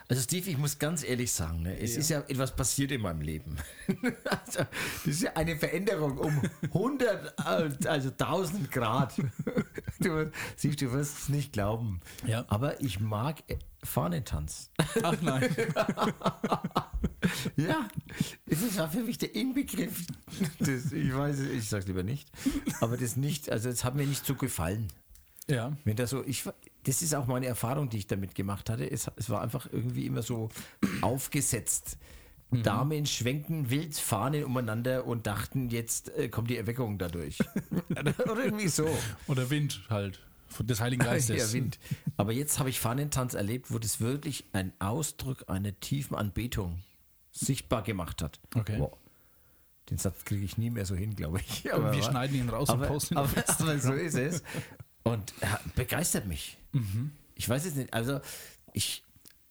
Also 0.10 0.22
Steve, 0.22 0.50
ich 0.50 0.58
muss 0.58 0.80
ganz 0.80 1.04
ehrlich 1.04 1.32
sagen, 1.34 1.64
ne, 1.64 1.78
es 1.78 1.98
ist 1.98 2.10
ja 2.10 2.20
etwas 2.20 2.56
passiert 2.56 2.92
in 2.94 3.02
meinem 3.02 3.20
Leben. 3.20 3.58
also, 4.24 4.60
das 4.60 5.06
ist 5.06 5.22
ja 5.24 5.34
eine 5.36 5.58
Veränderung 5.58 6.18
um 6.18 6.42
100, 6.64 7.38
also 7.46 8.10
1000 8.10 8.72
Grad. 8.72 9.14
Du, 10.04 10.32
Steve, 10.58 10.76
du 10.76 10.92
wirst 10.92 11.18
es 11.18 11.30
nicht 11.30 11.54
glauben. 11.54 12.02
Ja. 12.26 12.46
Aber 12.50 12.82
ich 12.82 13.00
mag 13.00 13.44
äh, 13.48 13.58
Fahnentanz. 13.84 14.70
Ach 15.02 15.16
nein. 15.22 15.50
Ja, 17.56 17.88
es 18.46 18.62
ist 18.62 18.78
ja 18.78 18.88
für 18.88 19.02
mich 19.02 19.18
der 19.18 19.36
Inbegriff. 19.36 20.06
Das, 20.60 20.92
ich 20.92 21.16
weiß, 21.16 21.40
es, 21.40 21.50
ich 21.50 21.70
sag's 21.70 21.88
lieber 21.88 22.04
nicht. 22.04 22.30
Aber 22.80 22.96
das 22.96 23.18
nicht, 23.18 23.50
also 23.50 23.70
es 23.70 23.84
hat 23.84 23.96
mir 23.96 24.06
nicht 24.06 24.26
so 24.26 24.36
gefallen. 24.36 24.88
Ja. 25.50 25.76
Wenn 25.84 25.96
das 25.96 26.12
so, 26.12 26.24
ich, 26.26 26.44
das 26.84 27.02
ist 27.02 27.16
auch 27.16 27.28
meine 27.28 27.48
Erfahrung, 27.48 27.90
die 27.90 27.98
ich 27.98 28.08
damit 28.08 28.36
gemacht 28.36 28.70
hatte. 28.70 28.90
Es, 28.90 29.10
es 29.16 29.30
war 29.30 29.42
einfach 29.42 29.68
irgendwie 29.72 30.06
immer 30.06 30.22
so 30.22 30.50
aufgesetzt. 31.02 31.98
Damen 32.52 33.06
schwenken 33.06 33.70
wild 33.70 33.96
Fahnen 33.98 34.44
umeinander 34.46 35.06
und 35.06 35.28
dachten, 35.28 35.70
jetzt 35.70 36.10
äh, 36.18 36.30
kommt 36.30 36.50
die 36.50 36.56
Erweckung 36.58 36.98
dadurch. 36.98 37.38
Oder 37.90 38.14
irgendwie 38.46 38.70
so. 38.70 38.88
Oder 39.28 39.50
Wind 39.50 39.82
halt. 39.90 40.20
Von- 40.48 40.66
Des 40.66 40.80
Heiligen 40.80 41.04
Geistes. 41.06 41.38
Ja, 41.38 41.54
Wind. 41.54 41.78
Aber 42.16 42.32
jetzt 42.32 42.58
habe 42.60 42.70
ich 42.70 42.80
Fahnentanz 42.80 43.34
erlebt, 43.34 43.72
wo 43.72 43.80
das 43.80 44.00
wirklich 44.00 44.46
ein 44.54 44.72
Ausdruck 44.80 45.44
einer 45.50 45.78
tiefen 45.82 46.16
Anbetung 46.16 46.80
sichtbar 47.34 47.84
gemacht 47.84 48.22
hat. 48.22 48.40
Okay. 48.56 48.78
Boah. 48.78 48.98
Den 49.90 49.98
Satz 49.98 50.24
kriege 50.26 50.44
ich 50.44 50.58
nie 50.58 50.70
mehr 50.70 50.86
so 50.86 50.96
hin, 50.96 51.16
glaube 51.16 51.40
ich. 51.42 51.66
wir 51.66 51.74
wa- 51.82 52.02
schneiden 52.02 52.36
ihn 52.38 52.50
raus 52.50 52.70
und 52.70 52.76
aber, 52.76 52.88
posten 52.88 53.14
ihn 53.16 53.18
aber, 53.20 53.44
aber 53.60 53.80
so 53.80 53.94
ist 53.94 54.16
es. 54.16 54.44
Und 55.04 55.34
ja, 55.42 55.60
begeistert 55.76 56.28
mich. 56.28 56.58
Mhm. 56.72 57.12
Ich 57.36 57.48
weiß 57.48 57.66
es 57.66 57.76
nicht. 57.76 57.94
Also, 57.94 58.20
ich. 58.74 59.04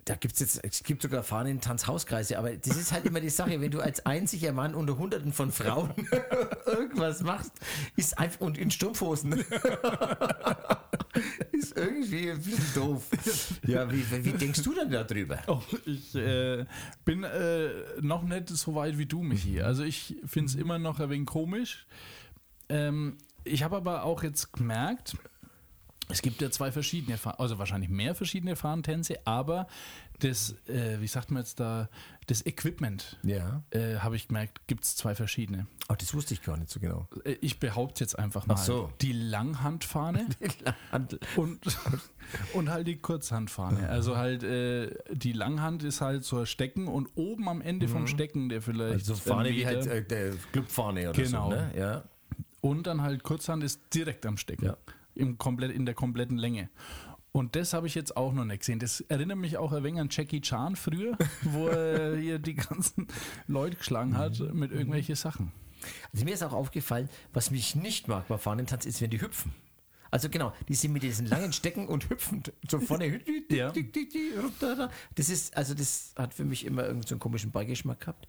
Da 0.07 0.15
gibt 0.15 0.35
es 0.35 0.41
jetzt, 0.41 0.61
es 0.63 0.85
gibt 0.85 1.03
sogar 1.03 1.25
Fahnentanz-Hauskreise, 1.25 2.39
aber 2.39 2.57
das 2.57 2.77
ist 2.77 2.93
halt 2.93 3.07
immer 3.07 3.21
die 3.21 3.29
Sache, 3.29 3.61
wenn 3.61 3.73
du 3.73 3.81
als 3.81 4.07
einziger 4.07 4.53
Mann 4.53 4.77
unter 4.77 4.97
hunderten 4.97 5.33
von 5.33 5.51
Frauen 5.51 5.93
irgendwas 6.67 7.23
machst, 7.23 7.51
ist 7.97 8.17
einfach, 8.17 8.41
und 8.41 8.57
in 8.57 8.71
Strumpfhosen, 8.71 9.33
ist 11.51 11.77
irgendwie 11.77 12.31
ein 12.31 12.41
bisschen 12.41 12.75
doof. 12.77 13.03
Ja, 13.67 13.91
wie, 13.93 14.25
wie 14.25 14.31
denkst 14.31 14.63
du 14.63 14.75
denn 14.75 14.93
darüber? 14.93 15.41
Oh, 15.49 15.61
ich 15.85 16.15
äh, 16.15 16.65
bin 17.05 17.25
äh, 17.25 17.71
noch 18.01 18.23
nicht 18.23 18.49
so 18.51 18.77
weit 18.77 18.99
wie 18.99 19.07
du, 19.07 19.25
Michi. 19.25 19.61
Also 19.61 19.83
ich 19.83 20.15
finde 20.25 20.51
es 20.51 20.55
immer 20.55 20.79
noch 20.79 21.01
ein 21.01 21.11
wenig 21.11 21.27
komisch. 21.27 21.85
Ähm, 22.69 23.17
ich 23.43 23.65
habe 23.65 23.75
aber 23.75 24.05
auch 24.05 24.23
jetzt 24.23 24.53
gemerkt, 24.53 25.17
es 26.09 26.23
gibt 26.23 26.41
ja 26.41 26.51
zwei 26.51 26.71
verschiedene, 26.73 27.19
also 27.39 27.59
wahrscheinlich 27.59 27.91
mehr 27.91 28.15
verschiedene 28.15 28.57
Fahrentänze, 28.57 29.19
aber 29.27 29.67
das, 30.21 30.55
äh, 30.69 31.01
wie 31.01 31.07
sagt 31.09 31.31
man 31.31 31.43
jetzt 31.43 31.61
da, 31.61 31.89
das 32.27 32.45
Equipment, 32.47 33.19
Ja. 33.23 33.63
äh, 33.71 33.97
habe 33.99 34.17
ich 34.17 34.29
gemerkt, 34.29 34.67
gibt 34.67 34.85
es 34.85 34.97
zwei 34.97 35.15
verschiedene. 35.15 35.67
Ach, 35.89 35.97
das 35.97 36.15
wusste 36.15 36.33
ich 36.35 36.43
gar 36.43 36.57
nicht 36.57 36.71
so 36.71 36.81
genau. 36.81 37.07
Äh, 37.25 37.33
ich 37.41 37.59
behaupte 37.61 38.03
jetzt 38.03 38.19
einfach 38.19 38.47
mal. 38.47 38.55
Ach 38.55 38.59
so. 38.63 38.91
Die 39.03 39.13
Langhandfahne 39.13 40.27
Handel. 40.93 41.21
und, 41.37 41.61
und 42.55 42.71
halt 42.71 42.87
die 42.87 42.97
Kurzhandfahne. 42.97 43.89
Also 43.89 44.17
halt 44.17 44.43
äh, 44.43 44.91
die 45.13 45.33
Langhand 45.33 45.83
ist 45.85 46.01
halt 46.01 46.25
so 46.25 46.39
ein 46.39 46.47
Stecken 46.47 46.89
und 46.89 47.09
oben 47.15 47.49
am 47.49 47.61
Ende 47.61 47.87
vom 47.89 48.07
Stecken, 48.07 48.49
der 48.49 48.63
vielleicht. 48.63 48.95
Also 48.95 49.15
Fahne 49.17 49.51
wie 49.51 49.67
halt 49.67 49.87
äh, 49.87 50.03
der 50.05 50.33
Clubfahne 50.53 51.11
oder 51.11 51.23
Genau. 51.23 51.51
so, 51.51 51.57
ne? 51.57 51.71
Ja. 51.77 52.05
Und 52.63 52.87
dann 52.89 53.03
halt 53.03 53.23
Kurzhand 53.23 53.63
ist 53.63 53.81
direkt 53.95 54.25
am 54.27 54.37
Stecken. 54.39 54.65
Ja. 54.65 54.77
Im 55.17 55.39
komplett, 55.39 55.73
in 55.73 55.87
der 55.87 55.95
kompletten 55.95 56.39
Länge. 56.39 56.69
Und 57.33 57.55
das 57.55 57.73
habe 57.75 57.87
ich 57.87 57.95
jetzt 57.95 58.17
auch 58.17 58.33
noch 58.33 58.45
nicht 58.47 58.61
gesehen. 58.61 58.79
Das 58.79 59.01
erinnert 59.03 59.37
mich 59.39 59.59
auch 59.59 59.73
ein 59.73 59.85
wenig 59.85 60.01
an 60.01 60.09
Jackie 60.11 60.41
Chan 60.41 60.75
früher, 60.77 61.19
wo 61.43 61.67
er 61.69 62.17
hier 62.17 62.39
die 62.39 62.55
ganzen 62.55 63.09
Leute 63.47 63.77
geschlagen 63.77 64.17
hat 64.17 64.39
Mhm. 64.41 64.59
mit 64.59 64.73
irgendwelchen 64.73 65.17
Sachen. 65.17 65.53
Also 66.13 66.25
mir 66.25 66.33
ist 66.35 66.43
auch 66.43 66.55
aufgefallen, 66.55 67.09
was 67.35 67.51
mich 67.51 67.77
nicht 67.77 68.09
mag 68.09 68.27
bei 68.29 68.39
Fahnentanz 68.39 68.87
ist, 68.87 69.01
wenn 69.03 69.11
die 69.11 69.21
hüpfen. 69.21 69.53
Also 70.11 70.31
genau, 70.31 70.53
die 70.69 70.75
sind 70.75 70.93
mit 70.93 71.03
diesen 71.03 71.27
langen 71.27 71.53
Stecken 71.53 71.89
und 71.89 72.09
hüpfen 72.09 72.43
so 72.69 72.81
vorne. 72.81 73.21
Ja. 73.51 73.71
Das 75.15 75.29
ist, 75.29 75.55
also 75.57 75.75
das 75.75 76.13
hat 76.17 76.33
für 76.33 76.45
mich 76.45 76.65
immer 76.65 76.83
irgendeinen 76.83 77.07
so 77.09 77.15
einen 77.17 77.21
komischen 77.21 77.51
Beigeschmack 77.51 78.01
gehabt. 78.01 78.27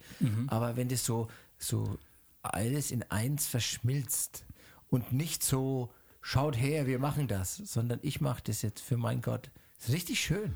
Aber 0.48 0.76
wenn 0.76 0.88
das 0.88 1.04
so, 1.06 1.28
so 1.56 1.96
alles 2.42 2.90
in 2.90 3.04
eins 3.04 3.46
verschmilzt 3.46 4.44
und 4.90 5.12
nicht 5.12 5.42
so, 5.42 5.90
schaut 6.20 6.56
her, 6.56 6.86
wir 6.86 6.98
machen 6.98 7.28
das, 7.28 7.56
sondern 7.56 7.98
ich 8.02 8.20
mache 8.20 8.42
das 8.44 8.62
jetzt 8.62 8.80
für 8.80 8.96
mein 8.96 9.20
Gott. 9.22 9.50
Das 9.78 9.88
ist 9.88 9.94
richtig 9.94 10.20
schön. 10.20 10.54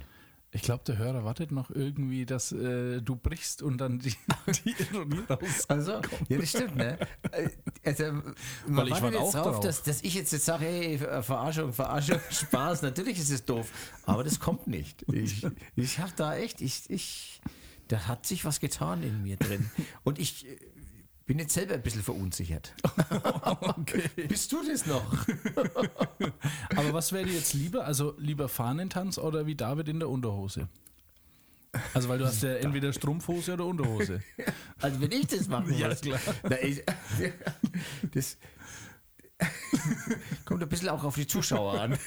Ich 0.54 0.60
glaube, 0.60 0.84
der 0.84 0.98
Hörer 0.98 1.24
wartet 1.24 1.50
noch 1.50 1.70
irgendwie, 1.70 2.26
dass 2.26 2.52
äh, 2.52 3.00
du 3.00 3.16
brichst 3.16 3.62
und 3.62 3.78
dann 3.78 4.00
die, 4.00 4.14
die 4.64 4.74
Ironie 4.82 5.20
raus. 5.28 5.64
Also, 5.68 5.92
ja, 6.28 6.38
das 6.38 6.50
stimmt, 6.50 6.76
ne? 6.76 6.98
Äh, 7.30 7.48
Also, 7.84 8.12
man 8.12 8.34
Weil 8.66 8.88
ich 8.88 9.00
war 9.02 9.10
jetzt 9.10 9.18
auch 9.18 9.32
drauf, 9.32 9.44
drauf. 9.44 9.60
dass, 9.60 9.82
dass 9.82 10.02
ich 10.02 10.12
jetzt, 10.14 10.30
jetzt 10.30 10.44
sage, 10.44 10.66
hey, 10.66 10.98
Verarschung, 10.98 11.72
Verarschung, 11.72 12.20
Spaß, 12.30 12.82
natürlich 12.82 13.18
ist 13.18 13.30
es 13.30 13.46
doof, 13.46 13.70
aber 14.04 14.24
das 14.24 14.40
kommt 14.40 14.66
nicht. 14.66 15.02
Ich, 15.10 15.46
ich 15.74 15.98
habe 15.98 16.12
da 16.16 16.36
echt, 16.36 16.60
ich, 16.60 16.82
ich, 16.90 17.40
da 17.88 18.06
hat 18.06 18.26
sich 18.26 18.44
was 18.44 18.60
getan 18.60 19.02
in 19.02 19.22
mir 19.22 19.38
drin. 19.38 19.70
Und 20.04 20.18
ich 20.18 20.46
bin 21.26 21.38
jetzt 21.38 21.54
selber 21.54 21.74
ein 21.74 21.82
bisschen 21.82 22.02
verunsichert. 22.02 22.74
Okay. 23.82 24.08
Bist 24.28 24.52
du 24.52 24.62
das 24.66 24.86
noch? 24.86 25.04
Aber 26.76 26.92
was 26.92 27.12
wäre 27.12 27.24
dir 27.24 27.34
jetzt 27.34 27.54
lieber? 27.54 27.84
Also 27.84 28.14
lieber 28.18 28.48
Fahnentanz 28.48 29.18
oder 29.18 29.46
wie 29.46 29.54
David 29.54 29.88
in 29.88 29.98
der 29.98 30.08
Unterhose? 30.08 30.68
Also 31.94 32.08
weil 32.08 32.18
du 32.18 32.26
hast 32.26 32.42
ja 32.42 32.54
entweder 32.54 32.92
Strumpfhose 32.92 33.54
oder 33.54 33.66
Unterhose. 33.66 34.22
Also, 34.80 35.00
wenn 35.00 35.12
ich 35.12 35.26
das 35.26 35.48
machen 35.48 35.76
Ja, 35.76 35.94
klar. 35.94 36.20
Na, 36.48 36.62
ich, 36.62 36.82
das 38.14 38.36
kommt 40.44 40.62
ein 40.62 40.68
bisschen 40.68 40.90
auch 40.90 41.04
auf 41.04 41.14
die 41.14 41.26
Zuschauer 41.26 41.80
an. 41.80 41.98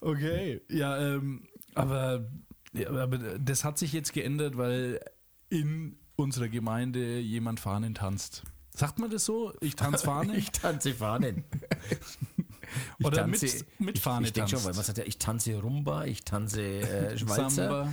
Okay, 0.00 0.62
ja, 0.68 0.98
ähm, 0.98 1.46
aber, 1.74 2.26
ja, 2.72 2.88
aber 2.90 3.18
das 3.18 3.64
hat 3.64 3.78
sich 3.78 3.92
jetzt 3.92 4.12
geändert, 4.12 4.56
weil 4.56 5.00
in 5.50 5.96
unserer 6.16 6.48
Gemeinde 6.48 7.18
jemand 7.20 7.60
Fahnen 7.60 7.94
tanzt. 7.94 8.42
Sagt 8.74 8.98
man 8.98 9.10
das 9.10 9.24
so? 9.24 9.52
Ich 9.60 9.74
tanze 9.76 10.04
Fahne? 10.04 10.36
Ich 10.36 10.50
tanze 10.52 10.94
Fahnen. 10.94 11.44
Ich 12.98 13.06
Oder 13.06 13.26
mit- 13.26 13.64
mit 13.78 13.98
Fahne 13.98 14.24
Ich, 14.24 14.28
ich 14.28 14.32
denke 14.34 14.50
schon, 14.50 14.62
weil 14.64 14.74
man 14.74 14.84
sagt 14.84 14.98
ja, 14.98 15.04
ich 15.04 15.16
tanze 15.16 15.58
Rumba, 15.58 16.04
ich 16.04 16.22
tanze 16.24 16.60
äh, 16.62 17.16
Schweizer. 17.18 17.48
Samba, 17.48 17.92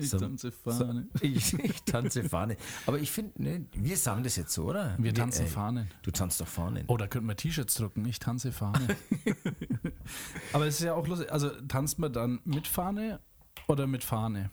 ich 0.00 0.10
tanze 0.10 0.50
Fahne. 0.50 1.06
Ich, 1.20 1.54
ich 1.54 1.82
tanze 1.84 2.24
Fahne. 2.28 2.56
Aber 2.86 2.98
ich 2.98 3.12
finde, 3.12 3.40
ne, 3.40 3.66
wir 3.72 3.96
sagen 3.96 4.24
das 4.24 4.34
jetzt 4.34 4.52
so, 4.52 4.64
oder? 4.64 4.96
Wir 4.98 5.14
tanzen 5.14 5.44
äh, 5.46 5.48
Fahnen. 5.48 5.88
Du 6.02 6.10
tanzt 6.10 6.40
doch 6.40 6.48
Fahnen. 6.48 6.82
Oh, 6.88 6.96
da 6.96 7.06
könnten 7.06 7.28
wir 7.28 7.36
T-Shirts 7.36 7.74
drucken. 7.76 8.04
Ich 8.06 8.18
tanze 8.18 8.50
Fahne. 8.50 8.96
aber 10.52 10.66
es 10.66 10.80
ist 10.80 10.84
ja 10.84 10.94
auch 10.94 11.06
lustig. 11.06 11.30
Also 11.32 11.50
tanzt 11.68 12.00
man 12.00 12.12
dann 12.12 12.40
mit 12.44 12.66
Fahne 12.66 13.20
oder 13.68 13.86
mit 13.86 14.02
Fahne? 14.02 14.50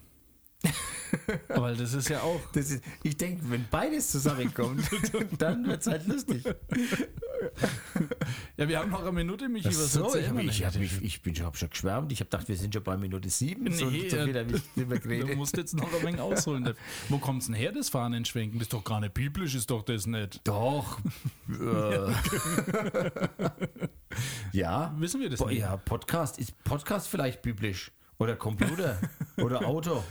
Weil 1.50 1.76
das 1.76 1.94
ist 1.94 2.10
ja 2.10 2.22
auch. 2.22 2.40
Ist, 2.56 2.82
ich 3.04 3.18
denke, 3.18 3.44
wenn 3.50 3.66
beides 3.70 4.12
zusammenkommt, 4.12 4.90
dann 5.38 5.66
wird 5.66 5.82
es 5.82 5.88
halt 5.88 6.08
lustig. 6.08 6.44
Ja, 8.58 8.68
wir 8.68 8.80
haben 8.80 8.92
noch 8.92 9.02
eine 9.02 9.12
Minute, 9.12 9.50
Michi, 9.50 9.68
was 9.68 9.94
so, 9.94 10.16
ich, 10.16 10.30
hab, 10.30 10.40
ich, 10.40 10.66
hab 10.66 10.76
mich, 10.76 11.02
ich 11.02 11.22
bin 11.22 11.36
schon, 11.36 11.46
hab 11.46 11.58
schon 11.58 11.70
geschwärmt. 11.70 12.12
Ich 12.12 12.20
habe 12.20 12.30
gedacht, 12.30 12.48
wir 12.48 12.56
sind 12.56 12.74
schon 12.74 12.84
bei 12.84 12.98
Minute 12.98 13.30
sieben. 13.30 13.72
so, 13.72 13.90
Nee, 13.90 14.10
so 14.10 14.18
ich 14.18 14.34
nicht 14.76 14.88
mehr 14.88 15.20
Du 15.20 15.36
musst 15.36 15.58
jetzt 15.58 15.76
noch 15.76 15.92
ein 15.94 16.04
wenig 16.06 16.22
ausholen. 16.22 16.74
Wo 17.10 17.18
kommt's 17.18 17.48
denn 17.48 17.56
her, 17.56 17.72
das 17.72 17.90
Fahnenschwenken? 17.90 18.60
Das 18.60 18.68
ist 18.68 18.74
doch 18.74 18.84
gar 18.84 19.00
nicht 19.00 19.14
biblisch, 19.14 19.56
ist 19.56 19.70
doch 19.70 19.84
das 19.84 20.06
nicht. 20.08 20.42
Doch. 20.46 21.00
äh, 21.50 22.12
ja. 24.52 24.94
Wissen 24.98 25.22
wir 25.22 25.30
das 25.30 25.40
Boah, 25.40 25.50
nicht? 25.50 25.60
ja, 25.60 25.78
Podcast. 25.78 26.40
Ist 26.40 26.64
Podcast 26.64 27.08
vielleicht 27.08 27.42
biblisch? 27.42 27.92
Oder 28.18 28.36
Computer? 28.36 29.00
oder 29.38 29.66
Auto? 29.66 30.04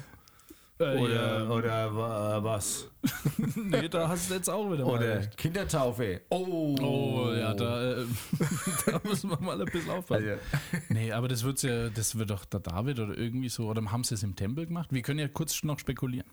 Äh, 0.83 0.99
Oder, 0.99 1.39
ja, 1.39 1.49
oder 1.49 1.97
wa- 1.97 2.45
was? 2.45 2.89
nee, 3.57 3.89
da 3.89 4.09
hast 4.09 4.31
du 4.31 4.35
jetzt 4.35 4.49
auch 4.51 4.71
wieder 4.73 4.85
mal 4.85 4.93
Oder 4.99 5.19
recht. 5.19 5.37
Kindertaufe? 5.37 6.21
Oh. 6.31 6.77
Oh, 6.81 7.33
ja, 7.33 7.55
da, 7.55 7.93
äh, 8.01 8.05
da 8.87 9.01
müssen 9.05 9.31
wir 9.31 9.41
mal 9.41 9.61
ein 9.61 9.65
bisschen 9.67 9.91
aufpassen. 9.91 10.29
Also, 10.29 10.41
Nee, 10.89 11.13
aber 11.13 11.29
das 11.29 11.45
wird's 11.45 11.63
ja, 11.63 11.89
das 11.91 12.17
wird 12.19 12.31
doch 12.31 12.45
der 12.45 12.61
David 12.61 12.99
oder 13.01 13.17
irgendwie 13.17 13.49
so, 13.49 13.69
oder 13.69 13.83
haben 13.91 14.05
sie 14.05 14.15
es 14.15 14.23
im 14.23 14.35
Tempel 14.37 14.67
gemacht? 14.67 14.93
Wir 14.93 15.03
können 15.03 15.19
ja 15.21 15.29
kurz 15.29 15.63
noch 15.65 15.79
spekulieren. 15.79 16.27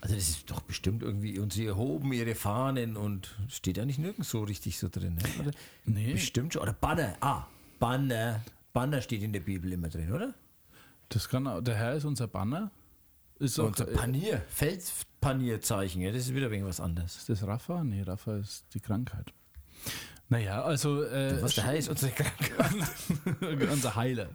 also 0.00 0.14
das 0.14 0.28
ist 0.28 0.50
doch 0.50 0.60
bestimmt 0.60 1.02
irgendwie, 1.02 1.38
und 1.38 1.52
sie 1.52 1.66
erhoben 1.66 2.12
ihre 2.12 2.34
Fahnen 2.34 2.96
und 2.96 3.34
steht 3.48 3.78
eigentlich 3.78 3.98
nirgends 3.98 4.30
so 4.30 4.42
richtig 4.42 4.78
so 4.78 4.88
drin. 4.90 5.16
Ne? 5.16 5.22
Oder? 5.42 5.50
Nee. 5.84 6.12
Bestimmt 6.12 6.52
schon. 6.54 6.62
Oder 6.62 6.72
Banner. 6.72 7.16
Ah, 7.20 7.46
Banner. 7.78 8.40
Banner 8.72 9.00
steht 9.02 9.22
in 9.22 9.32
der 9.32 9.40
Bibel 9.40 9.72
immer 9.72 9.88
drin, 9.88 10.12
oder? 10.12 10.34
Das 11.10 11.28
kann 11.28 11.64
der 11.64 11.74
Herr 11.74 11.94
ist 11.94 12.04
unser 12.04 12.28
Banner. 12.28 12.70
Ist 13.38 13.58
auch, 13.60 13.66
Unser 13.66 13.88
äh, 13.88 13.94
Panier. 13.94 14.42
Felspanierzeichen. 14.50 16.00
Ja, 16.02 16.10
das 16.12 16.22
ist 16.22 16.34
wieder 16.34 16.50
wegen 16.50 16.66
was 16.66 16.80
anderes. 16.80 17.16
ist 17.16 17.28
das 17.28 17.42
Rafa? 17.46 17.84
Nee, 17.84 18.02
Rafa 18.02 18.36
ist 18.36 18.64
die 18.74 18.80
Krankheit. 18.80 19.32
Naja, 20.30 20.62
also. 20.62 21.04
Äh, 21.04 21.40
Was 21.40 21.54
der 21.54 21.64
heißt, 21.64 21.88
unsere 21.88 22.12
Krankheit. 22.12 23.70
unser 23.72 23.94
Heiler. 23.96 24.28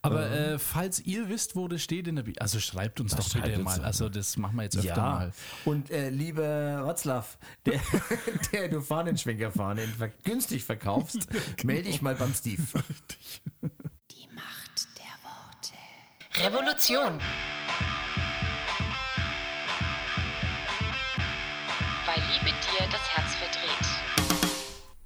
Aber 0.00 0.30
äh, 0.30 0.58
falls 0.58 1.00
ihr 1.00 1.28
wisst, 1.28 1.56
wo 1.56 1.66
das 1.66 1.82
steht 1.82 2.06
in 2.06 2.14
der 2.14 2.22
Bibel, 2.22 2.38
also 2.40 2.60
schreibt 2.60 3.00
uns 3.00 3.16
Das 3.16 3.26
doch 3.30 3.34
bitte 3.42 3.56
uns 3.56 3.64
mal. 3.64 3.78
doch. 3.78 3.84
Also, 3.84 4.08
das 4.08 4.36
machen 4.36 4.54
wir 4.56 4.62
jetzt 4.64 4.76
öfter 4.76 4.88
Ja. 4.94 4.96
mal. 5.02 5.32
Und 5.64 5.90
äh, 5.90 6.10
lieber 6.10 6.86
Watzlaw, 6.86 7.24
der, 7.66 7.80
der 8.52 8.68
du 8.68 8.80
Fahnenschwenkerfahnen 8.82 9.88
ver 9.94 10.10
günstig 10.22 10.62
verkaufst, 10.62 11.26
melde 11.64 11.84
dich 11.90 12.02
mal 12.02 12.14
beim 12.14 12.32
Steve. 12.34 12.62
Die 13.62 14.28
Macht 14.34 14.86
der 14.96 15.16
Worte. 15.24 16.46
Revolution. 16.56 17.18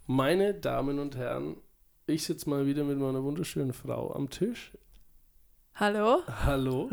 Meine 0.09 0.55
Damen 0.55 1.01
und 1.01 1.17
Herren, 1.17 1.57
ich 2.07 2.23
sitze 2.23 2.49
mal 2.49 2.65
wieder 2.65 2.85
mit 2.85 2.97
meiner 2.97 3.25
wunderschönen 3.25 3.73
Frau 3.73 4.15
am 4.15 4.31
Tisch. 4.31 4.73
Hallo? 5.75 6.23
Hallo. 6.45 6.91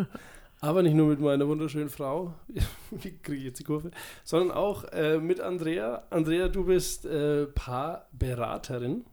Aber 0.61 0.81
nicht 0.81 0.95
nur 0.95 1.09
mit 1.09 1.19
meiner 1.19 1.47
wunderschönen 1.47 1.89
Frau, 1.89 2.33
wie 2.89 3.15
kriege 3.19 3.37
ich 3.37 3.43
jetzt 3.43 3.59
die 3.59 3.65
Kurve, 3.65 3.91
sondern 4.23 4.57
auch 4.57 4.85
äh, 4.85 5.19
mit 5.19 5.41
Andrea. 5.41 6.07
Andrea, 6.09 6.47
du 6.47 6.65
bist 6.65 7.05
äh, 7.05 7.45
Paarberaterin. 7.45 9.05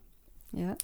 Ja. 0.52 0.78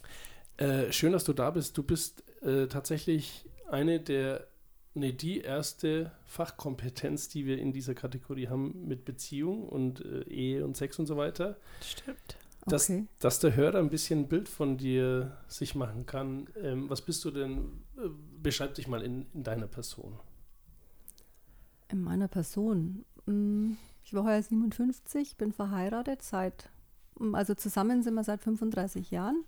Äh, 0.58 0.92
schön, 0.92 1.12
dass 1.12 1.24
du 1.24 1.32
da 1.32 1.50
bist. 1.50 1.78
Du 1.78 1.84
bist 1.84 2.22
äh, 2.42 2.66
tatsächlich 2.66 3.46
eine 3.70 3.98
der, 3.98 4.46
nee, 4.92 5.12
die 5.12 5.40
erste 5.40 6.12
Fachkompetenz, 6.26 7.30
die 7.30 7.46
wir 7.46 7.56
in 7.56 7.72
dieser 7.72 7.94
Kategorie 7.94 8.48
haben 8.48 8.86
mit 8.86 9.06
Beziehung 9.06 9.66
und 9.66 10.04
äh, 10.04 10.28
Ehe 10.28 10.66
und 10.66 10.76
Sex 10.76 10.98
und 10.98 11.06
so 11.06 11.16
weiter. 11.16 11.56
Stimmt. 11.80 12.36
Dass, 12.66 12.90
Okay. 12.90 13.06
dass 13.20 13.38
der 13.38 13.54
Hörer 13.54 13.78
ein 13.78 13.90
bisschen 13.90 14.20
ein 14.20 14.28
Bild 14.28 14.48
von 14.48 14.76
dir 14.76 15.36
sich 15.46 15.74
machen 15.76 16.04
kann. 16.06 16.48
Ähm, 16.60 16.90
was 16.90 17.00
bist 17.02 17.24
du 17.24 17.30
denn? 17.30 17.84
Äh, 17.96 18.08
beschreib 18.42 18.74
dich 18.74 18.88
mal 18.88 19.02
in, 19.02 19.26
in 19.34 19.44
deiner 19.44 19.68
Person. 19.68 20.18
In 21.88 22.02
meiner 22.02 22.26
Person. 22.28 23.04
mm, 23.26 23.72
Ich 24.04 24.12
war 24.14 24.24
heuer 24.24 24.42
57, 24.42 25.36
bin 25.36 25.52
verheiratet 25.52 26.22
seit, 26.22 26.68
mm, 27.20 27.34
also 27.36 27.54
zusammen 27.54 28.02
sind 28.02 28.14
wir 28.14 28.24
seit 28.24 28.42
35 28.42 29.10
Jahren. 29.12 29.44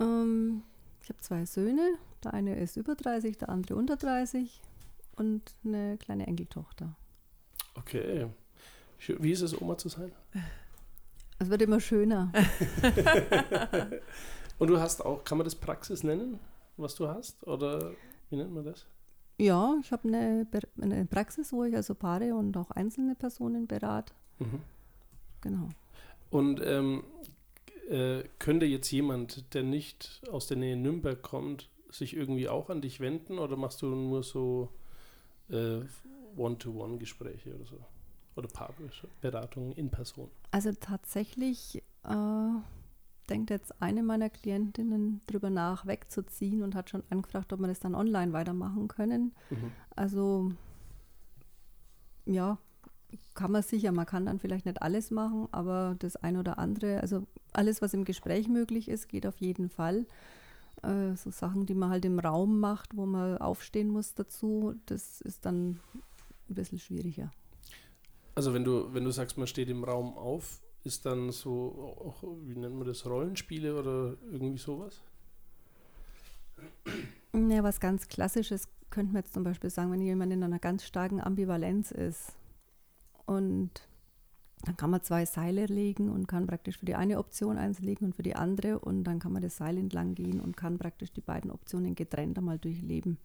Ähm, 0.00 0.62
ich 1.02 1.08
habe 1.08 1.20
zwei 1.20 1.44
Söhne. 1.46 1.96
Der 2.24 2.34
eine 2.34 2.56
ist 2.58 2.76
über 2.76 2.94
30, 2.96 3.36
der 3.38 3.48
andere 3.48 3.76
unter 3.76 3.96
30 3.96 4.60
und 5.16 5.54
eine 5.64 5.98
kleine 5.98 6.26
Enkeltochter. 6.26 6.96
Okay. 7.76 8.26
Wie 9.06 9.30
ist 9.32 9.42
es, 9.42 9.60
Oma 9.60 9.76
zu 9.78 9.88
sein? 9.88 10.10
Es 11.38 11.50
wird 11.50 11.62
immer 11.62 11.80
schöner. 11.80 12.32
Und 14.58 14.68
du 14.68 14.78
hast 14.78 15.04
auch, 15.04 15.24
kann 15.24 15.38
man 15.38 15.44
das 15.44 15.54
Praxis 15.54 16.04
nennen, 16.04 16.38
was 16.76 16.94
du 16.94 17.08
hast? 17.08 17.44
Oder 17.46 17.92
wie 18.30 18.36
nennt 18.36 18.52
man 18.52 18.64
das? 18.64 18.86
Ja, 19.38 19.76
ich 19.80 19.90
habe 19.90 20.08
eine, 20.08 20.46
eine 20.80 21.04
Praxis, 21.06 21.52
wo 21.52 21.64
ich 21.64 21.74
also 21.74 21.94
Paare 21.94 22.34
und 22.34 22.56
auch 22.56 22.70
einzelne 22.70 23.16
Personen 23.16 23.66
berate. 23.66 24.14
Mhm. 24.38 24.60
Genau. 25.40 25.68
Und 26.30 26.60
ähm, 26.64 27.02
äh, 27.88 28.22
könnte 28.38 28.66
jetzt 28.66 28.90
jemand, 28.90 29.54
der 29.54 29.64
nicht 29.64 30.22
aus 30.30 30.46
der 30.46 30.56
Nähe 30.56 30.76
Nürnberg 30.76 31.20
kommt, 31.20 31.68
sich 31.90 32.16
irgendwie 32.16 32.48
auch 32.48 32.70
an 32.70 32.80
dich 32.80 33.00
wenden 33.00 33.38
oder 33.38 33.56
machst 33.56 33.82
du 33.82 33.86
nur 33.86 34.22
so 34.22 34.68
äh, 35.48 35.80
One-to-One-Gespräche 36.36 37.54
oder 37.54 37.64
so? 37.64 37.84
Oder 38.36 38.48
Paarberatungen 38.48 39.72
in 39.72 39.90
Person? 39.90 40.28
Also 40.50 40.72
tatsächlich 40.72 41.82
äh, 42.04 42.60
denkt 43.28 43.50
jetzt 43.50 43.80
eine 43.80 44.02
meiner 44.02 44.30
Klientinnen 44.30 45.20
drüber 45.26 45.50
nach, 45.50 45.86
wegzuziehen 45.86 46.62
und 46.62 46.74
hat 46.74 46.90
schon 46.90 47.04
angefragt, 47.10 47.52
ob 47.52 47.60
wir 47.60 47.68
das 47.68 47.80
dann 47.80 47.94
online 47.94 48.32
weitermachen 48.32 48.88
können. 48.88 49.34
Mhm. 49.50 49.72
Also 49.94 50.52
ja, 52.26 52.58
kann 53.34 53.52
man 53.52 53.62
sicher. 53.62 53.92
Man 53.92 54.06
kann 54.06 54.26
dann 54.26 54.38
vielleicht 54.38 54.66
nicht 54.66 54.82
alles 54.82 55.10
machen, 55.10 55.48
aber 55.52 55.96
das 55.98 56.16
ein 56.16 56.36
oder 56.36 56.58
andere, 56.58 57.00
also 57.00 57.26
alles, 57.52 57.82
was 57.82 57.94
im 57.94 58.04
Gespräch 58.04 58.48
möglich 58.48 58.88
ist, 58.88 59.08
geht 59.08 59.26
auf 59.26 59.38
jeden 59.38 59.68
Fall. 59.68 60.06
Äh, 60.82 61.16
so 61.16 61.30
Sachen, 61.30 61.66
die 61.66 61.74
man 61.74 61.90
halt 61.90 62.04
im 62.04 62.18
Raum 62.18 62.60
macht, 62.60 62.96
wo 62.96 63.06
man 63.06 63.38
aufstehen 63.38 63.88
muss 63.88 64.14
dazu, 64.14 64.74
das 64.86 65.20
ist 65.20 65.46
dann 65.46 65.80
ein 66.48 66.54
bisschen 66.54 66.78
schwieriger. 66.78 67.30
Also 68.34 68.52
wenn 68.52 68.64
du, 68.64 68.92
wenn 68.92 69.04
du 69.04 69.10
sagst, 69.10 69.38
man 69.38 69.46
steht 69.46 69.68
im 69.68 69.84
Raum 69.84 70.16
auf, 70.16 70.60
ist 70.82 71.06
dann 71.06 71.30
so, 71.30 71.94
auch, 71.98 72.22
wie 72.42 72.56
nennt 72.56 72.74
man 72.74 72.86
das, 72.86 73.06
Rollenspiele 73.06 73.78
oder 73.78 74.16
irgendwie 74.30 74.58
sowas? 74.58 75.00
Ja, 77.32 77.62
was 77.62 77.80
ganz 77.80 78.08
Klassisches 78.08 78.68
könnte 78.90 79.12
man 79.12 79.22
jetzt 79.22 79.34
zum 79.34 79.44
Beispiel 79.44 79.70
sagen, 79.70 79.90
wenn 79.90 80.00
jemand 80.00 80.32
in 80.32 80.42
einer 80.42 80.58
ganz 80.58 80.84
starken 80.84 81.20
Ambivalenz 81.20 81.90
ist. 81.90 82.32
Und 83.26 83.70
dann 84.64 84.76
kann 84.76 84.90
man 84.90 85.02
zwei 85.02 85.26
Seile 85.26 85.66
legen 85.66 86.10
und 86.10 86.28
kann 86.28 86.46
praktisch 86.46 86.78
für 86.78 86.86
die 86.86 86.94
eine 86.94 87.18
Option 87.18 87.58
eins 87.58 87.80
legen 87.80 88.06
und 88.06 88.14
für 88.14 88.22
die 88.22 88.36
andere. 88.36 88.78
Und 88.78 89.04
dann 89.04 89.18
kann 89.18 89.32
man 89.32 89.42
das 89.42 89.56
Seil 89.56 89.78
entlang 89.78 90.14
gehen 90.14 90.40
und 90.40 90.56
kann 90.56 90.78
praktisch 90.78 91.12
die 91.12 91.20
beiden 91.20 91.50
Optionen 91.50 91.94
getrennt 91.94 92.38
einmal 92.38 92.58
durchleben. 92.58 93.18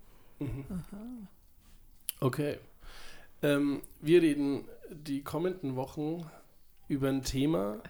Okay. 2.19 2.57
Ähm, 3.41 3.81
wir 4.01 4.21
reden 4.21 4.65
die 4.91 5.23
kommenden 5.23 5.75
Wochen 5.75 6.25
über 6.87 7.09
ein 7.09 7.23
Thema, 7.23 7.81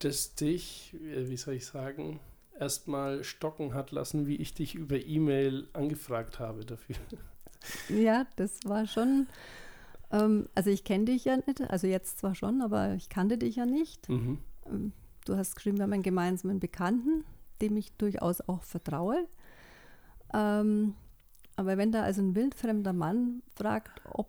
das 0.00 0.34
dich, 0.34 0.94
äh, 0.94 1.28
wie 1.28 1.36
soll 1.36 1.54
ich 1.54 1.66
sagen, 1.66 2.20
erstmal 2.58 3.24
stocken 3.24 3.74
hat 3.74 3.90
lassen, 3.90 4.26
wie 4.26 4.36
ich 4.36 4.54
dich 4.54 4.74
über 4.74 4.96
E-Mail 4.96 5.68
angefragt 5.72 6.38
habe 6.38 6.64
dafür. 6.64 6.96
Ja, 7.88 8.26
das 8.36 8.60
war 8.64 8.86
schon. 8.86 9.26
Ähm, 10.10 10.48
also 10.54 10.68
ich 10.68 10.84
kenne 10.84 11.06
dich 11.06 11.24
ja 11.24 11.36
nicht, 11.36 11.62
also 11.62 11.86
jetzt 11.86 12.18
zwar 12.18 12.34
schon, 12.34 12.60
aber 12.60 12.94
ich 12.94 13.08
kannte 13.08 13.38
dich 13.38 13.56
ja 13.56 13.64
nicht. 13.64 14.06
Mhm. 14.08 14.38
Ähm, 14.66 14.92
Du 15.24 15.36
hast 15.36 15.54
geschrieben, 15.56 15.78
wir 15.78 15.84
haben 15.84 15.92
einen 15.92 16.02
gemeinsamen 16.02 16.60
Bekannten, 16.60 17.24
dem 17.62 17.76
ich 17.76 17.92
durchaus 17.92 18.42
auch 18.42 18.62
vertraue. 18.62 19.26
Ähm, 20.34 20.94
aber 21.56 21.78
wenn 21.78 21.92
da 21.92 22.02
also 22.02 22.20
ein 22.20 22.34
wildfremder 22.34 22.92
Mann 22.92 23.42
fragt, 23.54 24.02
ob 24.04 24.28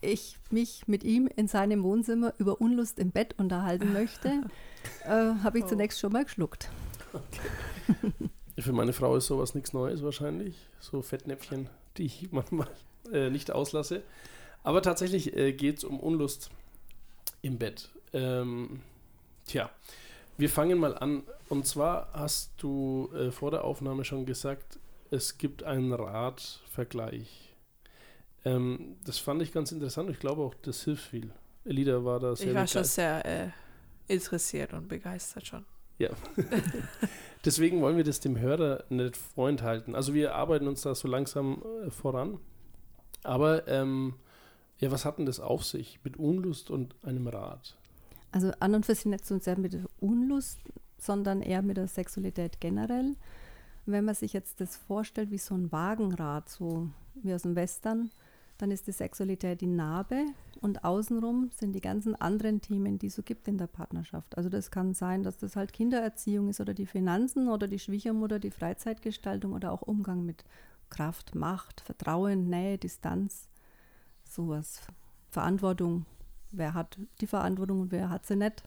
ich 0.00 0.36
mich 0.50 0.86
mit 0.86 1.04
ihm 1.04 1.28
in 1.36 1.48
seinem 1.48 1.82
Wohnzimmer 1.82 2.34
über 2.38 2.60
Unlust 2.60 2.98
im 2.98 3.10
Bett 3.10 3.34
unterhalten 3.38 3.92
möchte, 3.92 4.28
äh, 5.04 5.08
habe 5.42 5.58
ich 5.58 5.66
zunächst 5.66 6.00
schon 6.00 6.12
mal 6.12 6.24
geschluckt. 6.24 6.68
Für 8.58 8.72
meine 8.72 8.92
Frau 8.92 9.16
ist 9.16 9.26
sowas 9.26 9.54
nichts 9.54 9.72
Neues 9.72 10.02
wahrscheinlich. 10.02 10.56
So 10.80 11.02
Fettnäpfchen, 11.02 11.68
die 11.96 12.06
ich 12.06 12.28
manchmal 12.32 12.68
äh, 13.12 13.30
nicht 13.30 13.50
auslasse. 13.50 14.02
Aber 14.62 14.82
tatsächlich 14.82 15.36
äh, 15.36 15.52
geht 15.52 15.78
es 15.78 15.84
um 15.84 16.00
Unlust 16.00 16.50
im 17.42 17.58
Bett. 17.58 17.90
Ähm, 18.12 18.80
tja, 19.46 19.70
wir 20.36 20.50
fangen 20.50 20.78
mal 20.78 20.96
an. 20.96 21.22
Und 21.48 21.66
zwar 21.66 22.08
hast 22.12 22.52
du 22.58 23.10
äh, 23.14 23.30
vor 23.30 23.50
der 23.50 23.64
Aufnahme 23.64 24.04
schon 24.04 24.26
gesagt, 24.26 24.78
es 25.10 25.38
gibt 25.38 25.62
einen 25.62 25.92
Radvergleich. 25.92 27.47
Ähm, 28.44 28.96
das 29.04 29.18
fand 29.18 29.42
ich 29.42 29.52
ganz 29.52 29.72
interessant. 29.72 30.10
Ich 30.10 30.18
glaube 30.18 30.42
auch, 30.42 30.54
das 30.62 30.84
hilft 30.84 31.04
viel. 31.04 31.30
Elida 31.64 32.04
war 32.04 32.20
da 32.20 32.36
sehr 32.36 32.48
Ich 32.48 32.54
war 32.54 32.66
schon 32.66 32.84
sehr 32.84 33.24
äh, 33.24 33.48
interessiert 34.06 34.72
und 34.72 34.88
begeistert 34.88 35.46
schon. 35.46 35.64
Ja. 35.98 36.10
Deswegen 37.44 37.80
wollen 37.80 37.96
wir 37.96 38.04
das 38.04 38.20
dem 38.20 38.38
Hörer 38.38 38.84
nicht 38.88 39.16
vorenthalten. 39.16 39.94
Also 39.94 40.14
wir 40.14 40.34
arbeiten 40.34 40.68
uns 40.68 40.82
da 40.82 40.94
so 40.94 41.08
langsam 41.08 41.62
äh, 41.84 41.90
voran. 41.90 42.38
Aber 43.24 43.66
ähm, 43.68 44.14
ja, 44.78 44.90
was 44.90 45.04
hat 45.04 45.18
denn 45.18 45.26
das 45.26 45.40
auf 45.40 45.64
sich 45.64 46.00
mit 46.04 46.16
Unlust 46.16 46.70
und 46.70 46.94
einem 47.04 47.26
Rad? 47.26 47.76
Also 48.30 48.52
an 48.60 48.74
und 48.74 48.86
für 48.86 48.94
sich 48.94 49.06
nicht 49.06 49.26
so 49.26 49.38
sehr 49.38 49.58
mit 49.58 49.72
der 49.72 49.86
Unlust, 50.00 50.58
sondern 50.98 51.42
eher 51.42 51.62
mit 51.62 51.76
der 51.76 51.88
Sexualität 51.88 52.60
generell. 52.60 53.16
Wenn 53.86 54.04
man 54.04 54.14
sich 54.14 54.32
jetzt 54.32 54.60
das 54.60 54.76
vorstellt 54.76 55.30
wie 55.30 55.38
so 55.38 55.54
ein 55.54 55.72
Wagenrad, 55.72 56.48
so 56.48 56.88
wie 57.14 57.34
aus 57.34 57.42
dem 57.42 57.56
Western, 57.56 58.10
dann 58.58 58.70
ist 58.70 58.86
die 58.86 58.92
Sexualität 58.92 59.60
die 59.60 59.66
Narbe 59.66 60.26
und 60.60 60.84
außenrum 60.84 61.50
sind 61.54 61.72
die 61.72 61.80
ganzen 61.80 62.14
anderen 62.16 62.60
Themen, 62.60 62.98
die 62.98 63.06
es 63.06 63.14
so 63.14 63.22
gibt 63.22 63.48
in 63.48 63.56
der 63.56 63.68
Partnerschaft. 63.68 64.36
Also 64.36 64.48
das 64.48 64.70
kann 64.70 64.94
sein, 64.94 65.22
dass 65.22 65.38
das 65.38 65.56
halt 65.56 65.72
Kindererziehung 65.72 66.48
ist 66.48 66.60
oder 66.60 66.74
die 66.74 66.86
Finanzen 66.86 67.48
oder 67.48 67.68
die 67.68 67.78
Schwiegermutter, 67.78 68.38
die 68.38 68.50
Freizeitgestaltung 68.50 69.52
oder 69.52 69.72
auch 69.72 69.82
Umgang 69.82 70.24
mit 70.24 70.44
Kraft, 70.90 71.34
Macht, 71.34 71.80
Vertrauen, 71.80 72.48
Nähe, 72.48 72.78
Distanz, 72.78 73.48
sowas. 74.24 74.80
Verantwortung, 75.30 76.06
wer 76.50 76.74
hat 76.74 76.98
die 77.20 77.26
Verantwortung 77.26 77.82
und 77.82 77.92
wer 77.92 78.10
hat 78.10 78.26
sie 78.26 78.36
nicht. 78.36 78.64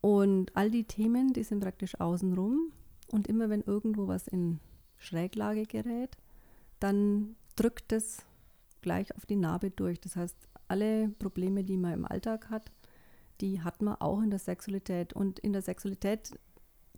Und 0.00 0.54
all 0.54 0.70
die 0.70 0.84
Themen, 0.84 1.32
die 1.32 1.42
sind 1.42 1.60
praktisch 1.60 1.98
außenrum. 1.98 2.70
Und 3.08 3.26
immer 3.26 3.48
wenn 3.48 3.62
irgendwo 3.62 4.08
was 4.08 4.28
in 4.28 4.60
Schräglage 4.98 5.64
gerät, 5.66 6.16
dann 6.80 7.36
drückt 7.56 7.92
es 7.92 8.25
gleich 8.86 9.14
auf 9.16 9.26
die 9.26 9.34
Narbe 9.34 9.70
durch. 9.72 10.00
Das 10.00 10.14
heißt, 10.14 10.36
alle 10.68 11.08
Probleme, 11.18 11.64
die 11.64 11.76
man 11.76 11.92
im 11.92 12.04
Alltag 12.04 12.50
hat, 12.50 12.70
die 13.40 13.60
hat 13.62 13.82
man 13.82 13.96
auch 13.96 14.22
in 14.22 14.30
der 14.30 14.38
Sexualität. 14.38 15.12
Und 15.12 15.40
in 15.40 15.52
der 15.52 15.62
Sexualität 15.62 16.30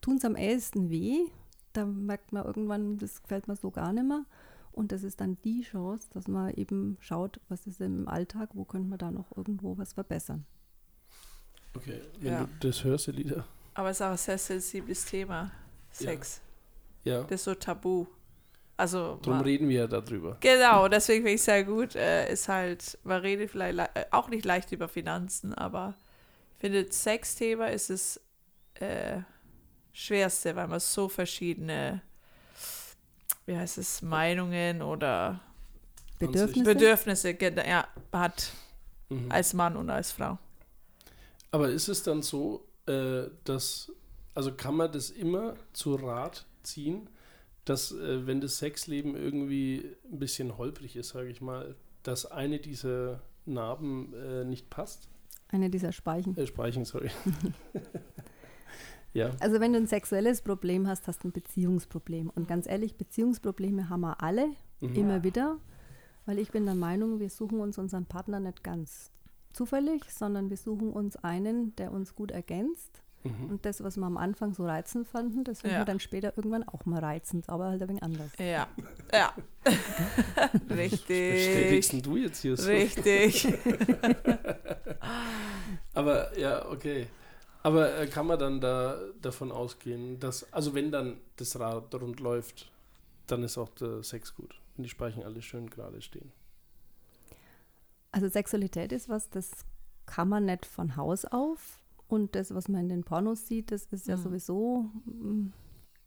tun 0.02 0.18
es 0.18 0.24
am 0.26 0.36
ehesten 0.36 0.90
weh. 0.90 1.16
Da 1.72 1.86
merkt 1.86 2.32
man 2.32 2.44
irgendwann, 2.44 2.98
das 2.98 3.22
gefällt 3.22 3.48
mir 3.48 3.56
so 3.56 3.70
gar 3.70 3.92
nicht 3.94 4.06
mehr. 4.06 4.24
Und 4.72 4.92
das 4.92 5.02
ist 5.02 5.20
dann 5.22 5.38
die 5.44 5.62
Chance, 5.62 6.08
dass 6.12 6.28
man 6.28 6.52
eben 6.54 6.98
schaut, 7.00 7.40
was 7.48 7.66
ist 7.66 7.80
im 7.80 8.06
Alltag, 8.06 8.50
wo 8.52 8.64
könnte 8.64 8.88
man 8.88 8.98
da 8.98 9.10
noch 9.10 9.34
irgendwo 9.34 9.78
was 9.78 9.94
verbessern. 9.94 10.44
Okay, 11.74 12.00
wenn 12.20 12.32
Ja. 12.32 12.44
du 12.60 12.68
das 12.68 12.84
hörst, 12.84 13.08
Elida. 13.08 13.46
Aber 13.74 13.88
es 13.90 13.96
ist 13.96 14.02
auch 14.02 14.10
ein 14.10 14.16
sehr 14.18 14.38
sensibles 14.38 15.06
Thema. 15.06 15.50
Sex. 15.90 16.42
Ja, 17.04 17.22
Das 17.22 17.40
ist 17.40 17.44
so 17.44 17.54
tabu. 17.54 18.06
Also. 18.78 19.16
darum 19.22 19.38
man- 19.38 19.44
reden 19.44 19.68
wir 19.68 19.80
ja 19.80 19.86
darüber. 19.86 20.36
Genau, 20.40 20.88
deswegen 20.88 21.22
finde 21.24 21.34
ich 21.34 21.42
sehr 21.42 21.64
gut. 21.64 21.94
Äh, 21.96 22.32
ist 22.32 22.48
halt, 22.48 22.96
man 23.04 23.20
redet 23.20 23.50
vielleicht 23.50 23.76
le- 23.76 23.90
äh, 23.94 24.06
auch 24.12 24.28
nicht 24.28 24.44
leicht 24.44 24.72
über 24.72 24.88
Finanzen, 24.88 25.52
aber 25.52 25.94
ich 26.54 26.60
finde, 26.60 26.84
das 26.84 27.02
Sexthema 27.02 27.66
ist 27.66 27.90
das 27.90 28.20
äh, 28.74 29.20
Schwerste, 29.92 30.54
weil 30.56 30.68
man 30.68 30.78
so 30.80 31.08
verschiedene, 31.08 32.00
wie 33.46 33.56
heißt 33.56 33.78
es, 33.78 34.00
Meinungen 34.02 34.80
oder 34.82 35.40
Bedürfnisse. 36.20 36.62
Bedürfnisse 36.74 37.36
ja, 37.66 37.86
hat 38.12 38.52
Mhm. 39.10 39.30
als 39.32 39.54
Mann 39.54 39.76
und 39.76 39.88
als 39.90 40.12
Frau. 40.12 40.38
Aber 41.50 41.68
ist 41.70 41.88
es 41.88 42.02
dann 42.02 42.22
so, 42.22 42.66
äh, 42.86 43.22
dass, 43.44 43.90
also 44.34 44.52
kann 44.52 44.76
man 44.76 44.92
das 44.92 45.10
immer 45.10 45.54
zu 45.72 45.94
Rat 45.94 46.44
ziehen, 46.62 47.08
dass 47.68 47.92
äh, 47.92 48.26
wenn 48.26 48.40
das 48.40 48.58
Sexleben 48.58 49.14
irgendwie 49.16 49.96
ein 50.10 50.18
bisschen 50.18 50.56
holprig 50.58 50.96
ist, 50.96 51.10
sage 51.10 51.28
ich 51.28 51.40
mal, 51.40 51.74
dass 52.02 52.26
eine 52.26 52.58
dieser 52.58 53.22
Narben 53.46 54.14
äh, 54.14 54.44
nicht 54.44 54.70
passt? 54.70 55.08
Eine 55.48 55.70
dieser 55.70 55.92
Speichen. 55.92 56.36
Äh, 56.36 56.46
Speichen, 56.46 56.84
sorry. 56.84 57.10
ja. 59.14 59.30
Also 59.40 59.60
wenn 59.60 59.72
du 59.72 59.78
ein 59.78 59.86
sexuelles 59.86 60.42
Problem 60.42 60.86
hast, 60.86 61.06
hast 61.06 61.24
du 61.24 61.28
ein 61.28 61.32
Beziehungsproblem. 61.32 62.30
Und 62.34 62.48
ganz 62.48 62.66
ehrlich, 62.66 62.96
Beziehungsprobleme 62.96 63.88
haben 63.88 64.00
wir 64.02 64.22
alle, 64.22 64.48
Mhm. 64.80 64.94
immer 64.94 65.24
wieder. 65.24 65.58
Weil 66.26 66.38
ich 66.38 66.50
bin 66.52 66.64
der 66.66 66.74
Meinung, 66.74 67.18
wir 67.20 67.30
suchen 67.30 67.58
uns 67.58 67.78
unseren 67.78 68.04
Partner 68.06 68.38
nicht 68.38 68.62
ganz 68.62 69.10
zufällig, 69.52 70.02
sondern 70.12 70.50
wir 70.50 70.56
suchen 70.56 70.92
uns 70.92 71.16
einen, 71.16 71.74
der 71.76 71.90
uns 71.90 72.14
gut 72.14 72.30
ergänzt. 72.30 73.02
Mhm. 73.24 73.50
Und 73.50 73.66
das, 73.66 73.82
was 73.82 73.96
wir 73.96 74.06
am 74.06 74.16
Anfang 74.16 74.54
so 74.54 74.64
reizend 74.64 75.06
fanden, 75.08 75.42
das 75.44 75.60
finden 75.62 75.74
Ja. 75.74 75.80
wir 75.80 75.84
dann 75.86 76.00
später 76.00 76.32
irgendwann 76.36 76.66
auch 76.68 76.86
mal 76.86 77.00
reizend, 77.00 77.48
aber 77.48 77.66
halt 77.66 77.82
ein 77.82 77.88
wenig 77.88 78.02
anders. 78.02 78.30
Ja, 78.38 78.68
ja. 79.12 79.34
Richtig. 80.70 81.32
Bestätigst 81.32 81.92
denn 81.92 82.02
du 82.02 82.16
jetzt 82.16 82.40
hier 82.42 82.56
so? 82.56 82.68
Richtig. 82.68 83.48
Aber 85.94 86.38
ja, 86.38 86.66
okay. 86.70 87.08
Aber 87.62 87.98
äh, 87.98 88.06
kann 88.06 88.26
man 88.26 88.38
dann 88.38 88.60
da 88.60 88.98
davon 89.20 89.50
ausgehen, 89.50 90.20
dass, 90.20 90.50
also 90.52 90.74
wenn 90.74 90.92
dann 90.92 91.20
das 91.36 91.58
Rad 91.58 91.92
rund 91.94 92.20
läuft, 92.20 92.70
dann 93.26 93.42
ist 93.42 93.58
auch 93.58 93.68
der 93.70 94.02
Sex 94.04 94.34
gut. 94.34 94.60
Wenn 94.76 94.84
die 94.84 94.88
Speichen 94.88 95.24
alle 95.24 95.42
schön 95.42 95.68
gerade 95.68 96.00
stehen. 96.00 96.30
Also 98.12 98.28
Sexualität 98.28 98.92
ist 98.92 99.08
was, 99.08 99.28
das 99.28 99.50
kann 100.06 100.28
man 100.28 100.46
nicht 100.46 100.64
von 100.64 100.96
Haus 100.96 101.24
auf. 101.24 101.77
Und 102.08 102.34
das, 102.34 102.54
was 102.54 102.68
man 102.68 102.82
in 102.82 102.88
den 102.88 103.04
Pornos 103.04 103.46
sieht, 103.46 103.70
das 103.70 103.84
ist 103.86 104.08
ja 104.08 104.16
Mhm. 104.16 104.22
sowieso, 104.22 104.90
mm, 105.04 105.52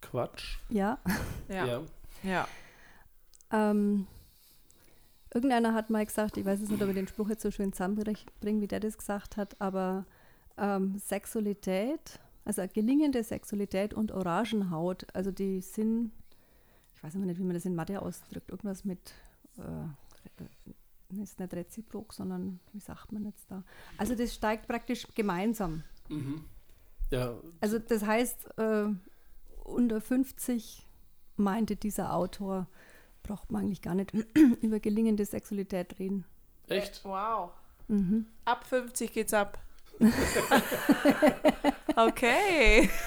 Quatsch. 0.01 0.57
ja. 0.69 0.97
Ja. 1.47 1.65
ja. 1.65 1.81
Ja. 2.23 2.47
Ähm, 3.51 4.07
irgendeiner 5.33 5.73
hat 5.73 5.89
mal 5.89 6.05
gesagt, 6.05 6.37
ich 6.37 6.45
weiß 6.45 6.59
jetzt 6.59 6.69
nicht, 6.71 6.81
ob 6.81 6.89
ich 6.89 6.95
den 6.95 7.07
Spruch 7.07 7.29
jetzt 7.29 7.41
so 7.43 7.51
schön 7.51 7.71
zusammenbringe, 7.73 8.61
wie 8.61 8.67
der 8.67 8.79
das 8.79 8.97
gesagt 8.97 9.37
hat, 9.37 9.59
aber 9.61 10.05
ähm, 10.57 10.97
Sexualität, 10.99 12.19
also 12.45 12.63
gelingende 12.73 13.23
Sexualität 13.23 13.93
und 13.93 14.11
Orangenhaut, 14.11 15.05
also 15.13 15.31
die 15.31 15.61
sind, 15.61 16.11
ich 16.95 17.03
weiß 17.03 17.15
immer 17.15 17.25
nicht, 17.27 17.39
wie 17.39 17.43
man 17.43 17.53
das 17.53 17.65
in 17.65 17.75
Mathe 17.75 18.01
ausdrückt, 18.01 18.49
irgendwas 18.49 18.85
mit, 18.85 19.13
äh, 19.57 19.61
ist 21.19 21.39
nicht 21.39 21.53
reziprok, 21.53 22.13
sondern 22.13 22.59
wie 22.73 22.79
sagt 22.79 23.11
man 23.11 23.25
jetzt 23.25 23.49
da? 23.49 23.63
Also 23.97 24.15
das 24.15 24.33
steigt 24.33 24.67
praktisch 24.67 25.05
gemeinsam. 25.15 25.83
Mhm. 26.09 26.45
Ja, 27.11 27.35
Also 27.59 27.77
das 27.79 28.05
heißt, 28.05 28.57
äh, 28.57 28.85
unter 29.63 29.99
50 30.01 30.87
meinte 31.35 31.75
dieser 31.75 32.13
Autor, 32.13 32.67
braucht 33.23 33.51
man 33.51 33.63
eigentlich 33.63 33.81
gar 33.81 33.95
nicht 33.95 34.13
über 34.61 34.79
gelingende 34.79 35.25
Sexualität 35.25 35.99
reden. 35.99 36.25
echt? 36.67 37.03
Wow. 37.03 37.51
Mhm. 37.87 38.25
Ab 38.45 38.65
50 38.65 39.11
geht's 39.13 39.33
ab. 39.33 39.59
okay. 41.95 42.89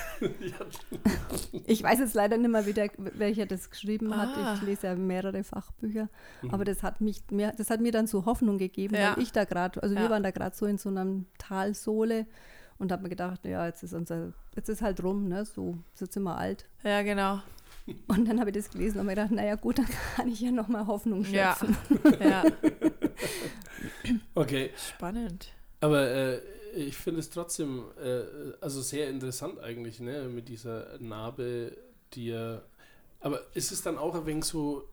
Ich 1.67 1.83
weiß 1.83 1.99
jetzt 1.99 2.15
leider 2.15 2.37
nicht 2.39 2.51
mehr, 2.51 2.65
wie 2.67 2.73
der, 2.73 2.91
welcher 2.97 3.45
das 3.47 3.69
geschrieben 3.69 4.17
hat. 4.17 4.31
Ah. 4.37 4.55
Ich 4.55 4.63
lese 4.63 4.87
ja 4.87 4.95
mehrere 4.95 5.45
Fachbücher. 5.45 6.09
Mhm. 6.43 6.51
Aber 6.51 6.65
das 6.65 6.83
hat, 6.83 7.01
mich, 7.03 7.23
mir, 7.31 7.53
das 7.57 7.69
hat 7.71 7.81
mir 7.81 7.93
dann 7.93 8.07
so 8.07 8.25
Hoffnung 8.25 8.57
gegeben, 8.59 8.95
Ja. 8.95 9.15
weil 9.17 9.23
ich 9.23 9.33
da 9.33 9.45
gerade, 9.45 9.83
also 9.83 9.95
Ja. 9.95 10.03
wir 10.03 10.11
waren 10.11 10.23
da 10.23 10.31
gerade 10.31 10.55
so 10.57 10.65
in 10.67 10.79
so 10.79 10.89
einem 10.89 11.27
Talsohle 11.39 12.27
und 12.79 12.91
habe 12.93 13.03
mir 13.03 13.09
gedacht, 13.11 13.45
ja, 13.45 13.67
jetzt 13.67 13.83
ist 13.83 13.93
unser, 13.93 14.33
jetzt 14.57 14.69
ist 14.69 14.81
halt 14.83 15.03
rum, 15.03 15.29
ne? 15.29 15.45
So, 15.45 15.77
jetzt 16.01 16.15
sind 16.15 16.23
wir 16.23 16.37
alt. 16.39 16.67
Ja, 16.85 17.03
genau. 17.03 17.41
Und 18.09 18.27
dann 18.27 18.41
habe 18.41 18.49
ich 18.51 18.57
das 18.57 18.71
gelesen 18.71 19.01
und 19.01 19.07
mir 19.07 19.15
gedacht, 19.15 19.31
naja 19.33 19.57
gut, 19.57 19.77
dann 19.79 19.87
kann 20.17 20.29
ich 20.29 20.41
ja 20.41 20.51
nochmal 20.51 20.87
Hoffnung 20.87 21.23
Ja. 21.31 21.55
schöpfen. 21.55 21.77
ja. 22.21 22.45
Okay, 24.35 24.71
Spannend. 24.77 25.49
aber 25.81 26.09
äh, 26.11 26.41
ich 26.75 26.97
finde 26.97 27.20
es 27.20 27.31
trotzdem 27.31 27.85
äh, 28.03 28.22
also 28.61 28.83
sehr 28.83 29.09
interessant 29.09 29.59
eigentlich, 29.61 30.01
ne, 30.01 30.29
mit 30.29 30.49
dieser 30.49 30.99
Narbe, 30.99 31.77
die 32.14 32.27
ja. 32.29 32.62
Aber 33.20 33.41
ist 33.55 33.72
es 33.72 33.83
dann 33.83 33.97
auch 33.99 34.14
ein 34.14 34.27
wenig 34.27 34.45
so 34.45 34.89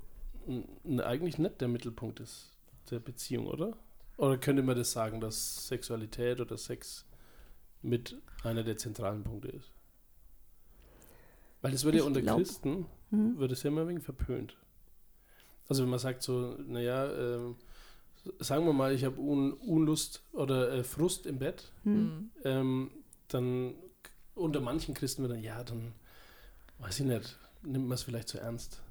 eigentlich 0.99 1.37
nicht 1.37 1.61
der 1.61 1.67
Mittelpunkt 1.67 2.19
ist 2.19 2.49
der 2.89 2.99
Beziehung, 2.99 3.47
oder? 3.47 3.77
Oder 4.17 4.37
könnte 4.37 4.63
man 4.63 4.75
das 4.75 4.91
sagen, 4.91 5.19
dass 5.21 5.67
Sexualität 5.67 6.39
oder 6.41 6.57
Sex 6.57 7.05
mit 7.81 8.15
einer 8.43 8.63
der 8.63 8.77
zentralen 8.77 9.23
Punkte 9.23 9.49
ist? 9.49 9.71
Weil 11.61 11.71
das 11.71 11.83
wird 11.83 11.95
ja 11.95 12.03
unter 12.03 12.21
glaub- 12.21 12.37
Christen, 12.37 12.85
Mhm. 13.11 13.37
wird 13.39 13.51
es 13.51 13.63
ja 13.63 13.69
immer 13.69 13.81
ein 13.81 13.89
wenig 13.89 14.03
verpönt. 14.03 14.55
Also 15.67 15.83
wenn 15.83 15.89
man 15.89 15.99
sagt 15.99 16.23
so, 16.23 16.55
naja, 16.65 17.11
ähm, 17.13 17.55
sagen 18.39 18.65
wir 18.65 18.73
mal, 18.73 18.93
ich 18.93 19.03
habe 19.05 19.19
Un 19.19 19.53
Unlust 19.53 20.23
oder 20.31 20.71
äh, 20.73 20.83
Frust 20.83 21.25
im 21.25 21.39
Bett, 21.39 21.71
Hm. 21.83 21.93
Mhm. 21.93 22.31
ähm, 22.43 22.91
dann 23.27 23.73
unter 24.35 24.59
manchen 24.61 24.93
Christen 24.93 25.23
wird 25.23 25.31
dann, 25.33 25.41
ja, 25.43 25.63
dann 25.63 25.93
weiß 26.79 26.99
ich 27.01 27.05
nicht, 27.05 27.37
nimmt 27.63 27.87
man 27.87 27.95
es 27.95 28.03
vielleicht 28.03 28.27
zu 28.29 28.39
ernst 28.39 28.81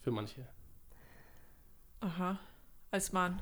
für 0.00 0.10
manche. 0.10 0.46
Aha. 2.00 2.38
Als 2.90 3.12
Mann. 3.12 3.40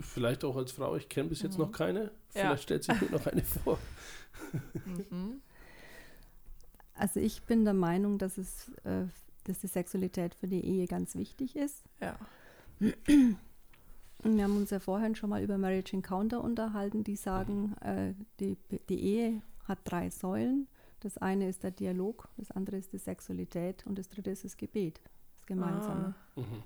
Vielleicht 0.00 0.44
auch 0.44 0.56
als 0.56 0.72
Frau, 0.72 0.96
ich 0.96 1.08
kenne 1.08 1.28
bis 1.28 1.42
jetzt 1.42 1.56
Mhm. 1.58 1.64
noch 1.64 1.72
keine, 1.72 2.04
Ja. 2.04 2.10
vielleicht 2.42 2.64
stellt 2.64 2.84
sich 2.84 3.00
mir 3.00 3.10
noch 3.10 3.26
eine 3.26 3.42
vor. 3.44 3.78
Mhm. 5.10 5.40
Also 6.94 7.20
ich 7.20 7.42
bin 7.42 7.64
der 7.64 7.74
Meinung, 7.74 8.18
dass 8.18 8.38
es, 8.38 8.68
äh, 8.84 9.04
dass 9.44 9.60
die 9.60 9.66
Sexualität 9.66 10.34
für 10.34 10.46
die 10.48 10.64
Ehe 10.64 10.86
ganz 10.86 11.14
wichtig 11.16 11.56
ist. 11.56 11.82
Ja. 12.00 12.18
Wir 14.24 14.44
haben 14.44 14.56
uns 14.56 14.70
ja 14.70 14.80
vorhin 14.80 15.14
schon 15.14 15.30
mal 15.30 15.42
über 15.42 15.58
Marriage 15.58 15.94
Encounter 15.94 16.42
unterhalten, 16.42 17.04
die 17.04 17.16
sagen, 17.16 17.76
äh, 17.82 18.14
die, 18.40 18.56
die 18.88 19.00
Ehe 19.00 19.42
hat 19.68 19.78
drei 19.84 20.10
Säulen. 20.10 20.66
Das 21.00 21.18
eine 21.18 21.48
ist 21.48 21.62
der 21.62 21.70
Dialog, 21.70 22.28
das 22.38 22.50
andere 22.50 22.76
ist 22.78 22.92
die 22.92 22.98
Sexualität 22.98 23.86
und 23.86 23.98
das 23.98 24.08
dritte 24.08 24.30
ist 24.30 24.42
das 24.44 24.56
Gebet, 24.56 25.00
das 25.36 25.46
Gemeinsame. 25.46 26.14
Ah. 26.36 26.40
Mhm. 26.40 26.62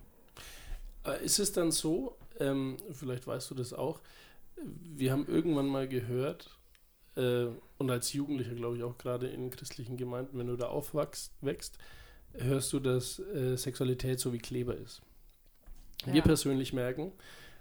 Äh, 1.05 1.25
Ist 1.25 1.41
es 1.41 1.51
dann 1.53 1.73
so, 1.73 2.17
ähm, 2.39 2.79
vielleicht 2.93 3.27
weißt 3.27 3.51
du 3.51 3.55
das 3.57 3.73
auch, 3.73 4.01
wir 4.57 5.11
haben 5.13 5.27
irgendwann 5.27 5.67
mal 5.67 5.89
gehört, 5.89 6.57
äh, 7.17 7.47
und 7.79 7.91
als 7.91 8.13
Jugendlicher 8.13 8.55
glaube 8.55 8.77
ich 8.77 8.85
auch 8.85 8.97
gerade 8.99 9.27
in 9.27 9.51
christlichen 9.51 9.97
Gemeinden, 9.97 10.39
wenn 10.39 10.47
du 10.47 10.57
da 10.57 10.69
aufwachst, 10.69 11.33
wächst, 11.41 11.77
hörst 12.35 12.73
du, 12.73 12.79
dass 12.79 13.19
äh, 13.19 13.57
Sexualität 13.57 14.21
so 14.21 14.33
wie 14.33 14.39
Kleber 14.39 14.77
ist. 14.77 15.03
Wir 16.05 16.15
Ja. 16.17 16.23
persönlich 16.23 16.73
merken, 16.73 17.11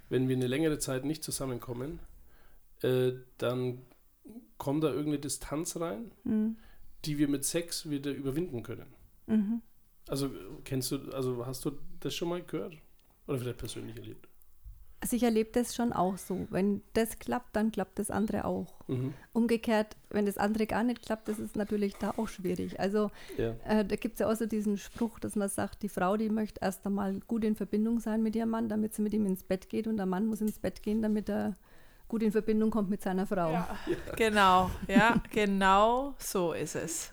wenn 0.09 0.27
wir 0.27 0.35
eine 0.35 0.47
längere 0.47 0.79
Zeit 0.79 1.05
nicht 1.05 1.23
zusammenkommen, 1.23 1.99
äh, 2.81 3.13
dann 3.37 3.81
kommt 4.57 4.83
da 4.83 4.87
irgendeine 4.89 5.19
Distanz 5.19 5.77
rein, 5.77 6.11
Mhm. 6.23 6.57
die 7.05 7.17
wir 7.17 7.27
mit 7.27 7.45
Sex 7.45 7.89
wieder 7.89 8.11
überwinden 8.11 8.63
können. 8.63 8.87
Mhm. 9.27 9.61
Also 10.07 10.29
kennst 10.63 10.91
du, 10.91 11.11
also 11.11 11.45
hast 11.45 11.65
du 11.65 11.71
das 11.99 12.15
schon 12.15 12.29
mal 12.29 12.41
gehört? 12.43 12.77
Oder 13.27 13.39
vielleicht 13.39 13.57
persönlich 13.57 13.95
erlebt? 13.97 14.26
Also 14.99 15.15
ich 15.15 15.23
erlebe 15.23 15.51
das 15.51 15.75
schon 15.75 15.93
auch 15.93 16.17
so. 16.17 16.47
Wenn 16.49 16.81
das 16.93 17.19
klappt, 17.19 17.55
dann 17.55 17.71
klappt 17.71 17.99
das 17.99 18.09
andere 18.09 18.45
auch. 18.45 18.73
Mhm. 18.87 19.13
Umgekehrt, 19.31 19.95
wenn 20.09 20.25
das 20.25 20.37
andere 20.37 20.65
gar 20.65 20.83
nicht 20.83 21.03
klappt, 21.03 21.27
das 21.27 21.37
ist 21.37 21.55
natürlich 21.55 21.95
da 21.97 22.15
auch 22.17 22.27
schwierig. 22.27 22.79
Also 22.79 23.11
Ja. 23.37 23.55
Äh, 23.67 23.85
da 23.85 23.95
gibt 23.95 24.15
es 24.15 24.19
ja 24.21 24.31
auch 24.31 24.35
so 24.35 24.47
diesen 24.47 24.77
Spruch, 24.77 25.19
dass 25.19 25.35
man 25.35 25.49
sagt, 25.49 25.83
die 25.83 25.89
Frau, 25.89 26.17
die 26.17 26.29
möchte 26.29 26.61
erst 26.61 26.85
einmal 26.85 27.19
gut 27.27 27.43
in 27.43 27.55
Verbindung 27.55 27.99
sein 27.99 28.23
mit 28.23 28.35
ihrem 28.35 28.49
Mann, 28.49 28.69
damit 28.69 28.95
sie 28.95 29.03
mit 29.03 29.13
ihm 29.13 29.25
ins 29.27 29.43
Bett 29.43 29.69
geht 29.69 29.85
und 29.87 29.97
der 29.97 30.07
Mann 30.07 30.25
muss 30.25 30.41
ins 30.41 30.57
Bett 30.57 30.81
gehen, 30.81 31.01
damit 31.03 31.29
er 31.29 31.55
gut 32.07 32.23
in 32.23 32.31
Verbindung 32.31 32.71
kommt 32.71 32.89
mit 32.89 33.01
seiner 33.01 33.27
Frau. 33.27 33.51
Ja, 33.51 33.77
genau, 34.15 34.71
ja, 34.87 35.21
genau 35.31 36.15
so 36.17 36.53
ist 36.53 36.75
es. 36.75 37.11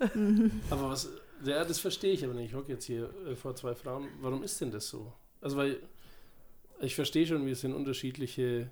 Aber 0.71 0.91
was, 0.91 1.11
ja, 1.45 1.65
das 1.65 1.81
verstehe 1.81 2.13
ich 2.13 2.25
aber 2.25 2.35
nicht. 2.35 2.51
Ich 2.51 2.55
hocke 2.55 2.73
jetzt 2.73 2.85
hier 2.85 3.11
äh, 3.27 3.35
vor 3.37 3.55
zwei 3.57 3.75
Frauen. 3.75 4.09
Warum 4.21 4.43
ist 4.43 4.61
denn 4.61 4.71
das 4.71 4.89
so? 4.89 5.13
Also, 5.41 5.57
weil 5.57 5.79
ich 6.81 6.95
verstehe 6.95 7.27
schon, 7.27 7.47
wir 7.47 7.57
sind 7.57 7.73
unterschiedliche 7.73 8.71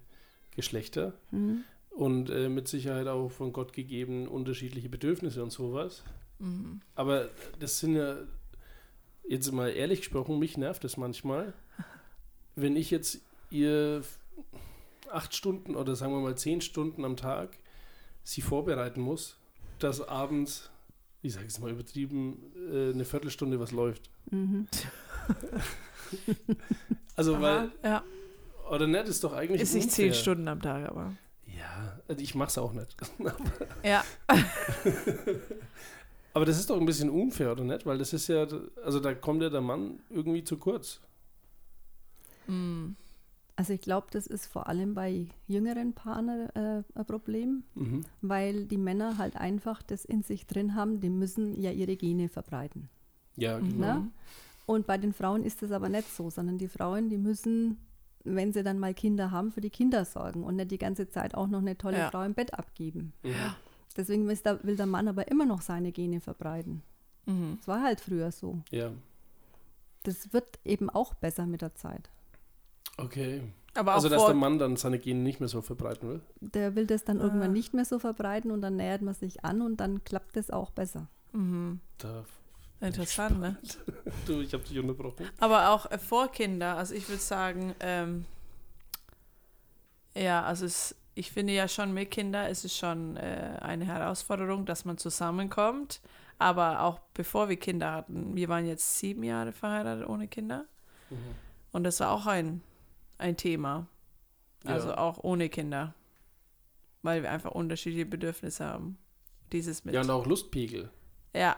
Geschlechter 0.55 1.15
Mhm. 1.31 1.65
und 1.91 2.31
äh, 2.31 2.49
mit 2.49 2.69
Sicherheit 2.69 3.07
auch 3.07 3.31
von 3.31 3.53
Gott 3.53 3.73
gegeben 3.73 4.27
unterschiedliche 4.29 4.89
Bedürfnisse 4.89 5.43
und 5.43 5.51
sowas. 5.51 6.03
Aber 6.97 7.29
das 7.61 7.79
sind 7.79 7.95
ja, 7.95 8.17
jetzt 9.29 9.53
mal 9.53 9.69
ehrlich 9.69 10.01
gesprochen, 10.01 10.41
mich 10.41 10.57
nervt 10.59 10.83
das 10.83 10.97
manchmal, 10.97 11.55
wenn 12.57 12.75
ich 12.75 12.91
jetzt 12.91 13.21
ihr 13.51 14.03
acht 15.11 15.35
Stunden 15.37 15.77
oder 15.77 15.95
sagen 15.95 16.13
wir 16.13 16.21
mal 16.21 16.37
zehn 16.37 16.61
Stunden 16.61 17.05
am 17.05 17.17
Tag 17.17 17.57
sie 18.25 18.41
vorbereiten 18.43 19.01
muss, 19.01 19.37
dass 19.79 20.01
abends, 20.01 20.71
ich 21.23 21.35
sage 21.35 21.47
es 21.47 21.61
mal 21.61 21.71
übertrieben, 21.71 22.53
äh, 22.73 22.91
eine 22.93 23.05
Viertelstunde 23.05 23.61
was 23.61 23.71
läuft. 23.73 24.11
Mhm. 24.31 24.67
Also, 27.17 27.41
weil, 27.41 27.71
ja, 27.85 28.03
oder 28.71 28.87
nicht, 28.87 29.07
ist 29.07 29.23
doch 29.23 29.33
eigentlich 29.35 29.61
ist 29.61 29.75
nicht 29.75 29.91
zehn. 29.91 30.15
Stunden 30.15 30.49
am 30.49 30.61
Tag, 30.63 30.89
aber. 30.89 31.13
Ja, 31.47 31.99
also 32.09 32.23
ich 32.23 32.35
mach's 32.35 32.57
auch 32.59 32.73
nicht. 32.73 32.97
Ja, 33.85 34.03
Aber 36.35 36.47
das 36.47 36.59
ist 36.59 36.71
doch 36.71 36.81
ein 36.81 36.87
bisschen 36.87 37.11
unfair, 37.11 37.53
oder 37.53 37.63
nicht? 37.65 37.85
Weil 37.85 37.99
das 37.99 38.15
ist 38.15 38.27
ja, 38.29 38.47
also 38.85 39.01
da 39.01 39.15
kommt 39.15 39.43
ja 39.43 39.51
der 39.51 39.61
Mann 39.61 40.01
irgendwie 40.09 40.43
zu 40.45 40.57
kurz. 40.57 41.01
mm, 42.47 42.93
Also 43.57 43.75
ich 43.75 43.83
glaube, 43.83 44.07
das 44.13 44.27
ist 44.27 44.47
vor 44.47 44.67
allem 44.67 44.95
bei 44.95 45.27
jüngeren 45.47 45.93
Paaren 45.93 46.49
äh, 46.57 46.83
ein 46.95 47.07
Problem, 47.07 47.65
Mhm. 47.75 48.07
weil 48.23 48.65
die 48.65 48.79
Männer 48.79 49.19
halt 49.19 49.37
einfach 49.37 49.83
das 49.83 50.07
in 50.07 50.23
sich 50.23 50.47
drin 50.47 50.75
haben, 50.75 51.01
die 51.01 51.11
müssen 51.11 51.61
ja 51.61 51.71
ihre 51.71 51.97
Gene 51.97 52.31
verbreiten. 52.31 52.89
Ja, 53.37 53.59
genau. 53.59 53.79
Ne? 53.79 54.11
Und 54.67 54.87
bei 54.87 54.97
den 54.99 55.13
Frauen 55.13 55.43
ist 55.45 55.63
das 55.63 55.73
aber 55.73 55.89
nicht 55.89 56.09
so, 56.15 56.31
sondern 56.31 56.59
die 56.59 56.69
Frauen, 56.69 57.09
die 57.09 57.19
müssen, 57.19 57.79
wenn 58.25 58.53
sie 58.53 58.63
dann 58.63 58.79
mal 58.79 58.95
Kinder 58.95 59.31
haben, 59.31 59.51
für 59.51 59.61
die 59.61 59.71
Kinder 59.71 60.05
sorgen 60.05 60.45
und 60.45 60.57
nicht 60.57 60.71
die 60.71 60.79
ganze 60.79 61.09
Zeit 61.09 61.35
auch 61.35 61.49
noch 61.49 61.59
eine 61.61 61.77
tolle 61.77 61.99
Ja. 61.99 62.11
Frau 62.11 62.23
im 62.23 62.35
Bett 62.35 62.55
abgeben. 62.55 63.13
Mhm. 63.23 63.35
Deswegen 63.97 64.29
ist 64.31 64.47
da, 64.47 64.63
will 64.63 64.77
der 64.77 64.87
Mann 64.87 65.09
aber 65.09 65.29
immer 65.31 65.45
noch 65.47 65.61
seine 65.61 65.93
Gene 65.93 66.21
verbreiten. 66.21 66.83
mhm. 67.27 67.57
Das 67.59 67.69
war 67.69 67.83
halt 67.83 68.01
früher 68.01 68.31
so. 68.33 68.61
Ja, 68.71 68.91
Das 70.05 70.33
wird 70.33 70.59
eben 70.65 70.89
auch 70.91 71.15
besser 71.15 71.47
mit 71.47 71.61
der 71.63 71.75
Zeit. 71.75 72.11
okay. 72.99 73.43
Aber 73.75 73.95
Also, 73.95 74.11
dass 74.11 74.27
der 74.27 74.35
Mann 74.35 74.59
dann 74.59 74.77
seine 74.77 74.99
Gene 74.99 75.21
nicht 75.21 75.41
mehr 75.41 75.49
so 75.49 75.63
verbreiten 75.63 76.07
will. 76.09 76.21
Der 76.43 76.75
will 76.77 76.87
das 76.87 77.05
dann 77.05 77.21
Ah. 77.21 77.25
irgendwann 77.25 77.53
nicht 77.55 77.73
mehr 77.73 77.87
so 77.87 77.99
verbreiten 77.99 78.51
und 78.51 78.61
dann 78.61 78.77
nähert 78.77 79.01
man 79.01 79.15
sich 79.15 79.45
an 79.47 79.63
und 79.63 79.79
dann 79.79 80.05
klappt 80.05 80.37
es 80.37 80.51
auch 80.51 80.71
besser. 80.71 81.09
mhm. 81.33 81.81
Da, 81.97 82.25
Interessant, 82.83 83.41
ne? 83.41 83.57
du, 84.27 84.41
ich 84.41 84.53
habe 84.53 84.63
dich 84.65 84.79
unterbrochen. 84.79 85.29
Aber 85.39 85.71
auch 85.71 85.91
äh, 85.91 85.99
vor 85.99 86.29
Kinder, 86.31 86.77
also 86.77 86.95
ich 86.95 87.09
würde 87.09 87.23
sagen, 87.23 87.75
ähm, 87.81 88.25
ja, 90.15 90.43
also 90.45 90.67
es, 90.67 90.95
ich 91.15 91.31
finde 91.31 91.53
ja 91.53 91.69
schon 91.69 91.93
mit 91.95 92.11
Kindern 92.11 92.51
ist 92.51 92.65
es 92.65 92.77
schon 92.77 93.17
äh, 93.17 93.57
eine 93.61 93.85
Herausforderung, 93.87 94.67
dass 94.67 94.85
man 94.85 94.99
zusammenkommt. 94.99 96.01
Aber 96.39 96.83
auch 96.83 96.99
bevor 97.15 97.49
wir 97.49 97.57
Kinder 97.57 97.93
hatten, 97.93 98.35
wir 98.35 98.49
waren 98.49 98.67
jetzt 98.67 98.99
sieben 98.99 99.23
Jahre 99.23 99.53
verheiratet 99.53 100.09
ohne 100.09 100.27
Kinder. 100.27 100.65
Mhm. 101.11 101.17
Und 101.71 101.85
das 101.85 102.01
war 102.01 102.11
auch 102.11 102.27
ein, 102.27 102.63
ein 103.19 103.37
Thema. 103.37 103.87
Also 104.65 104.89
Ja. 104.89 104.99
auch 104.99 105.19
ohne 105.23 105.49
Kinder. 105.49 105.95
Weil 107.03 107.23
wir 107.23 107.31
einfach 107.31 107.53
unterschiedliche 107.53 108.07
Bedürfnisse 108.07 108.65
haben. 108.65 108.99
Dieses 109.53 109.85
mit. 109.85 109.95
Ja, 109.95 110.01
und 110.01 110.11
auch 110.11 110.27
Lustpegel. 110.27 110.91
ja, 111.35 111.57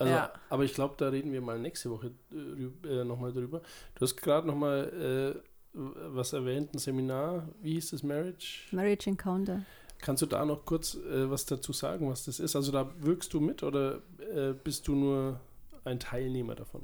Also, 0.00 0.12
Ja. 0.12 0.32
Aber 0.48 0.64
ich 0.64 0.74
glaube, 0.74 0.94
da 0.96 1.08
reden 1.08 1.30
wir 1.30 1.42
mal 1.42 1.58
nächste 1.58 1.90
Woche 1.90 2.10
äh, 2.32 3.04
nochmal 3.04 3.32
drüber. 3.32 3.60
Du 3.94 4.00
hast 4.00 4.16
gerade 4.16 4.46
nochmal 4.46 5.36
äh, 5.36 5.48
was 5.72 6.32
erwähnt, 6.32 6.74
ein 6.74 6.78
Seminar. 6.78 7.48
Wie 7.60 7.74
hieß 7.74 7.90
das, 7.90 8.02
Marriage? 8.02 8.68
Marriage 8.72 9.08
Encounter. 9.08 9.62
Kannst 10.00 10.22
du 10.22 10.26
da 10.26 10.44
noch 10.46 10.64
kurz 10.64 10.94
äh, 10.94 11.30
was 11.30 11.44
dazu 11.44 11.72
sagen, 11.74 12.08
was 12.08 12.24
das 12.24 12.40
ist? 12.40 12.56
Also 12.56 12.72
da 12.72 12.90
wirkst 13.00 13.32
du 13.34 13.40
mit 13.40 13.62
oder 13.62 14.00
äh, 14.34 14.54
bist 14.54 14.88
du 14.88 14.94
nur 14.94 15.38
ein 15.84 16.00
Teilnehmer 16.00 16.54
davon? 16.54 16.82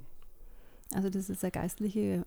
Also 0.94 1.08
das 1.08 1.30
ist 1.30 1.42
eine 1.42 1.50
geistliche, 1.50 2.26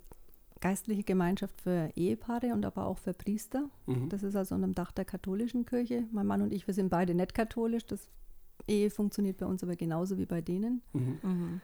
geistliche 0.59 1.03
Gemeinschaft 1.03 1.61
für 1.61 1.91
Ehepaare 1.95 2.47
und 2.53 2.65
aber 2.65 2.87
auch 2.87 2.97
für 2.97 3.13
Priester. 3.13 3.69
Mhm. 3.85 4.09
Das 4.09 4.23
ist 4.23 4.35
also 4.35 4.55
unter 4.55 4.67
dem 4.67 4.73
Dach 4.73 4.91
der 4.91 5.05
katholischen 5.05 5.67
Kirche. 5.67 6.05
Mein 6.11 6.25
Mann 6.25 6.41
und 6.41 6.51
ich, 6.51 6.65
wir 6.65 6.73
sind 6.73 6.89
beide 6.89 7.13
nicht 7.13 7.35
katholisch. 7.35 7.85
Das 7.85 8.09
Ehe 8.69 8.89
funktioniert 8.89 9.37
bei 9.37 9.45
uns 9.45 9.63
aber 9.63 9.75
genauso 9.75 10.17
wie 10.17 10.25
bei 10.25 10.41
denen. 10.41 10.81
Mhm. 10.93 11.19
mhm. 11.21 11.61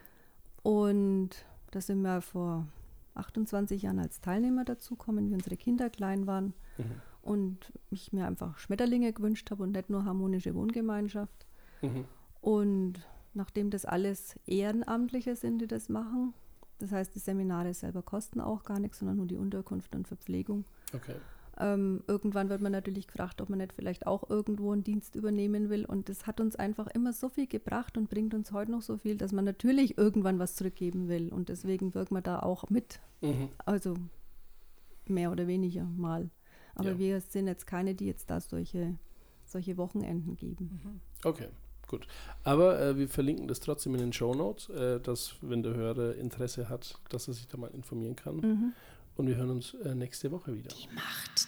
Und 0.63 1.29
da 1.71 1.79
sind 1.79 2.01
wir 2.01 2.21
vor 2.21 2.65
28 3.13 3.83
Jahren 3.83 3.99
als 3.99 4.19
Teilnehmer 4.19 4.65
dazugekommen, 4.65 5.29
wie 5.29 5.35
unsere 5.35 5.57
Kinder 5.57 5.89
klein 5.89 6.25
waren. 6.25 6.53
Mhm. 6.77 7.01
Und 7.21 7.73
ich 7.91 8.13
mir 8.13 8.25
einfach 8.25 8.57
Schmetterlinge 8.57 9.13
gewünscht 9.13 9.49
habe 9.51 9.63
und 9.63 9.71
nicht 9.71 9.89
nur 9.89 10.05
harmonische 10.05 10.55
Wohngemeinschaft. 10.55 11.45
Mhm. 11.81 12.05
Und 12.41 12.93
nachdem 13.33 13.69
das 13.69 13.85
alles 13.85 14.39
Ehrenamtliche 14.47 15.35
sind, 15.35 15.59
die 15.59 15.67
das 15.67 15.89
machen, 15.89 16.33
das 16.79 16.91
heißt, 16.91 17.15
die 17.15 17.19
Seminare 17.19 17.73
selber 17.73 18.01
kosten 18.01 18.41
auch 18.41 18.63
gar 18.63 18.79
nichts, 18.79 18.99
sondern 18.99 19.17
nur 19.17 19.27
die 19.27 19.37
Unterkunft 19.37 19.95
und 19.95 20.07
Verpflegung. 20.07 20.65
Okay. 20.93 21.15
Ähm, 21.57 22.03
irgendwann 22.07 22.49
wird 22.49 22.61
man 22.61 22.71
natürlich 22.73 23.07
gefragt, 23.07 23.39
ob 23.41 23.49
man 23.49 23.59
nicht 23.59 23.73
vielleicht 23.73 24.07
auch 24.07 24.29
irgendwo 24.29 24.71
einen 24.71 24.83
Dienst 24.83 25.15
übernehmen 25.15 25.69
will. 25.69 25.85
Und 25.85 26.09
das 26.09 26.27
hat 26.27 26.39
uns 26.41 26.55
einfach 26.55 26.87
immer 26.87 27.13
so 27.13 27.29
viel 27.29 27.47
gebracht 27.47 27.97
und 27.97 28.09
bringt 28.09 28.33
uns 28.33 28.51
heute 28.51 28.71
noch 28.71 28.81
so 28.81 28.97
viel, 28.97 29.15
dass 29.15 29.31
man 29.31 29.45
natürlich 29.45 29.97
irgendwann 29.97 30.37
was 30.39 30.55
zurückgeben 30.55 31.07
will. 31.07 31.31
Und 31.31 31.49
deswegen 31.49 31.93
wirkt 31.93 32.11
man 32.11 32.23
da 32.23 32.39
auch 32.39 32.69
mit. 32.69 32.99
Mhm. 33.21 33.49
Also 33.65 33.95
mehr 35.07 35.31
oder 35.31 35.47
weniger 35.47 35.85
mal. 35.85 36.29
Aber 36.75 36.91
Ja. 36.91 36.99
wir 36.99 37.21
sind 37.21 37.47
jetzt 37.47 37.65
keine, 37.67 37.95
die 37.95 38.05
jetzt 38.05 38.29
da 38.29 38.41
solche, 38.41 38.97
solche 39.45 39.77
Wochenenden 39.77 40.35
geben. 40.35 40.99
Okay, 41.23 41.47
gut. 41.87 42.05
Aber 42.43 42.81
äh, 42.81 42.97
wir 42.97 43.07
verlinken 43.07 43.47
das 43.47 43.61
trotzdem 43.61 43.93
in 43.95 44.01
den 44.01 44.13
Show 44.13 44.33
Notes, 44.35 44.69
äh, 44.69 44.99
dass, 44.99 45.35
wenn 45.41 45.63
der 45.63 45.73
Hörer 45.73 46.15
Interesse 46.15 46.67
hat, 46.67 46.99
dass 47.09 47.29
er 47.29 47.33
sich 47.33 47.47
da 47.47 47.57
mal 47.57 47.71
informieren 47.71 48.17
kann. 48.17 48.35
Mhm. 48.37 48.73
Und 49.15 49.27
wir 49.27 49.37
hören 49.37 49.51
uns 49.51 49.73
äh, 49.75 49.95
nächste 49.95 50.29
Woche 50.31 50.53
wieder. 50.53 50.67
Die 50.75 50.93
Macht 50.93 51.44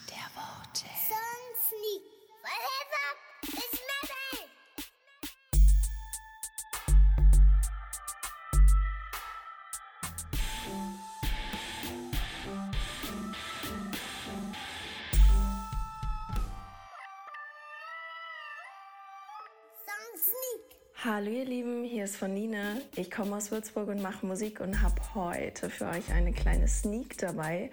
Hallo 21.17 21.31
ihr 21.31 21.45
Lieben, 21.45 21.83
hier 21.83 22.03
ist 22.03 22.15
von 22.15 22.31
Nina. 22.31 22.75
Ich 22.95 23.09
komme 23.09 23.37
aus 23.37 23.49
Würzburg 23.49 23.87
und 23.87 24.03
mache 24.03 24.23
Musik 24.23 24.59
und 24.59 24.83
habe 24.83 25.01
heute 25.15 25.67
für 25.67 25.87
euch 25.87 26.11
eine 26.13 26.31
kleine 26.31 26.67
Sneak 26.67 27.17
dabei 27.17 27.71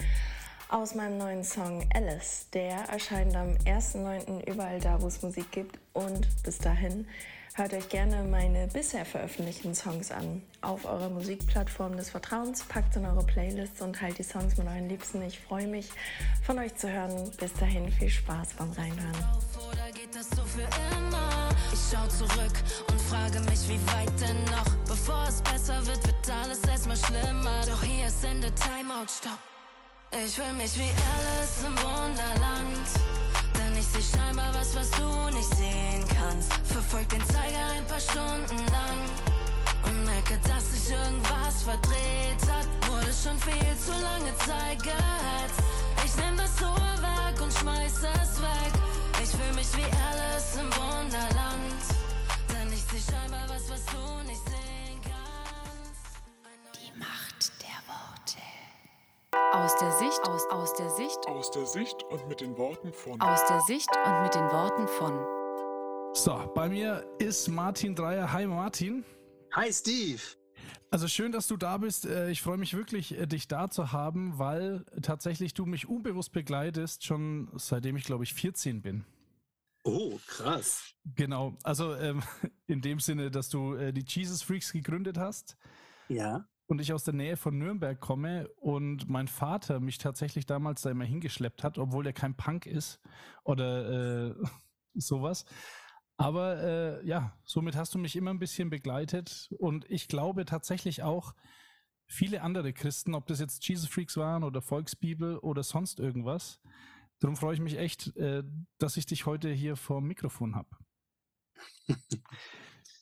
aus 0.70 0.94
meinem 0.94 1.18
neuen 1.18 1.44
Song 1.44 1.86
Alice. 1.92 2.48
Der 2.54 2.74
erscheint 2.88 3.36
am 3.36 3.50
1.9. 3.66 4.50
überall 4.50 4.80
da, 4.80 5.02
wo 5.02 5.08
es 5.08 5.20
Musik 5.20 5.52
gibt. 5.52 5.78
Und 5.92 6.26
bis 6.42 6.56
dahin 6.56 7.06
hört 7.54 7.72
euch 7.72 7.88
gerne 7.88 8.24
meine 8.24 8.66
bisher 8.66 9.04
veröffentlichten 9.04 9.74
Songs 9.74 10.10
an. 10.10 10.42
Auf 10.60 10.84
eurer 10.84 11.08
Musikplattform 11.08 11.96
des 11.96 12.10
Vertrauens, 12.10 12.64
packt 12.64 12.96
in 12.96 13.06
eure 13.06 13.24
Playlists 13.24 13.80
und 13.80 13.96
teilt 13.96 14.18
die 14.18 14.24
Songs 14.24 14.56
mit 14.56 14.66
euren 14.66 14.88
Liebsten. 14.88 15.22
Ich 15.22 15.38
freue 15.38 15.68
mich, 15.68 15.88
von 16.42 16.58
euch 16.58 16.74
zu 16.74 16.90
hören. 16.90 17.30
Bis 17.38 17.52
dahin 17.54 17.90
viel 17.92 18.10
Spaß 18.10 18.54
beim 18.58 18.72
Reinhören. 18.72 19.14
Ich 21.72 21.80
schau 21.90 22.06
zurück 22.08 22.52
und 22.90 23.00
frage 23.02 23.40
mich, 23.40 23.68
wie 23.68 23.80
weit 23.92 24.20
denn 24.20 24.44
noch? 24.46 24.74
Bevor 24.86 25.24
es 25.28 25.40
besser 25.42 25.86
wird, 25.86 26.04
wird 26.06 26.30
alles 26.30 26.60
erstmal 26.64 26.96
schlimmer. 26.96 27.60
Doch 27.66 27.82
hier 27.82 28.06
ist 28.06 28.24
Ende, 28.24 28.52
Timeout, 28.54 29.08
Stopp. 29.08 29.38
Ich 30.12 30.34
fühl 30.34 30.52
mich 30.54 30.76
wie 30.76 30.82
Alice 30.82 31.64
im 31.66 31.76
Wunderland. 31.78 33.43
Denn 33.74 33.82
ich 33.82 33.88
seh 33.88 34.16
scheinbar 34.16 34.54
was, 34.54 34.76
was 34.76 34.88
du 34.92 35.34
nicht 35.34 35.52
sehen 35.56 36.04
kannst. 36.16 36.52
Verfolg 36.64 37.08
den 37.08 37.24
Zeiger 37.26 37.64
ein 37.76 37.84
paar 37.86 37.98
Stunden 37.98 38.58
lang. 38.70 39.00
Und 39.82 40.04
merke, 40.04 40.38
dass 40.46 40.70
sich 40.70 40.94
irgendwas 40.94 41.62
verdreht 41.64 42.42
hat. 42.46 42.68
Wurde 42.88 43.12
schon 43.12 43.36
viel 43.40 43.76
zu 43.84 43.90
lange 43.90 44.32
Zeit 44.46 44.80
gehetzt. 44.80 45.58
Ich 46.04 46.14
nehm 46.22 46.36
das 46.36 46.54
weg 46.60 47.40
und 47.42 47.52
schmeiß 47.52 47.98
es 47.98 48.40
weg. 48.40 48.72
Ich 49.20 49.30
fühl 49.30 49.54
mich 49.56 49.70
wie 49.76 49.90
Alice 50.06 50.54
im 50.54 50.70
Wunderland. 50.78 51.82
Denn 52.50 52.72
ich 52.72 52.84
seh 52.90 53.10
scheinbar 53.10 53.42
was, 53.48 53.68
was 53.70 53.84
du 53.86 54.28
nicht 54.28 54.44
sehen 54.44 54.53
Aus 59.54 59.76
der 59.78 59.92
Sicht, 59.92 60.20
aus, 60.24 60.44
aus 60.50 60.74
der 60.74 60.90
Sicht. 60.90 61.28
Aus 61.28 61.48
der 61.52 61.64
Sicht 61.64 62.02
und 62.10 62.26
mit 62.26 62.40
den 62.40 62.58
Worten 62.58 62.92
von. 62.92 63.20
Aus 63.20 63.46
der 63.46 63.60
Sicht 63.60 63.88
und 64.04 64.22
mit 64.24 64.34
den 64.34 64.42
Worten 64.50 64.88
von. 64.88 66.12
So, 66.12 66.52
bei 66.56 66.68
mir 66.68 67.06
ist 67.20 67.46
Martin 67.46 67.94
Dreier. 67.94 68.32
Hi 68.32 68.46
Martin. 68.48 69.04
Hi 69.52 69.72
Steve. 69.72 70.20
Also 70.90 71.06
schön, 71.06 71.30
dass 71.30 71.46
du 71.46 71.56
da 71.56 71.76
bist. 71.76 72.04
Äh, 72.04 72.30
Ich 72.30 72.42
freue 72.42 72.56
mich 72.56 72.74
wirklich, 72.74 73.16
äh, 73.16 73.26
dich 73.26 73.46
da 73.46 73.70
zu 73.70 73.92
haben, 73.92 74.40
weil 74.40 74.84
tatsächlich 75.02 75.54
du 75.54 75.66
mich 75.66 75.88
unbewusst 75.88 76.32
begleitest, 76.32 77.04
schon 77.04 77.48
seitdem 77.54 77.96
ich, 77.96 78.02
glaube 78.04 78.24
ich, 78.24 78.34
14 78.34 78.82
bin. 78.82 79.04
Oh, 79.84 80.18
krass. 80.26 80.94
Genau, 81.14 81.54
also 81.62 81.94
ähm, 81.94 82.24
in 82.66 82.80
dem 82.80 82.98
Sinne, 82.98 83.30
dass 83.30 83.50
du 83.50 83.74
äh, 83.74 83.92
die 83.92 84.04
Jesus 84.04 84.42
Freaks 84.42 84.72
gegründet 84.72 85.16
hast 85.16 85.56
Ja. 86.08 86.44
Und 86.66 86.80
ich 86.80 86.92
aus 86.92 87.04
der 87.04 87.14
Nähe 87.14 87.36
von 87.36 87.58
Nürnberg 87.58 88.00
komme 88.00 88.48
und 88.56 89.08
mein 89.08 89.28
Vater 89.28 89.80
mich 89.80 89.98
tatsächlich 89.98 90.46
damals 90.46 90.82
da 90.82 90.90
immer 90.90 91.04
hingeschleppt 91.04 91.62
hat, 91.62 91.78
obwohl 91.78 92.06
er 92.06 92.12
kein 92.12 92.36
Punk 92.36 92.66
ist 92.66 93.00
oder 93.44 94.30
äh, 94.30 94.34
sowas. 94.94 95.44
Aber 96.16 96.62
äh, 96.62 97.06
ja, 97.06 97.36
somit 97.44 97.76
hast 97.76 97.94
du 97.94 97.98
mich 97.98 98.16
immer 98.16 98.30
ein 98.30 98.38
bisschen 98.38 98.70
begleitet 98.70 99.50
und 99.58 99.84
ich 99.90 100.08
glaube 100.08 100.44
tatsächlich 100.44 101.02
auch 101.02 101.34
viele 102.06 102.42
andere 102.42 102.72
Christen, 102.72 103.14
ob 103.14 103.26
das 103.26 103.40
jetzt 103.40 103.66
Jesus 103.66 103.88
Freaks 103.88 104.16
waren 104.16 104.44
oder 104.44 104.62
Volksbibel 104.62 105.38
oder 105.38 105.62
sonst 105.62 105.98
irgendwas. 105.98 106.60
Darum 107.18 107.36
freue 107.36 107.54
ich 107.54 107.60
mich 107.60 107.78
echt, 107.78 108.16
äh, 108.16 108.44
dass 108.78 108.96
ich 108.96 109.06
dich 109.06 109.26
heute 109.26 109.50
hier 109.50 109.76
vor 109.76 110.00
dem 110.00 110.08
Mikrofon 110.08 110.54
habe. 110.54 110.68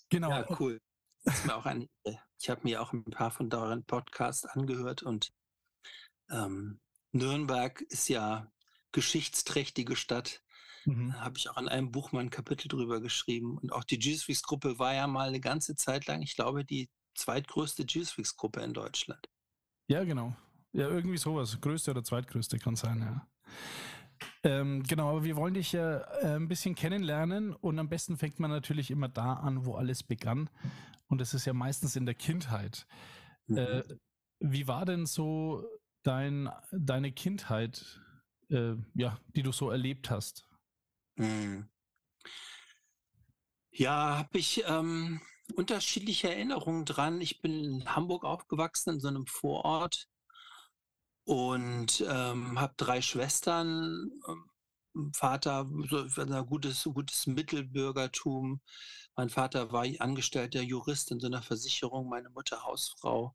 genau. 0.08 0.30
Ja, 0.30 0.46
cool. 0.58 0.80
Ist 1.24 1.46
mir 1.46 1.54
auch 1.56 1.66
ein, 1.66 1.88
ich 2.38 2.50
habe 2.50 2.62
mir 2.64 2.82
auch 2.82 2.92
ein 2.92 3.04
paar 3.04 3.30
von 3.30 3.52
euren 3.52 3.84
Podcasts 3.84 4.44
angehört 4.44 5.02
und 5.02 5.30
ähm, 6.30 6.80
Nürnberg 7.12 7.80
ist 7.82 8.08
ja 8.08 8.50
geschichtsträchtige 8.90 9.96
Stadt. 9.96 10.42
Mhm. 10.84 11.12
Da 11.12 11.20
habe 11.20 11.38
ich 11.38 11.48
auch 11.48 11.58
in 11.58 11.68
einem 11.68 11.92
Buch 11.92 12.12
mal 12.12 12.20
ein 12.20 12.30
Kapitel 12.30 12.68
drüber 12.68 13.00
geschrieben. 13.00 13.58
Und 13.58 13.72
auch 13.72 13.84
die 13.84 14.00
Jesus 14.00 14.24
Freaks 14.24 14.42
Gruppe 14.42 14.78
war 14.78 14.94
ja 14.94 15.06
mal 15.06 15.28
eine 15.28 15.40
ganze 15.40 15.76
Zeit 15.76 16.06
lang, 16.06 16.22
ich 16.22 16.34
glaube, 16.34 16.64
die 16.64 16.90
zweitgrößte 17.14 17.84
Jesus 17.88 18.12
Freaks 18.12 18.36
Gruppe 18.36 18.60
in 18.60 18.74
Deutschland. 18.74 19.28
Ja, 19.88 20.04
genau. 20.04 20.34
Ja, 20.72 20.88
irgendwie 20.88 21.18
sowas. 21.18 21.60
Größte 21.60 21.90
oder 21.90 22.02
zweitgrößte 22.02 22.58
kann 22.58 22.76
sein, 22.76 23.00
ja. 23.00 23.26
Ähm, 24.44 24.82
genau, 24.84 25.10
aber 25.10 25.24
wir 25.24 25.36
wollen 25.36 25.54
dich 25.54 25.72
ja 25.72 25.98
äh, 25.98 26.36
ein 26.36 26.48
bisschen 26.48 26.74
kennenlernen 26.74 27.52
und 27.52 27.78
am 27.78 27.88
besten 27.88 28.16
fängt 28.16 28.40
man 28.40 28.50
natürlich 28.50 28.90
immer 28.90 29.08
da 29.08 29.34
an, 29.34 29.66
wo 29.66 29.74
alles 29.74 30.02
begann. 30.02 30.48
Und 31.12 31.20
das 31.20 31.34
ist 31.34 31.44
ja 31.44 31.52
meistens 31.52 31.94
in 31.94 32.06
der 32.06 32.14
Kindheit. 32.14 32.86
Äh, 33.46 33.82
wie 34.40 34.66
war 34.66 34.86
denn 34.86 35.04
so 35.04 35.62
dein, 36.02 36.48
deine 36.70 37.12
Kindheit, 37.12 38.00
äh, 38.48 38.76
ja, 38.94 39.20
die 39.36 39.42
du 39.42 39.52
so 39.52 39.68
erlebt 39.68 40.08
hast? 40.08 40.48
Hm. 41.18 41.68
Ja, 43.72 44.16
habe 44.20 44.38
ich 44.38 44.64
ähm, 44.66 45.20
unterschiedliche 45.54 46.30
Erinnerungen 46.30 46.86
dran. 46.86 47.20
Ich 47.20 47.42
bin 47.42 47.62
in 47.62 47.94
Hamburg 47.94 48.24
aufgewachsen, 48.24 48.94
in 48.94 49.00
so 49.00 49.08
einem 49.08 49.26
Vorort 49.26 50.08
und 51.24 52.02
ähm, 52.08 52.58
habe 52.58 52.72
drei 52.78 53.02
Schwestern. 53.02 54.10
ähm, 54.28 54.48
Vater, 55.14 55.70
so 55.88 56.22
ein 56.22 56.46
gutes, 56.46 56.84
gutes 56.84 57.26
Mittelbürgertum. 57.26 58.60
Mein 59.16 59.30
Vater 59.30 59.72
war 59.72 59.86
angestellter 60.00 60.60
Jurist 60.62 61.10
in 61.12 61.20
so 61.20 61.26
einer 61.28 61.42
Versicherung, 61.42 62.08
meine 62.10 62.30
Mutter 62.30 62.64
Hausfrau. 62.64 63.34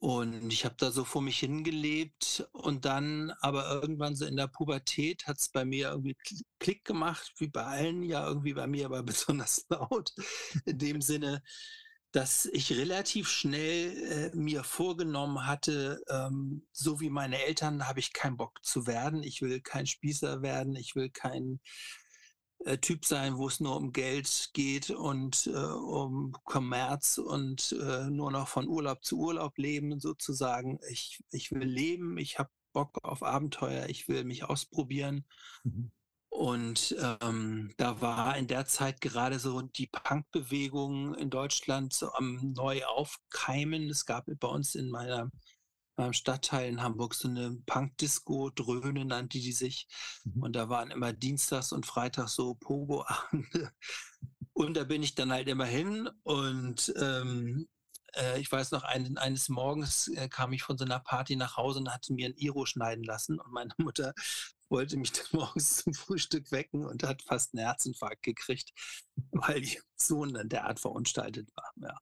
Und 0.00 0.52
ich 0.52 0.64
habe 0.64 0.76
da 0.78 0.92
so 0.92 1.04
vor 1.04 1.22
mich 1.22 1.40
hingelebt 1.40 2.48
und 2.52 2.84
dann 2.84 3.32
aber 3.40 3.68
irgendwann 3.68 4.14
so 4.14 4.26
in 4.26 4.36
der 4.36 4.46
Pubertät 4.46 5.26
hat 5.26 5.38
es 5.38 5.48
bei 5.48 5.64
mir 5.64 5.88
irgendwie 5.90 6.14
Kl- 6.24 6.42
Klick 6.60 6.84
gemacht, 6.84 7.32
wie 7.38 7.48
bei 7.48 7.64
allen 7.64 8.04
ja 8.04 8.24
irgendwie 8.26 8.54
bei 8.54 8.68
mir, 8.68 8.86
aber 8.86 9.02
besonders 9.02 9.66
laut. 9.68 10.12
In 10.66 10.78
dem 10.78 11.00
Sinne, 11.02 11.42
dass 12.12 12.46
ich 12.46 12.72
relativ 12.76 13.28
schnell 13.28 14.30
äh, 14.32 14.36
mir 14.36 14.62
vorgenommen 14.62 15.46
hatte, 15.46 16.00
ähm, 16.08 16.64
so 16.72 17.00
wie 17.00 17.10
meine 17.10 17.42
Eltern 17.44 17.88
habe 17.88 17.98
ich 17.98 18.12
keinen 18.12 18.36
Bock 18.36 18.64
zu 18.64 18.86
werden. 18.86 19.24
Ich 19.24 19.42
will 19.42 19.60
kein 19.60 19.86
Spießer 19.86 20.42
werden, 20.42 20.76
ich 20.76 20.94
will 20.94 21.10
kein 21.10 21.60
äh, 22.64 22.78
Typ 22.78 23.04
sein, 23.04 23.36
wo 23.38 23.48
es 23.48 23.60
nur 23.60 23.76
um 23.76 23.92
Geld 23.92 24.50
geht 24.52 24.90
und 24.90 25.46
äh, 25.46 25.50
um 25.50 26.32
Kommerz 26.44 27.18
und 27.18 27.72
äh, 27.80 28.10
nur 28.10 28.30
noch 28.30 28.48
von 28.48 28.68
Urlaub 28.68 29.04
zu 29.04 29.18
Urlaub 29.18 29.58
leben 29.58 30.00
sozusagen. 30.00 30.78
Ich, 30.90 31.22
ich 31.30 31.50
will 31.52 31.64
leben, 31.64 32.18
ich 32.18 32.38
habe 32.38 32.50
Bock 32.72 32.98
auf 33.02 33.22
Abenteuer, 33.22 33.88
ich 33.88 34.08
will 34.08 34.24
mich 34.24 34.44
ausprobieren. 34.44 35.24
Und 36.30 36.94
ähm, 37.20 37.72
da 37.78 38.00
war 38.00 38.36
in 38.36 38.46
der 38.46 38.66
Zeit 38.66 39.00
gerade 39.00 39.38
so 39.38 39.62
die 39.62 39.88
Punkbewegung 39.88 41.14
in 41.14 41.30
Deutschland 41.30 41.92
so 41.92 42.12
am 42.12 42.52
neu 42.52 42.84
aufkeimen. 42.84 43.88
Es 43.90 44.04
gab 44.06 44.26
bei 44.38 44.48
uns 44.48 44.74
in 44.74 44.90
meiner, 44.90 45.30
meinem 45.98 46.12
Stadtteil 46.12 46.68
in 46.68 46.82
Hamburg 46.82 47.14
so 47.14 47.28
eine 47.28 47.58
Punk-Disco, 47.66 48.50
Dröhne 48.50 49.04
nannte 49.04 49.38
die 49.38 49.52
sich. 49.52 49.86
Und 50.40 50.54
da 50.54 50.68
waren 50.68 50.90
immer 50.90 51.12
Dienstags 51.12 51.72
und 51.72 51.86
Freitags 51.86 52.34
so 52.34 52.54
Pogo-Abende. 52.54 53.72
Und 54.54 54.76
da 54.76 54.82
bin 54.82 55.04
ich 55.04 55.14
dann 55.14 55.30
halt 55.30 55.46
immer 55.46 55.66
hin 55.66 56.10
und 56.24 56.92
ähm, 57.00 57.68
äh, 58.16 58.40
ich 58.40 58.50
weiß 58.50 58.72
noch, 58.72 58.82
ein, 58.82 59.16
eines 59.16 59.48
Morgens 59.48 60.08
äh, 60.08 60.28
kam 60.28 60.52
ich 60.52 60.64
von 60.64 60.76
so 60.76 60.84
einer 60.84 60.98
Party 60.98 61.36
nach 61.36 61.56
Hause 61.56 61.78
und 61.78 61.94
hatte 61.94 62.12
mir 62.12 62.26
ein 62.26 62.34
Iro 62.36 62.66
schneiden 62.66 63.04
lassen 63.04 63.38
und 63.38 63.52
meine 63.52 63.72
Mutter 63.78 64.14
wollte 64.68 64.96
mich 64.96 65.12
dann 65.12 65.26
morgens 65.32 65.84
zum 65.84 65.94
Frühstück 65.94 66.50
wecken 66.50 66.84
und 66.84 67.04
hat 67.04 67.22
fast 67.22 67.54
einen 67.54 67.64
Herzinfarkt 67.64 68.22
gekriegt, 68.22 68.72
weil 69.30 69.64
ihr 69.64 69.80
Sohn 69.96 70.34
dann 70.34 70.48
derart 70.48 70.80
verunstaltet 70.80 71.48
war. 71.54 71.72
Ja, 71.76 71.98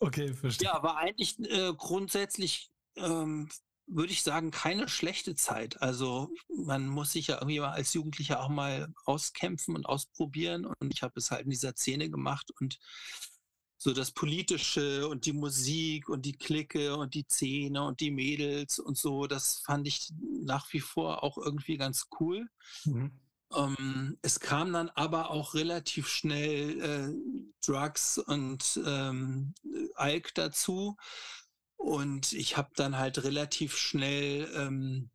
Okay, 0.00 0.32
verstehe. 0.32 0.68
ja 0.68 0.82
war 0.82 0.96
eigentlich 0.96 1.38
äh, 1.40 1.74
grundsätzlich, 1.76 2.69
ähm, 2.96 3.48
würde 3.86 4.12
ich 4.12 4.22
sagen, 4.22 4.50
keine 4.50 4.88
schlechte 4.88 5.34
Zeit. 5.34 5.82
Also 5.82 6.32
man 6.64 6.86
muss 6.86 7.12
sich 7.12 7.28
ja 7.28 7.36
irgendwie 7.36 7.60
mal 7.60 7.72
als 7.72 7.92
Jugendlicher 7.94 8.40
auch 8.40 8.48
mal 8.48 8.92
auskämpfen 9.04 9.74
und 9.74 9.86
ausprobieren 9.86 10.64
und 10.64 10.94
ich 10.94 11.02
habe 11.02 11.14
es 11.16 11.30
halt 11.30 11.44
in 11.44 11.50
dieser 11.50 11.74
Szene 11.74 12.08
gemacht 12.08 12.50
und 12.60 12.78
so 13.82 13.94
das 13.94 14.12
Politische 14.12 15.08
und 15.08 15.24
die 15.24 15.32
Musik 15.32 16.10
und 16.10 16.26
die 16.26 16.36
Clique 16.36 16.94
und 16.94 17.14
die 17.14 17.24
Szene 17.24 17.82
und 17.82 18.00
die 18.00 18.10
Mädels 18.10 18.78
und 18.78 18.98
so, 18.98 19.26
das 19.26 19.62
fand 19.64 19.88
ich 19.88 20.12
nach 20.20 20.70
wie 20.72 20.80
vor 20.80 21.22
auch 21.24 21.38
irgendwie 21.38 21.78
ganz 21.78 22.08
cool. 22.20 22.46
Mhm. 22.84 23.10
Ähm, 23.52 24.18
es 24.20 24.38
kam 24.38 24.74
dann 24.74 24.90
aber 24.90 25.30
auch 25.30 25.54
relativ 25.54 26.08
schnell 26.08 26.80
äh, 26.80 27.54
Drugs 27.66 28.18
und 28.18 28.80
ähm, 28.84 29.54
Alk 29.94 30.34
dazu. 30.34 30.96
Und 31.80 32.32
ich 32.32 32.58
habe 32.58 32.68
dann 32.76 32.98
halt 32.98 33.24
relativ 33.24 33.74
schnell, 33.74 34.52
ähm, 34.54 35.10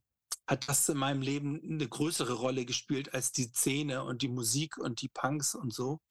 hat 0.47 0.67
das 0.67 0.89
in 0.89 0.97
meinem 0.97 1.21
Leben 1.21 1.61
eine 1.63 1.87
größere 1.87 2.33
Rolle 2.33 2.65
gespielt 2.65 3.13
als 3.13 3.31
die 3.31 3.45
Szene 3.45 4.03
und 4.03 4.23
die 4.23 4.29
Musik 4.29 4.77
und 4.77 5.03
die 5.03 5.07
Punks 5.07 5.53
und 5.53 5.71
so. 5.71 6.01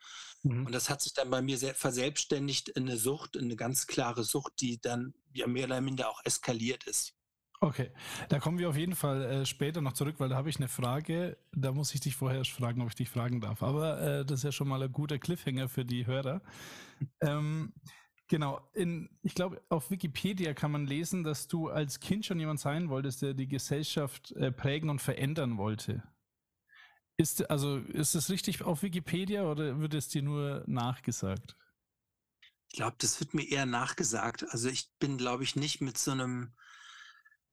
Mhm. 0.44 0.66
Und 0.66 0.72
das 0.72 0.88
hat 0.88 1.02
sich 1.02 1.12
dann 1.12 1.28
bei 1.28 1.42
mir 1.42 1.58
sehr 1.58 1.74
verselbstständigt 1.74 2.68
in 2.68 2.84
eine 2.88 2.98
Sucht, 2.98 3.34
in 3.34 3.46
eine 3.46 3.56
ganz 3.56 3.88
klare 3.88 4.22
Sucht, 4.22 4.60
die 4.60 4.80
dann 4.80 5.14
ja 5.32 5.48
mehr 5.48 5.66
oder 5.66 5.80
minder 5.80 6.08
auch 6.08 6.20
eskaliert 6.24 6.84
ist. 6.84 7.14
Okay, 7.60 7.90
da 8.28 8.38
kommen 8.38 8.58
wir 8.58 8.68
auf 8.68 8.76
jeden 8.76 8.94
Fall 8.94 9.24
äh, 9.24 9.46
später 9.46 9.80
noch 9.80 9.94
zurück, 9.94 10.16
weil 10.18 10.28
da 10.28 10.36
habe 10.36 10.50
ich 10.50 10.56
eine 10.58 10.68
Frage. 10.68 11.36
Da 11.50 11.72
muss 11.72 11.94
ich 11.94 12.00
dich 12.00 12.14
vorher 12.14 12.38
erst 12.38 12.52
fragen, 12.52 12.80
ob 12.80 12.88
ich 12.88 12.94
dich 12.94 13.10
fragen 13.10 13.40
darf. 13.40 13.60
Aber 13.64 14.00
äh, 14.00 14.24
das 14.24 14.40
ist 14.40 14.44
ja 14.44 14.52
schon 14.52 14.68
mal 14.68 14.80
ein 14.82 14.92
guter 14.92 15.18
Cliffhanger 15.18 15.68
für 15.68 15.84
die 15.84 16.06
Hörer. 16.06 16.42
Ähm, 17.20 17.74
genau, 18.28 18.60
in, 18.74 19.08
ich 19.22 19.34
glaube, 19.34 19.62
auf 19.68 19.90
Wikipedia 19.90 20.54
kann 20.54 20.70
man 20.70 20.86
lesen, 20.86 21.24
dass 21.24 21.48
du 21.48 21.68
als 21.68 22.00
Kind 22.00 22.26
schon 22.26 22.40
jemand 22.40 22.60
sein 22.60 22.88
wolltest, 22.88 23.22
der 23.22 23.34
die 23.34 23.48
Gesellschaft 23.48 24.32
äh, 24.32 24.52
prägen 24.52 24.90
und 24.90 25.00
verändern 25.00 25.56
wollte. 25.56 26.02
Ist, 27.16 27.48
also, 27.50 27.78
ist 27.78 28.14
das 28.14 28.30
richtig 28.30 28.62
auf 28.62 28.82
Wikipedia 28.82 29.44
oder 29.44 29.78
wird 29.78 29.94
es 29.94 30.08
dir 30.08 30.22
nur 30.22 30.64
nachgesagt? 30.66 31.56
Ich 32.68 32.76
glaube, 32.76 32.96
das 32.98 33.20
wird 33.20 33.34
mir 33.34 33.48
eher 33.48 33.66
nachgesagt. 33.66 34.44
Also 34.50 34.68
ich 34.68 34.90
bin, 34.98 35.16
glaube 35.16 35.44
ich, 35.44 35.54
nicht 35.54 35.80
mit 35.80 35.96
so 35.96 36.10
einem 36.10 36.54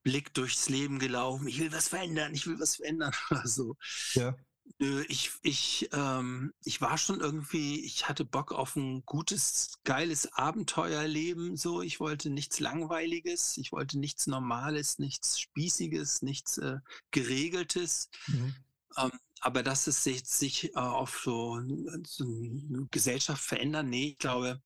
Blick 0.02 0.34
durchs 0.34 0.68
Leben 0.68 0.98
gelaufen. 0.98 1.48
Ich 1.48 1.60
will 1.60 1.72
was 1.72 1.90
verändern, 1.90 2.34
ich 2.34 2.48
will 2.48 2.60
was 2.60 2.78
verändern 2.78 3.14
oder 3.30 3.48
so. 3.48 3.76
Ja. 4.14 4.36
Nö, 4.80 5.04
ich, 5.08 5.32
ich, 5.42 5.90
ähm, 5.94 6.54
ich 6.64 6.82
war 6.82 6.98
schon 6.98 7.20
irgendwie, 7.20 7.84
ich 7.86 8.08
hatte 8.08 8.26
Bock 8.26 8.52
auf 8.52 8.76
ein 8.76 9.04
gutes, 9.06 9.80
geiles 9.84 10.34
Abenteuerleben. 10.34 11.58
So, 11.58 11.82
ich 11.82 12.00
wollte 12.00 12.30
nichts 12.30 12.60
Langweiliges, 12.60 13.58
ich 13.58 13.72
wollte 13.72 14.00
nichts 14.00 14.28
Normales, 14.28 15.00
nichts 15.00 15.40
Spießiges, 15.40 16.22
nichts 16.22 16.58
äh, 16.58 16.80
Geregeltes. 17.12 18.10
Mhm. 18.28 18.56
Ähm, 18.98 19.12
aber 19.42 19.64
dass 19.64 19.88
es 19.88 20.04
sich, 20.04 20.26
sich 20.26 20.76
äh, 20.76 20.80
auf 20.80 21.22
so, 21.24 21.60
so 22.06 22.24
eine 22.24 22.88
Gesellschaft 22.92 23.44
verändern, 23.44 23.90
nee, 23.90 24.10
ich 24.10 24.18
glaube, 24.20 24.62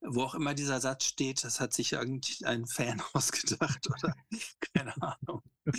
wo 0.00 0.22
auch 0.22 0.34
immer 0.34 0.54
dieser 0.54 0.80
Satz 0.80 1.04
steht, 1.04 1.44
das 1.44 1.60
hat 1.60 1.72
sich 1.72 1.92
irgendein 1.92 2.66
Fan 2.66 3.00
ausgedacht 3.12 3.88
oder 3.88 4.14
keine 4.74 4.94
Ahnung. 5.00 5.42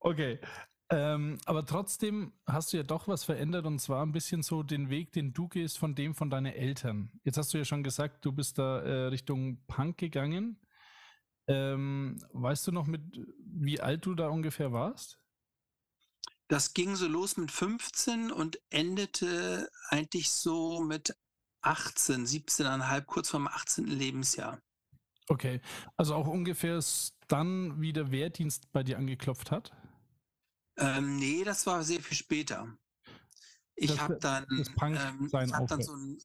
Okay. 0.00 0.40
Ähm, 0.88 1.38
aber 1.46 1.66
trotzdem 1.66 2.32
hast 2.46 2.72
du 2.72 2.76
ja 2.76 2.84
doch 2.84 3.08
was 3.08 3.24
verändert 3.24 3.66
und 3.66 3.80
zwar 3.80 4.04
ein 4.04 4.12
bisschen 4.12 4.42
so 4.42 4.62
den 4.62 4.88
Weg, 4.88 5.12
den 5.12 5.32
du 5.32 5.48
gehst, 5.48 5.78
von 5.78 5.96
dem 5.96 6.14
von 6.14 6.30
deinen 6.30 6.52
Eltern. 6.52 7.10
Jetzt 7.24 7.38
hast 7.38 7.52
du 7.52 7.58
ja 7.58 7.64
schon 7.64 7.82
gesagt, 7.82 8.24
du 8.24 8.30
bist 8.30 8.58
da 8.58 8.82
äh, 8.82 9.06
Richtung 9.06 9.64
Punk 9.66 9.98
gegangen. 9.98 10.60
Ähm, 11.48 12.22
weißt 12.32 12.68
du 12.68 12.72
noch, 12.72 12.86
mit 12.86 13.02
wie 13.44 13.80
alt 13.80 14.06
du 14.06 14.14
da 14.14 14.28
ungefähr 14.28 14.72
warst? 14.72 15.18
Das 16.48 16.74
ging 16.74 16.94
so 16.94 17.08
los 17.08 17.36
mit 17.36 17.50
15 17.50 18.30
und 18.30 18.60
endete 18.70 19.68
eigentlich 19.88 20.30
so 20.30 20.80
mit 20.80 21.16
18, 21.62 22.26
17,5, 22.26 23.00
kurz 23.02 23.30
vorm 23.30 23.48
18. 23.48 23.86
Lebensjahr. 23.86 24.60
Okay, 25.28 25.60
also 25.96 26.14
auch 26.14 26.28
ungefähr 26.28 26.80
dann, 27.26 27.80
wie 27.80 27.92
der 27.92 28.12
Wehrdienst 28.12 28.72
bei 28.72 28.84
dir 28.84 28.98
angeklopft 28.98 29.50
hat? 29.50 29.72
Ähm, 30.76 31.16
nee, 31.16 31.44
das 31.44 31.66
war 31.66 31.82
sehr 31.84 32.00
viel 32.00 32.16
später. 32.16 32.76
Ich 33.74 34.00
habe 34.00 34.18
dann, 34.20 34.46
ähm, 34.50 35.30
ich 35.32 35.52
hab 35.52 35.66
dann 35.68 35.82
so 35.82 35.94
ein, 35.94 36.18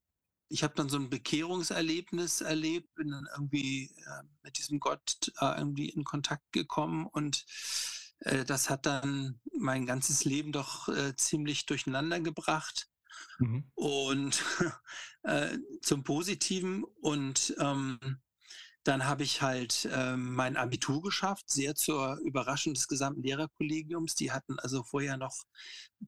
ich 0.47 0.63
habe 0.63 0.73
dann 0.75 0.89
so 0.89 0.97
ein 0.97 1.09
Bekehrungserlebnis 1.09 2.41
erlebt, 2.41 2.93
bin 2.95 3.09
dann 3.09 3.27
irgendwie 3.33 3.85
äh, 3.85 4.23
mit 4.43 4.57
diesem 4.57 4.79
Gott 4.79 5.31
äh, 5.39 5.57
irgendwie 5.57 5.89
in 5.89 6.03
Kontakt 6.03 6.51
gekommen 6.51 7.05
und 7.07 7.45
äh, 8.19 8.45
das 8.45 8.69
hat 8.69 8.85
dann 8.85 9.39
mein 9.57 9.85
ganzes 9.85 10.25
Leben 10.25 10.51
doch 10.51 10.87
äh, 10.89 11.15
ziemlich 11.15 11.65
durcheinander 11.65 12.19
gebracht 12.19 12.91
Mhm. 13.39 13.71
und 13.75 14.43
äh, 15.23 15.57
zum 15.81 16.03
Positiven 16.03 16.83
und 16.83 17.55
ähm, 17.59 17.99
dann 18.83 19.05
habe 19.05 19.23
ich 19.23 19.41
halt 19.41 19.87
ähm, 19.91 20.33
mein 20.33 20.57
Abitur 20.57 21.01
geschafft, 21.01 21.49
sehr 21.49 21.75
zur 21.75 22.17
Überraschung 22.23 22.73
des 22.73 22.87
gesamten 22.87 23.21
Lehrerkollegiums. 23.21 24.15
Die 24.15 24.31
hatten 24.31 24.57
also 24.59 24.83
vorher 24.83 25.17
noch 25.17 25.35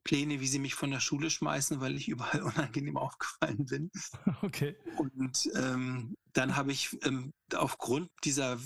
Pläne, 0.04 0.40
wie 0.40 0.48
sie 0.48 0.60
mich 0.60 0.74
von 0.74 0.90
der 0.90 1.00
Schule 1.00 1.30
schmeißen, 1.30 1.82
weil 1.82 1.96
ich 1.96 2.08
überall 2.08 2.42
unangenehm 2.44 2.98
aufgefallen 2.98 3.66
bin. 3.66 3.92
Okay. 4.42 4.76
Und 4.98 5.50
ähm, 5.56 6.16
dann 6.34 6.56
habe 6.56 6.72
ich 6.72 6.98
ähm, 7.06 7.34
aufgrund 7.56 8.10
dieser 8.24 8.60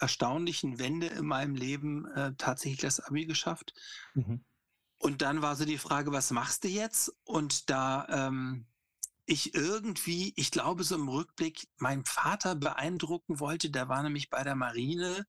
erstaunlichen 0.00 0.78
Wende 0.78 1.08
in 1.08 1.26
meinem 1.26 1.54
Leben 1.54 2.06
äh, 2.12 2.32
tatsächlich 2.38 2.80
das 2.80 3.00
Abi 3.00 3.26
geschafft. 3.26 3.74
Mhm. 4.14 4.44
Und 4.98 5.22
dann 5.22 5.42
war 5.42 5.54
so 5.56 5.64
die 5.64 5.78
Frage, 5.78 6.12
was 6.12 6.30
machst 6.30 6.64
du 6.64 6.68
jetzt? 6.68 7.12
Und 7.24 7.68
da 7.68 8.06
ähm, 8.08 8.66
ich 9.28 9.54
irgendwie, 9.54 10.32
ich 10.36 10.50
glaube 10.50 10.84
so 10.84 10.94
im 10.94 11.08
Rückblick, 11.08 11.68
meinen 11.76 12.04
Vater 12.04 12.54
beeindrucken 12.54 13.40
wollte, 13.40 13.70
der 13.70 13.88
war 13.88 14.02
nämlich 14.02 14.30
bei 14.30 14.42
der 14.42 14.56
Marine, 14.56 15.26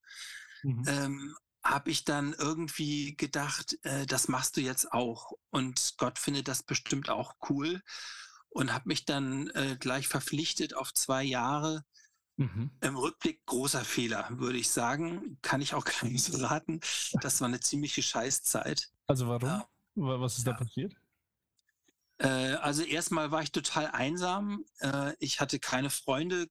Mhm. 0.64 0.84
ähm, 0.88 1.36
habe 1.64 1.92
ich 1.92 2.04
dann 2.06 2.34
irgendwie 2.34 3.16
gedacht, 3.18 3.78
äh, 3.84 4.06
das 4.06 4.28
machst 4.30 4.58
du 4.58 4.62
jetzt 4.62 4.92
auch. 4.94 5.34
Und 5.50 5.96
Gott 5.98 6.18
findet 6.20 6.48
das 6.48 6.64
bestimmt 6.64 7.10
auch 7.10 7.36
cool. 7.50 7.82
Und 8.50 8.74
habe 8.74 8.88
mich 8.88 9.06
dann 9.06 9.50
äh, 9.50 9.78
gleich 9.80 10.08
verpflichtet 10.08 10.74
auf 10.76 10.94
zwei 10.94 11.24
Jahre. 11.24 11.86
Mhm. 12.38 12.72
Im 12.82 12.96
Rückblick 12.96 13.46
großer 13.46 13.84
Fehler, 13.86 14.28
würde 14.32 14.58
ich 14.58 14.70
sagen. 14.70 15.38
Kann 15.42 15.62
ich 15.62 15.74
auch 15.74 15.84
gar 16.02 16.06
nicht 16.06 16.24
so 16.24 16.38
raten. 16.46 16.80
Das 17.22 17.42
war 17.42 17.48
eine 17.50 17.60
ziemliche 17.60 18.02
Scheißzeit. 18.02 18.90
Also 19.08 19.28
warum? 19.28 19.48
Ja. 19.50 19.68
Wa- 19.96 20.20
Was 20.22 20.38
ist 20.40 20.48
da 20.48 20.54
passiert? 20.54 20.94
Äh, 22.20 22.28
also 22.28 22.84
erstmal 22.84 23.32
war 23.32 23.42
ich 23.42 23.52
total 23.52 23.88
einsam. 23.88 24.64
Äh, 24.80 25.14
ich 25.20 25.40
hatte 25.40 25.60
keine 25.60 25.90
Freunde. 25.90 26.48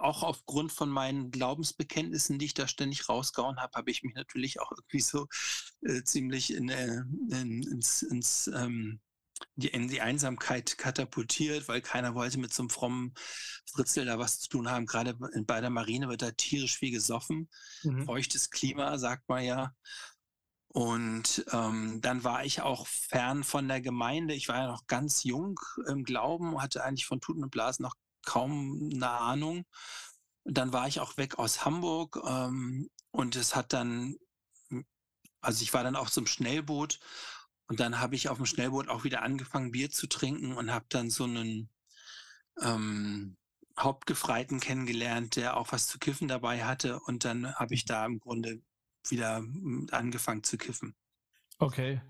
Auch 0.00 0.22
aufgrund 0.22 0.70
von 0.70 0.88
meinen 0.88 1.32
Glaubensbekenntnissen, 1.32 2.38
die 2.38 2.44
ich 2.44 2.54
da 2.54 2.68
ständig 2.68 3.08
rausgehauen 3.08 3.56
habe, 3.56 3.72
habe 3.74 3.90
ich 3.90 4.04
mich 4.04 4.14
natürlich 4.14 4.60
auch 4.60 4.70
irgendwie 4.70 5.00
so 5.00 5.26
äh, 5.80 6.04
ziemlich 6.04 6.54
in, 6.54 6.68
äh, 6.68 7.02
in, 7.30 7.64
ins, 7.64 8.02
ins, 8.02 8.46
ähm, 8.54 9.00
die, 9.56 9.68
in 9.68 9.88
die 9.88 10.00
Einsamkeit 10.00 10.78
katapultiert, 10.78 11.66
weil 11.66 11.80
keiner 11.82 12.14
wollte 12.14 12.38
mit 12.38 12.54
so 12.54 12.62
einem 12.62 12.70
frommen 12.70 13.14
Fritzel 13.72 14.04
da 14.04 14.20
was 14.20 14.38
zu 14.38 14.50
tun 14.50 14.70
haben. 14.70 14.86
Gerade 14.86 15.14
bei 15.14 15.28
bei 15.44 15.60
der 15.60 15.70
Marine 15.70 16.08
wird 16.08 16.22
da 16.22 16.30
tierisch 16.30 16.78
viel 16.78 16.92
gesoffen. 16.92 17.48
Mhm. 17.82 18.04
Feuchtes 18.04 18.50
Klima, 18.50 18.98
sagt 18.98 19.28
man 19.28 19.42
ja. 19.42 19.74
Und 20.76 21.42
ähm, 21.52 22.02
dann 22.02 22.22
war 22.22 22.44
ich 22.44 22.60
auch 22.60 22.86
fern 22.86 23.44
von 23.44 23.66
der 23.66 23.80
Gemeinde. 23.80 24.34
Ich 24.34 24.48
war 24.48 24.58
ja 24.58 24.66
noch 24.66 24.86
ganz 24.86 25.24
jung 25.24 25.58
im 25.86 26.04
Glauben, 26.04 26.60
hatte 26.60 26.84
eigentlich 26.84 27.06
von 27.06 27.18
Tuten 27.18 27.42
und 27.42 27.50
Blasen 27.50 27.82
noch 27.82 27.94
kaum 28.26 28.90
eine 28.92 29.08
Ahnung. 29.08 29.64
Und 30.42 30.58
dann 30.58 30.74
war 30.74 30.86
ich 30.86 31.00
auch 31.00 31.16
weg 31.16 31.38
aus 31.38 31.64
Hamburg 31.64 32.20
ähm, 32.28 32.90
und 33.10 33.36
es 33.36 33.56
hat 33.56 33.72
dann, 33.72 34.16
also 35.40 35.62
ich 35.62 35.72
war 35.72 35.82
dann 35.82 35.96
auch 35.96 36.10
zum 36.10 36.26
Schnellboot 36.26 37.00
und 37.68 37.80
dann 37.80 37.98
habe 37.98 38.14
ich 38.14 38.28
auf 38.28 38.36
dem 38.36 38.44
Schnellboot 38.44 38.90
auch 38.90 39.04
wieder 39.04 39.22
angefangen, 39.22 39.70
Bier 39.72 39.90
zu 39.90 40.06
trinken 40.08 40.52
und 40.52 40.70
habe 40.74 40.84
dann 40.90 41.08
so 41.08 41.24
einen 41.24 41.70
ähm, 42.60 43.38
Hauptgefreiten 43.78 44.60
kennengelernt, 44.60 45.36
der 45.36 45.56
auch 45.56 45.72
was 45.72 45.86
zu 45.86 45.98
kiffen 45.98 46.28
dabei 46.28 46.66
hatte. 46.66 47.00
Und 47.00 47.24
dann 47.24 47.54
habe 47.54 47.72
ich 47.72 47.86
da 47.86 48.04
im 48.04 48.18
Grunde 48.18 48.60
wieder 49.10 49.40
mm, 49.40 49.88
angefangen 49.92 50.42
zu 50.44 50.56
kiffen. 50.58 50.94
Okay. 51.58 52.00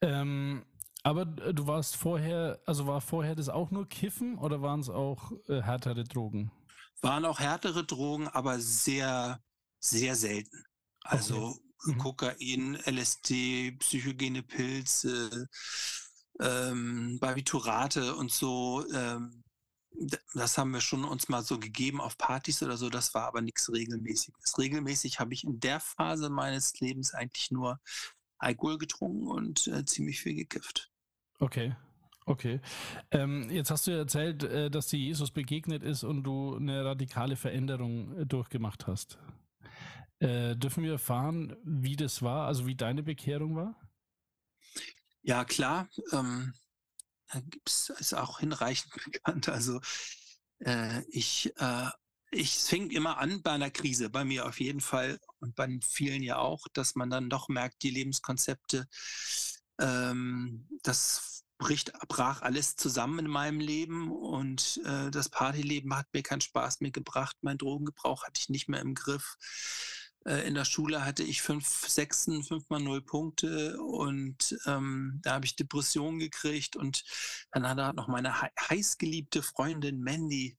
Ähm, 0.00 0.64
aber 1.02 1.24
du 1.24 1.66
warst 1.66 1.96
vorher, 1.96 2.60
also 2.66 2.86
war 2.86 3.00
vorher 3.00 3.34
das 3.34 3.48
auch 3.48 3.70
nur 3.70 3.88
Kiffen 3.88 4.38
oder 4.38 4.62
waren 4.62 4.80
es 4.80 4.88
auch 4.88 5.32
äh, 5.48 5.62
härtere 5.62 6.04
Drogen? 6.04 6.52
Waren 7.00 7.24
auch 7.24 7.40
härtere 7.40 7.84
Drogen, 7.84 8.28
aber 8.28 8.60
sehr, 8.60 9.40
sehr 9.80 10.14
selten. 10.14 10.64
Also 11.02 11.58
Mhm. 11.84 11.98
Kokain, 11.98 12.76
LSD, 12.86 13.72
psychogene 13.72 14.42
Pilze, 14.42 15.48
ähm, 16.40 17.18
Barbiturate 17.20 18.14
und 18.14 18.30
so. 18.32 18.84
Ähm, 18.92 19.42
das 20.34 20.58
haben 20.58 20.72
wir 20.72 20.80
schon 20.80 21.04
uns 21.04 21.28
mal 21.28 21.42
so 21.42 21.58
gegeben 21.58 22.00
auf 22.00 22.18
Partys 22.18 22.62
oder 22.62 22.76
so. 22.76 22.90
Das 22.90 23.14
war 23.14 23.26
aber 23.26 23.40
nichts 23.40 23.70
Regelmäßiges. 23.72 24.58
Regelmäßig 24.58 25.20
habe 25.20 25.34
ich 25.34 25.44
in 25.44 25.60
der 25.60 25.80
Phase 25.80 26.30
meines 26.30 26.78
Lebens 26.80 27.14
eigentlich 27.14 27.50
nur 27.50 27.80
Alkohol 28.38 28.78
getrunken 28.78 29.28
und 29.28 29.66
äh, 29.68 29.84
ziemlich 29.84 30.20
viel 30.20 30.34
gekifft. 30.34 30.90
Okay. 31.38 31.74
Okay. 32.24 32.60
Ähm, 33.10 33.50
jetzt 33.50 33.70
hast 33.70 33.86
du 33.86 33.90
ja 33.90 33.98
erzählt, 33.98 34.44
äh, 34.44 34.70
dass 34.70 34.86
dir 34.86 34.98
Jesus 34.98 35.30
begegnet 35.30 35.82
ist 35.82 36.04
und 36.04 36.22
du 36.22 36.54
eine 36.54 36.84
radikale 36.84 37.36
Veränderung 37.36 38.16
äh, 38.16 38.26
durchgemacht 38.26 38.86
hast. 38.86 39.18
Äh, 40.20 40.54
dürfen 40.54 40.84
wir 40.84 40.92
erfahren, 40.92 41.56
wie 41.64 41.96
das 41.96 42.22
war, 42.22 42.46
also 42.46 42.66
wie 42.66 42.76
deine 42.76 43.02
Bekehrung 43.02 43.56
war? 43.56 43.74
Ja, 45.22 45.44
klar. 45.44 45.88
Ähm, 46.12 46.54
gibt's 47.40 47.90
ist 47.98 48.14
auch 48.14 48.40
hinreichend 48.40 48.92
bekannt. 49.04 49.48
Also 49.48 49.80
äh, 50.60 51.02
ich, 51.08 51.52
äh, 51.56 51.90
ich 52.30 52.52
fing 52.52 52.90
immer 52.90 53.18
an 53.18 53.42
bei 53.42 53.52
einer 53.52 53.70
Krise, 53.70 54.10
bei 54.10 54.24
mir 54.24 54.46
auf 54.46 54.60
jeden 54.60 54.80
Fall 54.80 55.20
und 55.40 55.54
bei 55.54 55.68
vielen 55.82 56.22
ja 56.22 56.38
auch, 56.38 56.66
dass 56.72 56.94
man 56.94 57.10
dann 57.10 57.30
doch 57.30 57.48
merkt, 57.48 57.82
die 57.82 57.90
Lebenskonzepte, 57.90 58.88
ähm, 59.78 60.68
das 60.82 61.44
bricht, 61.58 61.92
brach 62.08 62.42
alles 62.42 62.76
zusammen 62.76 63.20
in 63.20 63.30
meinem 63.30 63.60
Leben 63.60 64.10
und 64.10 64.80
äh, 64.84 65.10
das 65.10 65.28
Partyleben 65.28 65.96
hat 65.96 66.06
mir 66.12 66.22
keinen 66.22 66.40
Spaß 66.40 66.80
mehr 66.80 66.90
gebracht. 66.90 67.36
Mein 67.42 67.58
Drogengebrauch 67.58 68.24
hatte 68.24 68.40
ich 68.40 68.48
nicht 68.48 68.68
mehr 68.68 68.80
im 68.80 68.94
Griff. 68.94 69.36
Äh, 70.24 70.46
in 70.46 70.54
der 70.54 70.64
Schule 70.64 71.04
hatte 71.04 71.22
ich 71.22 71.42
fünf 71.42 71.88
Sechsen, 71.88 72.42
fünf 72.44 72.68
mal 72.68 72.80
null 72.80 73.02
Punkte 73.02 73.80
und 73.80 74.56
ähm, 74.66 75.20
da 75.22 75.34
habe 75.34 75.44
ich 75.44 75.56
Depressionen 75.56 76.18
gekriegt 76.18 76.76
und 76.76 77.04
dann 77.50 77.66
hat 77.66 77.96
noch 77.96 78.08
meine 78.08 78.40
hei- 78.40 78.52
heißgeliebte 78.60 79.42
Freundin 79.42 80.00
Mandy, 80.00 80.56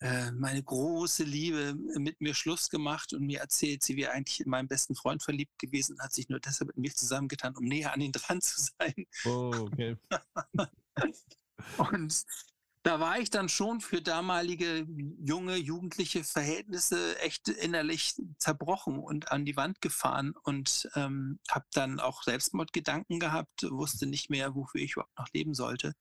äh, 0.00 0.32
meine 0.32 0.62
große 0.62 1.24
Liebe, 1.24 1.74
mit 1.98 2.20
mir 2.20 2.34
Schluss 2.34 2.68
gemacht 2.70 3.12
und 3.12 3.26
mir 3.26 3.40
erzählt, 3.40 3.82
sie 3.82 3.96
wäre 3.96 4.12
eigentlich 4.12 4.40
in 4.40 4.50
meinen 4.50 4.68
besten 4.68 4.94
Freund 4.94 5.22
verliebt 5.22 5.58
gewesen, 5.58 5.98
hat 6.00 6.12
sich 6.12 6.28
nur 6.28 6.40
deshalb 6.40 6.68
mit 6.68 6.78
mir 6.78 6.94
zusammengetan, 6.94 7.56
um 7.56 7.64
näher 7.64 7.92
an 7.92 8.00
ihn 8.00 8.12
dran 8.12 8.40
zu 8.40 8.60
sein. 8.60 9.06
Oh, 9.24 9.52
okay. 9.66 9.96
Und 11.78 12.24
da 12.84 13.00
war 13.00 13.18
ich 13.18 13.30
dann 13.30 13.48
schon 13.48 13.80
für 13.80 14.02
damalige 14.02 14.86
junge, 15.18 15.56
jugendliche 15.56 16.22
Verhältnisse 16.22 17.18
echt 17.20 17.48
innerlich 17.48 18.14
zerbrochen 18.38 18.98
und 18.98 19.32
an 19.32 19.46
die 19.46 19.56
Wand 19.56 19.80
gefahren 19.80 20.34
und 20.42 20.90
ähm, 20.94 21.40
habe 21.50 21.64
dann 21.72 21.98
auch 21.98 22.22
Selbstmordgedanken 22.22 23.20
gehabt, 23.20 23.62
wusste 23.70 24.06
nicht 24.06 24.28
mehr, 24.28 24.54
wofür 24.54 24.82
ich 24.82 24.92
überhaupt 24.92 25.18
noch 25.18 25.32
leben 25.32 25.54
sollte. 25.54 25.94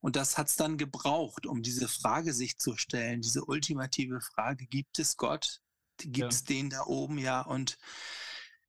Und 0.00 0.16
das 0.16 0.36
hat 0.36 0.48
es 0.48 0.56
dann 0.56 0.76
gebraucht, 0.76 1.46
um 1.46 1.62
diese 1.62 1.86
Frage 1.86 2.34
sich 2.34 2.58
zu 2.58 2.76
stellen, 2.76 3.20
diese 3.20 3.44
ultimative 3.44 4.20
Frage, 4.20 4.66
gibt 4.66 4.98
es 4.98 5.16
Gott? 5.16 5.60
Gibt 5.98 6.32
es 6.32 6.42
den 6.42 6.68
da 6.68 6.82
oben? 6.84 7.16
Ja, 7.16 7.42
und 7.42 7.78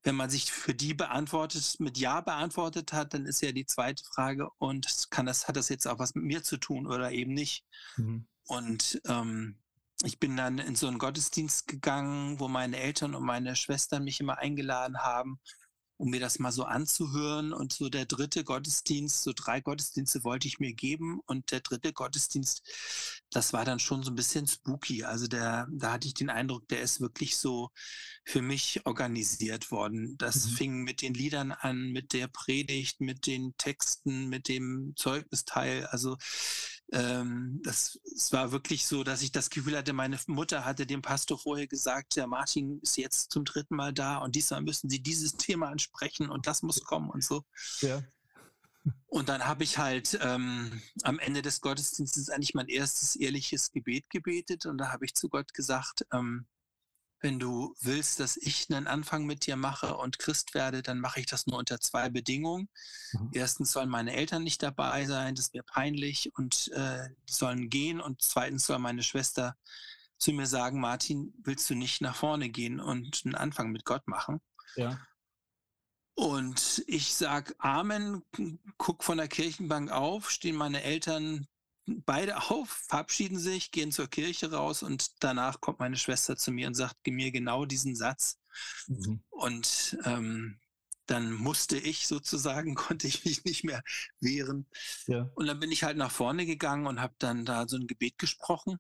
wenn 0.06 0.16
man 0.16 0.30
sich 0.30 0.52
für 0.52 0.76
die 0.76 0.94
beantwortet, 0.94 1.80
mit 1.80 1.98
Ja 1.98 2.22
beantwortet 2.22 2.94
hat, 2.94 3.14
dann 3.16 3.26
ist 3.26 3.42
ja 3.42 3.52
die 3.52 3.66
zweite 3.66 4.04
Frage, 4.06 4.50
und 4.60 5.08
kann 5.10 5.26
das, 5.26 5.48
hat 5.48 5.58
das 5.58 5.68
jetzt 5.70 5.88
auch 5.88 5.98
was 5.98 6.14
mit 6.14 6.24
mir 6.24 6.44
zu 6.44 6.58
tun 6.58 6.86
oder 6.86 7.12
eben 7.12 7.34
nicht? 7.34 7.66
Mhm. 7.98 8.28
Und 8.48 9.02
ähm, 9.08 9.58
ich 10.04 10.20
bin 10.20 10.38
dann 10.38 10.60
in 10.60 10.76
so 10.76 10.88
einen 10.88 11.00
Gottesdienst 11.00 11.68
gegangen, 11.68 12.40
wo 12.40 12.48
meine 12.48 12.78
Eltern 12.78 13.16
und 13.16 13.24
meine 13.24 13.56
Schwestern 13.56 14.04
mich 14.04 14.20
immer 14.20 14.38
eingeladen 14.38 15.00
haben. 15.00 15.40
Um 15.98 16.10
mir 16.10 16.20
das 16.20 16.40
mal 16.40 16.52
so 16.52 16.64
anzuhören. 16.64 17.54
Und 17.54 17.74
so 17.74 17.90
der 17.90 18.06
dritte 18.06 18.44
Gottesdienst, 18.44 19.24
so 19.24 19.34
drei 19.36 19.62
Gottesdienste 19.62 20.24
wollte 20.24 20.48
ich 20.48 20.60
mir 20.60 20.74
geben. 20.74 21.20
Und 21.26 21.52
der 21.52 21.62
dritte 21.62 21.94
Gottesdienst, 21.94 22.62
das 23.32 23.54
war 23.54 23.66
dann 23.66 23.80
schon 23.80 24.04
so 24.04 24.12
ein 24.12 24.16
bisschen 24.16 24.48
spooky. 24.48 25.04
Also 25.04 25.28
der, 25.28 25.68
da 25.72 25.94
hatte 25.94 26.08
ich 26.08 26.14
den 26.14 26.30
Eindruck, 26.30 26.68
der 26.68 26.82
ist 26.82 27.02
wirklich 27.02 27.38
so 27.38 27.70
für 28.26 28.42
mich 28.42 28.86
organisiert 28.86 29.72
worden. 29.72 30.18
Das 30.18 30.46
Mhm. 30.46 30.50
fing 30.50 30.84
mit 30.84 31.02
den 31.02 31.14
Liedern 31.14 31.52
an, 31.52 31.92
mit 31.92 32.14
der 32.14 32.28
Predigt, 32.28 33.02
mit 33.02 33.26
den 33.28 33.56
Texten, 33.58 34.28
mit 34.30 34.48
dem 34.48 34.94
Zeugnisteil. 34.96 35.86
Also 35.88 36.18
ähm, 36.96 37.60
das, 37.64 38.00
es 38.16 38.32
war 38.32 38.54
wirklich 38.54 38.88
so, 38.88 39.04
dass 39.04 39.22
ich 39.22 39.34
das 39.34 39.50
Gefühl 39.50 39.76
hatte, 39.76 39.92
meine 39.92 40.18
Mutter 40.28 40.64
hatte 40.64 40.88
dem 40.88 41.02
Pastor 41.02 41.38
vorher 41.38 41.68
gesagt, 41.68 42.16
der 42.16 42.26
Martin 42.26 42.80
ist 42.80 42.98
jetzt 42.98 43.32
zum 43.32 43.44
dritten 43.44 43.76
Mal 43.76 43.92
da 43.92 44.20
und 44.20 44.36
diesmal 44.36 44.62
müssen 44.62 44.90
Sie 44.90 45.02
dieses 45.04 45.34
Thema 45.38 45.68
ansprechen 45.68 46.30
und 46.30 46.48
das 46.48 46.64
muss 46.64 46.84
kommen 46.84 47.10
und 47.10 47.24
so. 47.24 47.44
Ja. 47.82 48.02
Und 49.08 49.30
dann 49.30 49.46
habe 49.46 49.64
ich 49.64 49.78
halt 49.78 50.18
ähm, 50.22 50.82
am 51.04 51.20
Ende 51.20 51.42
des 51.42 51.60
Gottesdienstes 51.60 52.30
eigentlich 52.30 52.54
mein 52.54 52.68
erstes 52.68 53.16
ehrliches 53.16 53.72
Gebet 53.72 54.10
gebetet 54.10 54.66
und 54.66 54.78
da 54.78 54.94
habe 54.94 55.06
ich 55.06 55.16
zu 55.16 55.28
Gott 55.28 55.54
gesagt, 55.54 56.06
ähm, 56.14 56.46
wenn 57.26 57.40
du 57.40 57.74
willst, 57.82 58.20
dass 58.20 58.38
ich 58.38 58.70
einen 58.70 58.86
Anfang 58.86 59.26
mit 59.26 59.48
dir 59.48 59.56
mache 59.56 59.98
und 59.98 60.20
Christ 60.20 60.54
werde, 60.54 60.84
dann 60.84 61.00
mache 61.00 61.20
ich 61.20 61.26
das 61.26 61.48
nur 61.48 61.58
unter 61.58 61.80
zwei 61.80 62.08
Bedingungen. 62.10 62.70
Mhm. 63.14 63.32
Erstens 63.34 63.72
sollen 63.72 63.90
meine 63.90 64.14
Eltern 64.14 64.44
nicht 64.44 64.62
dabei 64.62 65.06
sein, 65.06 65.34
das 65.34 65.52
wäre 65.52 65.64
peinlich 65.64 66.32
und 66.36 66.68
äh, 66.74 67.10
die 67.28 67.34
sollen 67.34 67.72
gehen. 67.72 68.00
Und 68.00 68.22
zweitens 68.22 68.68
soll 68.68 68.78
meine 68.78 69.02
Schwester 69.02 69.58
zu 70.20 70.34
mir 70.34 70.46
sagen, 70.46 70.80
Martin, 70.80 71.34
willst 71.44 71.68
du 71.68 71.74
nicht 71.74 72.00
nach 72.00 72.16
vorne 72.16 72.50
gehen 72.50 72.80
und 72.80 73.24
einen 73.26 73.34
Anfang 73.34 73.72
mit 73.72 73.86
Gott 73.86 74.08
machen? 74.08 74.40
Ja. 74.76 75.00
Und 76.14 76.84
ich 76.86 77.16
sag 77.16 77.56
Amen, 77.58 78.22
guck 78.78 79.04
von 79.04 79.18
der 79.18 79.30
Kirchenbank 79.30 79.90
auf, 79.90 80.30
stehen 80.30 80.56
meine 80.56 80.84
Eltern 80.84 81.48
beide 81.86 82.38
auf, 82.52 82.70
verabschieden 82.70 83.40
sich, 83.40 83.72
gehen 83.72 83.92
zur 83.92 84.08
Kirche 84.08 84.52
raus 84.52 84.84
und 84.84 85.24
danach 85.24 85.62
kommt 85.62 85.80
meine 85.80 85.98
Schwester 85.98 86.38
zu 86.38 86.52
mir 86.52 86.68
und 86.68 86.76
sagt 86.76 87.06
mir 87.08 87.32
genau 87.32 87.66
diesen 87.66 87.96
Satz. 87.96 88.40
Mhm. 88.88 89.24
Und 89.30 89.98
ähm, 90.06 90.60
dann 91.06 91.32
musste 91.34 91.78
ich 91.78 92.08
sozusagen, 92.08 92.76
konnte 92.76 93.08
ich 93.08 93.26
mich 93.26 93.44
nicht 93.46 93.64
mehr 93.64 93.84
wehren. 94.20 94.68
Ja. 95.08 95.30
Und 95.36 95.48
dann 95.48 95.60
bin 95.60 95.72
ich 95.72 95.84
halt 95.84 95.98
nach 95.98 96.12
vorne 96.12 96.46
gegangen 96.46 96.88
und 96.88 97.02
habe 97.02 97.16
dann 97.20 97.46
da 97.46 97.68
so 97.68 97.78
ein 97.78 97.88
Gebet 97.88 98.18
gesprochen. 98.18 98.78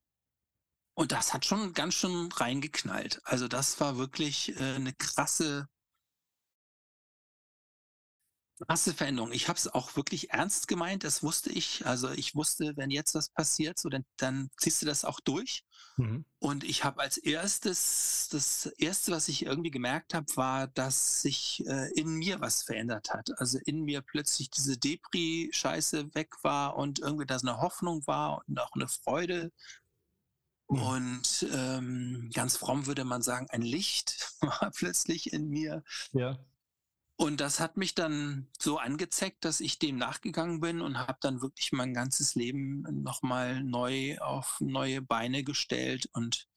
Und 0.93 1.11
das 1.11 1.33
hat 1.33 1.45
schon 1.45 1.73
ganz 1.73 1.95
schön 1.95 2.31
reingeknallt. 2.31 3.19
Also 3.25 3.49
das 3.49 3.79
war 3.81 3.97
wirklich 3.97 4.57
äh, 4.59 4.75
eine 4.75 4.93
krasse, 4.93 5.67
krasse 8.59 8.93
Veränderung. 8.93 9.31
Ich 9.31 9.47
habe 9.47 9.57
es 9.57 9.67
auch 9.67 9.95
wirklich 9.95 10.31
ernst 10.31 10.67
gemeint, 10.67 11.03
das 11.03 11.23
wusste 11.23 11.51
ich. 11.51 11.85
Also 11.85 12.09
ich 12.11 12.35
wusste, 12.35 12.73
wenn 12.77 12.89
jetzt 12.89 13.15
was 13.15 13.29
passiert, 13.29 13.77
so 13.77 13.89
dann, 13.89 14.05
dann 14.17 14.49
ziehst 14.57 14.81
du 14.81 14.85
das 14.85 15.05
auch 15.05 15.19
durch. 15.19 15.63
Mhm. 15.97 16.25
Und 16.39 16.63
ich 16.63 16.83
habe 16.83 17.01
als 17.01 17.17
erstes, 17.17 18.27
das 18.31 18.67
erste, 18.77 19.11
was 19.11 19.27
ich 19.27 19.45
irgendwie 19.45 19.71
gemerkt 19.71 20.13
habe, 20.13 20.27
war, 20.35 20.67
dass 20.67 21.21
sich 21.21 21.63
äh, 21.67 21.91
in 21.93 22.15
mir 22.15 22.39
was 22.41 22.63
verändert 22.63 23.09
hat. 23.11 23.29
Also 23.39 23.59
in 23.65 23.81
mir 23.83 24.01
plötzlich 24.01 24.49
diese 24.49 24.77
Depri-Scheiße 24.77 26.15
weg 26.15 26.31
war 26.43 26.77
und 26.77 26.99
irgendwie 26.99 27.25
da 27.25 27.39
so 27.39 27.47
eine 27.47 27.59
Hoffnung 27.59 28.05
war 28.07 28.43
und 28.47 28.59
auch 28.59 28.71
eine 28.73 28.87
Freude. 28.87 29.51
Und 30.67 31.45
ähm, 31.53 32.31
ganz 32.33 32.57
fromm 32.57 32.87
würde 32.87 33.03
man 33.03 33.21
sagen, 33.21 33.47
ein 33.49 33.61
Licht 33.61 34.33
war 34.41 34.71
plötzlich 34.75 35.33
in 35.33 35.49
mir. 35.49 35.83
Ja. 36.13 36.39
Und 37.17 37.39
das 37.39 37.59
hat 37.61 37.77
mich 37.77 37.95
dann 37.95 38.47
so 38.59 38.77
angezeckt, 38.77 39.45
dass 39.45 39.61
ich 39.61 39.79
dem 39.79 39.97
nachgegangen 39.97 40.59
bin 40.59 40.81
und 40.81 40.97
habe 40.97 41.17
dann 41.21 41.41
wirklich 41.41 41.71
mein 41.71 41.93
ganzes 41.93 42.35
Leben 42.35 42.81
nochmal 43.03 43.63
neu 43.63 44.17
auf 44.19 44.57
neue 44.59 45.01
Beine 45.01 45.43
gestellt 45.43 46.09
und 46.13 46.47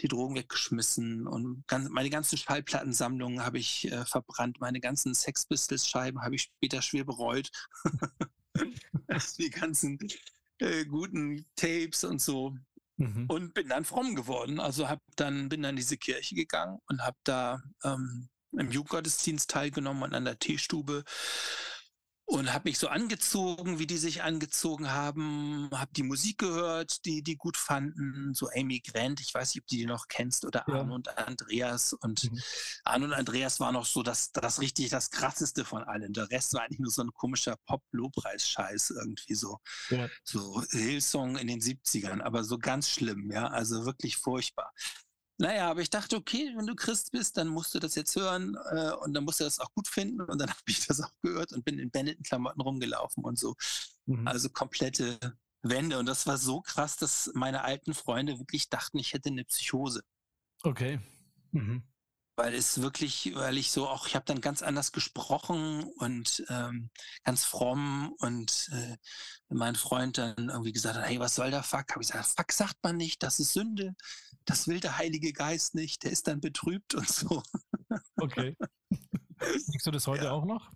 die 0.00 0.06
Drogen 0.06 0.36
weggeschmissen 0.36 1.26
und 1.26 1.66
ganz, 1.66 1.88
meine 1.88 2.10
ganzen 2.10 2.38
Schallplattensammlungen 2.38 3.44
habe 3.44 3.58
ich 3.58 3.90
äh, 3.90 4.04
verbrannt, 4.04 4.60
meine 4.60 4.78
ganzen 4.78 5.12
Sex 5.14 5.46
Pistols 5.46 5.88
Scheiben 5.88 6.22
habe 6.22 6.36
ich 6.36 6.42
später 6.42 6.80
schwer 6.82 7.04
bereut. 7.04 7.50
die 9.38 9.50
ganzen 9.50 9.98
äh, 10.58 10.84
guten 10.84 11.44
Tapes 11.56 12.04
und 12.04 12.20
so 12.20 12.56
Mhm. 12.98 13.26
und 13.28 13.54
bin 13.54 13.68
dann 13.68 13.84
fromm 13.84 14.16
geworden. 14.16 14.58
Also 14.58 14.88
hab 14.88 15.00
dann 15.14 15.48
bin 15.48 15.62
dann 15.62 15.70
in 15.70 15.76
diese 15.76 15.96
Kirche 15.96 16.34
gegangen 16.34 16.80
und 16.88 17.02
habe 17.02 17.16
da 17.22 17.62
ähm, 17.84 18.28
im 18.52 18.70
Jugendgottesdienst 18.70 19.50
teilgenommen 19.50 20.02
und 20.02 20.14
an 20.14 20.24
der 20.24 20.38
Teestube 20.38 21.04
und 22.30 22.52
habe 22.52 22.68
mich 22.68 22.78
so 22.78 22.88
angezogen, 22.88 23.78
wie 23.78 23.86
die 23.86 23.96
sich 23.96 24.22
angezogen 24.22 24.90
haben, 24.90 25.70
habe 25.72 25.90
die 25.94 26.02
Musik 26.02 26.36
gehört, 26.36 27.06
die 27.06 27.22
die 27.22 27.36
gut 27.38 27.56
fanden, 27.56 28.34
so 28.34 28.50
Amy 28.54 28.80
Grant, 28.80 29.20
ich 29.22 29.32
weiß 29.32 29.54
nicht, 29.54 29.62
ob 29.62 29.66
du 29.66 29.76
die 29.76 29.86
noch 29.86 30.08
kennst 30.08 30.44
oder 30.44 30.68
Ja. 30.68 30.74
Arno 30.80 30.94
und 30.94 31.16
Andreas 31.16 31.94
und 31.94 32.30
Mhm. 32.30 32.42
Arno 32.84 33.06
und 33.06 33.12
Andreas 33.14 33.60
war 33.60 33.72
noch 33.72 33.86
so 33.86 34.02
das 34.02 34.30
das 34.32 34.60
richtig 34.60 34.90
das 34.90 35.10
krasseste 35.10 35.64
von 35.64 35.84
allen. 35.84 36.12
Der 36.12 36.30
Rest 36.30 36.52
war 36.52 36.62
eigentlich 36.64 36.80
nur 36.80 36.90
so 36.90 37.00
ein 37.02 37.12
komischer 37.14 37.56
Pop-Lobpreis-Scheiß 37.64 38.90
irgendwie 38.90 39.34
so 39.34 39.58
Ja. 39.88 40.06
so 40.22 40.62
Hillsong 40.70 41.36
in 41.38 41.46
den 41.46 41.60
70ern, 41.62 42.20
aber 42.20 42.44
so 42.44 42.58
ganz 42.58 42.90
schlimm, 42.90 43.30
ja, 43.32 43.46
also 43.46 43.86
wirklich 43.86 44.18
furchtbar. 44.18 44.74
Naja, 45.40 45.70
aber 45.70 45.80
ich 45.80 45.90
dachte, 45.90 46.16
okay, 46.16 46.52
wenn 46.56 46.66
du 46.66 46.74
Christ 46.74 47.12
bist, 47.12 47.36
dann 47.36 47.46
musst 47.46 47.72
du 47.72 47.78
das 47.78 47.94
jetzt 47.94 48.16
hören 48.16 48.56
äh, 48.72 48.90
und 48.90 49.14
dann 49.14 49.24
musst 49.24 49.38
du 49.38 49.44
das 49.44 49.60
auch 49.60 49.72
gut 49.72 49.86
finden 49.86 50.20
und 50.20 50.38
dann 50.40 50.50
habe 50.50 50.62
ich 50.66 50.86
das 50.86 51.00
auch 51.00 51.10
gehört 51.22 51.52
und 51.52 51.64
bin 51.64 51.78
in 51.78 51.90
Benetton-Klamotten 51.90 52.60
rumgelaufen 52.60 53.24
und 53.24 53.38
so. 53.38 53.54
Mhm. 54.06 54.26
Also 54.26 54.50
komplette 54.50 55.18
Wende 55.62 55.98
und 55.98 56.06
das 56.06 56.26
war 56.26 56.38
so 56.38 56.60
krass, 56.60 56.96
dass 56.96 57.30
meine 57.34 57.62
alten 57.62 57.94
Freunde 57.94 58.38
wirklich 58.38 58.68
dachten, 58.68 58.98
ich 58.98 59.12
hätte 59.12 59.28
eine 59.28 59.44
Psychose. 59.44 60.02
Okay. 60.62 61.00
Mhm. 61.52 61.84
Weil 62.38 62.54
es 62.54 62.80
wirklich, 62.80 63.34
weil 63.34 63.58
ich 63.58 63.72
so 63.72 63.88
auch, 63.88 64.06
ich 64.06 64.14
habe 64.14 64.24
dann 64.24 64.40
ganz 64.40 64.62
anders 64.62 64.92
gesprochen 64.92 65.82
und 65.96 66.44
ähm, 66.48 66.88
ganz 67.24 67.44
fromm 67.44 68.14
und 68.20 68.70
äh, 68.72 68.96
mein 69.48 69.74
Freund 69.74 70.18
dann 70.18 70.48
irgendwie 70.48 70.70
gesagt 70.70 70.96
hat, 70.96 71.04
hey, 71.04 71.18
was 71.18 71.34
soll 71.34 71.50
der 71.50 71.64
Fuck? 71.64 71.90
Habe 71.90 72.02
ich 72.02 72.12
gesagt, 72.12 72.28
Fuck 72.36 72.52
sagt 72.52 72.76
man 72.84 72.96
nicht, 72.96 73.24
das 73.24 73.40
ist 73.40 73.54
Sünde, 73.54 73.96
das 74.44 74.68
will 74.68 74.78
der 74.78 74.98
Heilige 74.98 75.32
Geist 75.32 75.74
nicht, 75.74 76.04
der 76.04 76.12
ist 76.12 76.28
dann 76.28 76.40
betrübt 76.40 76.94
und 76.94 77.08
so. 77.08 77.42
Okay. 78.20 78.56
Kriegst 79.40 79.86
du 79.86 79.90
das 79.90 80.06
heute 80.06 80.26
Ja. 80.26 80.30
auch 80.30 80.44
noch? 80.44 80.70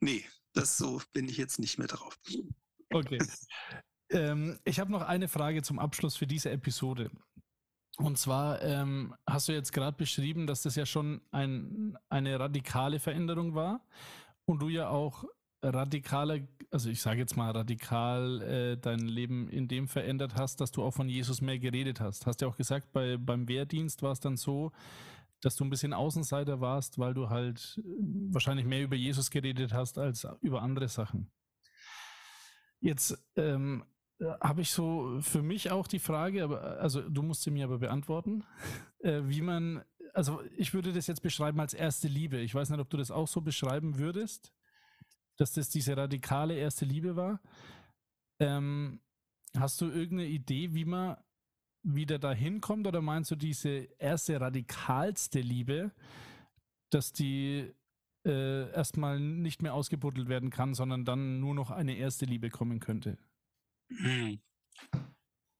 nee, 0.00 0.24
das 0.52 0.76
so 0.76 1.00
bin 1.12 1.28
ich 1.28 1.36
jetzt 1.36 1.60
nicht 1.60 1.78
mehr 1.78 1.86
drauf. 1.86 2.18
Okay. 2.92 3.20
ähm, 4.10 4.58
ich 4.64 4.80
habe 4.80 4.90
noch 4.90 5.02
eine 5.02 5.28
Frage 5.28 5.62
zum 5.62 5.78
Abschluss 5.78 6.16
für 6.16 6.26
diese 6.26 6.50
Episode. 6.50 7.12
Und 8.00 8.16
zwar 8.16 8.62
ähm, 8.62 9.14
hast 9.26 9.48
du 9.48 9.52
jetzt 9.52 9.72
gerade 9.72 9.96
beschrieben, 9.96 10.46
dass 10.46 10.62
das 10.62 10.74
ja 10.74 10.86
schon 10.86 11.20
ein, 11.32 11.98
eine 12.08 12.40
radikale 12.40 12.98
Veränderung 12.98 13.54
war 13.54 13.84
und 14.46 14.62
du 14.62 14.70
ja 14.70 14.88
auch 14.88 15.24
radikaler, 15.62 16.40
also 16.70 16.88
ich 16.88 17.02
sage 17.02 17.20
jetzt 17.20 17.36
mal 17.36 17.50
radikal 17.50 18.40
äh, 18.40 18.76
dein 18.78 19.00
Leben 19.00 19.50
in 19.50 19.68
dem 19.68 19.86
verändert 19.86 20.34
hast, 20.34 20.62
dass 20.62 20.70
du 20.70 20.82
auch 20.82 20.92
von 20.92 21.10
Jesus 21.10 21.42
mehr 21.42 21.58
geredet 21.58 22.00
hast. 22.00 22.26
Hast 22.26 22.40
ja 22.40 22.48
auch 22.48 22.56
gesagt, 22.56 22.90
bei, 22.92 23.18
beim 23.18 23.46
Wehrdienst 23.48 24.02
war 24.02 24.12
es 24.12 24.20
dann 24.20 24.38
so, 24.38 24.72
dass 25.42 25.56
du 25.56 25.64
ein 25.64 25.70
bisschen 25.70 25.92
Außenseiter 25.92 26.62
warst, 26.62 26.98
weil 26.98 27.12
du 27.12 27.28
halt 27.28 27.78
äh, 27.78 27.82
wahrscheinlich 28.30 28.64
mehr 28.64 28.82
über 28.82 28.96
Jesus 28.96 29.30
geredet 29.30 29.74
hast 29.74 29.98
als 29.98 30.26
über 30.40 30.62
andere 30.62 30.88
Sachen. 30.88 31.30
Jetzt 32.80 33.22
ähm, 33.36 33.84
habe 34.40 34.62
ich 34.62 34.70
so 34.70 35.18
für 35.20 35.42
mich 35.42 35.70
auch 35.70 35.86
die 35.86 35.98
Frage, 35.98 36.44
aber 36.44 36.80
also 36.80 37.00
du 37.08 37.22
musst 37.22 37.42
sie 37.42 37.50
mir 37.50 37.64
aber 37.64 37.78
beantworten, 37.78 38.44
äh, 39.00 39.22
wie 39.24 39.40
man, 39.40 39.82
also 40.12 40.42
ich 40.56 40.74
würde 40.74 40.92
das 40.92 41.06
jetzt 41.06 41.22
beschreiben 41.22 41.60
als 41.60 41.74
erste 41.74 42.08
Liebe. 42.08 42.38
Ich 42.38 42.54
weiß 42.54 42.70
nicht, 42.70 42.80
ob 42.80 42.90
du 42.90 42.96
das 42.96 43.10
auch 43.10 43.28
so 43.28 43.40
beschreiben 43.40 43.98
würdest, 43.98 44.52
dass 45.36 45.52
das 45.52 45.70
diese 45.70 45.96
radikale 45.96 46.54
erste 46.54 46.84
Liebe 46.84 47.16
war. 47.16 47.40
Ähm, 48.40 49.00
hast 49.56 49.80
du 49.80 49.86
irgendeine 49.86 50.28
Idee, 50.28 50.74
wie 50.74 50.84
man 50.84 51.16
wieder 51.82 52.18
dahin 52.18 52.60
kommt 52.60 52.86
oder 52.86 53.00
meinst 53.00 53.30
du 53.30 53.36
diese 53.36 53.88
erste 53.98 54.38
radikalste 54.38 55.40
Liebe, 55.40 55.92
dass 56.90 57.12
die 57.12 57.72
äh, 58.26 58.70
erstmal 58.72 59.18
nicht 59.18 59.62
mehr 59.62 59.72
ausgebuddelt 59.72 60.28
werden 60.28 60.50
kann, 60.50 60.74
sondern 60.74 61.06
dann 61.06 61.40
nur 61.40 61.54
noch 61.54 61.70
eine 61.70 61.96
erste 61.96 62.26
Liebe 62.26 62.50
kommen 62.50 62.80
könnte? 62.80 63.16
Hm. 63.90 64.40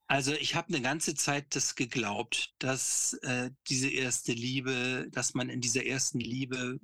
Also 0.07 0.33
ich 0.33 0.57
habe 0.57 0.69
eine 0.69 0.83
ganze 0.83 1.15
Zeit 1.15 1.55
das 1.55 1.77
geglaubt, 1.77 2.53
dass 2.59 3.13
äh, 3.23 3.51
diese 3.69 3.89
erste 3.89 4.33
Liebe, 4.33 5.07
dass 5.13 5.35
man 5.35 5.49
in 5.49 5.61
dieser 5.61 5.87
ersten 5.87 6.19
Liebe 6.19 6.81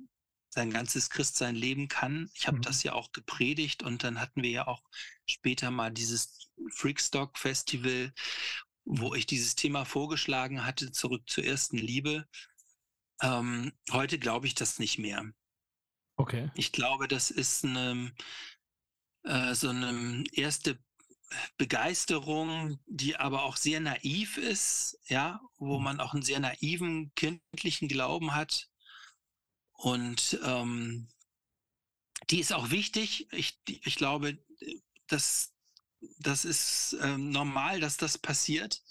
sein 0.49 0.71
ganzes 0.71 1.09
Christsein 1.09 1.55
leben 1.55 1.89
kann. 1.89 2.29
Ich 2.33 2.47
habe 2.47 2.57
Mhm. 2.57 2.61
das 2.61 2.83
ja 2.83 2.93
auch 2.93 3.11
gepredigt 3.11 3.83
und 3.83 4.03
dann 4.03 4.21
hatten 4.21 4.43
wir 4.43 4.49
ja 4.49 4.67
auch 4.67 4.81
später 5.29 5.71
mal 5.71 5.91
dieses 5.91 6.49
Freakstock 6.73 7.37
Festival, 7.37 8.13
wo 8.85 9.13
ich 9.13 9.25
dieses 9.25 9.55
Thema 9.55 9.83
vorgeschlagen 9.83 10.65
hatte, 10.65 10.91
zurück 10.91 11.23
zur 11.27 11.43
ersten 11.43 11.77
Liebe. 11.77 12.25
Ähm, 13.21 13.73
heute 13.91 14.19
glaube 14.19 14.47
ich 14.47 14.55
das 14.55 14.79
nicht 14.79 14.99
mehr. 14.99 15.25
Okay. 16.17 16.49
Ich 16.55 16.71
glaube, 16.71 17.07
das 17.07 17.29
ist 17.29 17.65
eine, 17.65 18.13
äh, 19.23 19.53
so 19.53 19.69
eine 19.69 20.23
erste 20.31 20.79
Begeisterung, 21.57 22.79
die 22.85 23.17
aber 23.17 23.43
auch 23.43 23.57
sehr 23.57 23.79
naiv 23.79 24.37
ist, 24.37 24.99
ja, 25.07 25.41
wo 25.57 25.79
man 25.79 25.99
auch 25.99 26.13
einen 26.13 26.23
sehr 26.23 26.39
naiven 26.39 27.13
kindlichen 27.15 27.87
Glauben 27.87 28.33
hat. 28.33 28.69
Und 29.73 30.39
ähm, 30.43 31.09
die 32.29 32.39
ist 32.39 32.53
auch 32.53 32.71
wichtig. 32.71 33.27
Ich, 33.31 33.59
ich 33.67 33.95
glaube, 33.95 34.37
das, 35.07 35.53
das 36.19 36.45
ist 36.45 36.97
ähm, 37.01 37.29
normal, 37.29 37.79
dass 37.79 37.97
das 37.97 38.17
passiert, 38.17 38.81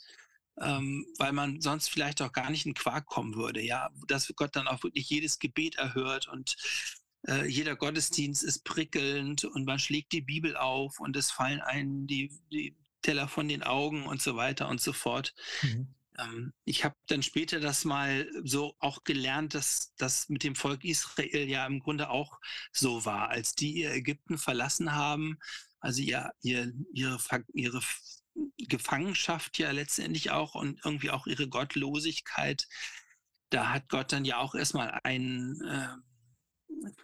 ähm, 0.60 1.06
weil 1.18 1.32
man 1.32 1.60
sonst 1.60 1.88
vielleicht 1.88 2.22
auch 2.22 2.32
gar 2.32 2.50
nicht 2.50 2.66
in 2.66 2.74
Quark 2.74 3.06
kommen 3.06 3.34
würde. 3.34 3.62
Ja, 3.62 3.90
dass 4.06 4.32
Gott 4.36 4.56
dann 4.56 4.68
auch 4.68 4.82
wirklich 4.82 5.08
jedes 5.08 5.38
Gebet 5.38 5.76
erhört 5.76 6.28
und 6.28 6.56
äh, 7.26 7.46
jeder 7.46 7.76
Gottesdienst 7.76 8.42
ist 8.42 8.64
prickelnd 8.64 9.44
und 9.44 9.64
man 9.64 9.78
schlägt 9.78 10.12
die 10.12 10.22
Bibel 10.22 10.56
auf 10.56 11.00
und 11.00 11.16
es 11.16 11.30
fallen 11.30 11.60
einen 11.60 12.06
die, 12.06 12.30
die 12.52 12.76
Teller 13.02 13.28
von 13.28 13.48
den 13.48 13.62
Augen 13.62 14.06
und 14.06 14.22
so 14.22 14.36
weiter 14.36 14.68
und 14.68 14.80
so 14.80 14.92
fort. 14.92 15.34
Ähm, 16.18 16.52
ich 16.64 16.84
habe 16.84 16.94
dann 17.08 17.22
später 17.22 17.60
das 17.60 17.84
mal 17.84 18.30
so 18.44 18.74
auch 18.78 19.04
gelernt, 19.04 19.54
dass 19.54 19.94
das 19.96 20.28
mit 20.28 20.44
dem 20.44 20.54
Volk 20.54 20.84
Israel 20.84 21.48
ja 21.48 21.66
im 21.66 21.80
Grunde 21.80 22.10
auch 22.10 22.40
so 22.72 23.04
war, 23.04 23.28
als 23.28 23.54
die 23.54 23.74
ihr 23.74 23.92
Ägypten 23.92 24.38
verlassen 24.38 24.92
haben, 24.92 25.38
also 25.80 26.02
ihr, 26.02 26.32
ihr, 26.42 26.72
ihre, 26.92 27.18
ihre 27.52 27.80
Gefangenschaft 28.58 29.58
ja 29.58 29.70
letztendlich 29.70 30.30
auch 30.30 30.54
und 30.54 30.80
irgendwie 30.84 31.10
auch 31.10 31.26
ihre 31.26 31.48
Gottlosigkeit. 31.48 32.66
Da 33.50 33.72
hat 33.72 33.88
Gott 33.88 34.12
dann 34.12 34.24
ja 34.24 34.38
auch 34.38 34.54
erstmal 34.54 34.98
ein 35.04 35.60
äh, 35.64 35.88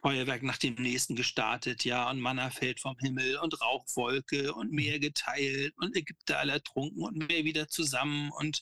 Feuerwerk 0.01 0.43
nach 0.43 0.59
dem 0.59 0.75
nächsten 0.75 1.17
gestartet, 1.17 1.85
ja, 1.85 2.11
und 2.11 2.21
Manna 2.21 2.51
fällt 2.51 2.81
vom 2.81 2.97
Himmel 2.99 3.37
und 3.39 3.61
Rauchwolke 3.61 4.55
und 4.55 4.73
Meer 4.73 4.99
geteilt 4.99 5.75
und 5.79 5.97
Ägypter 5.97 6.39
alle 6.39 6.53
ertrunken 6.53 7.03
und 7.03 7.17
Meer 7.17 7.45
wieder 7.45 7.69
zusammen 7.69 8.31
und 8.33 8.61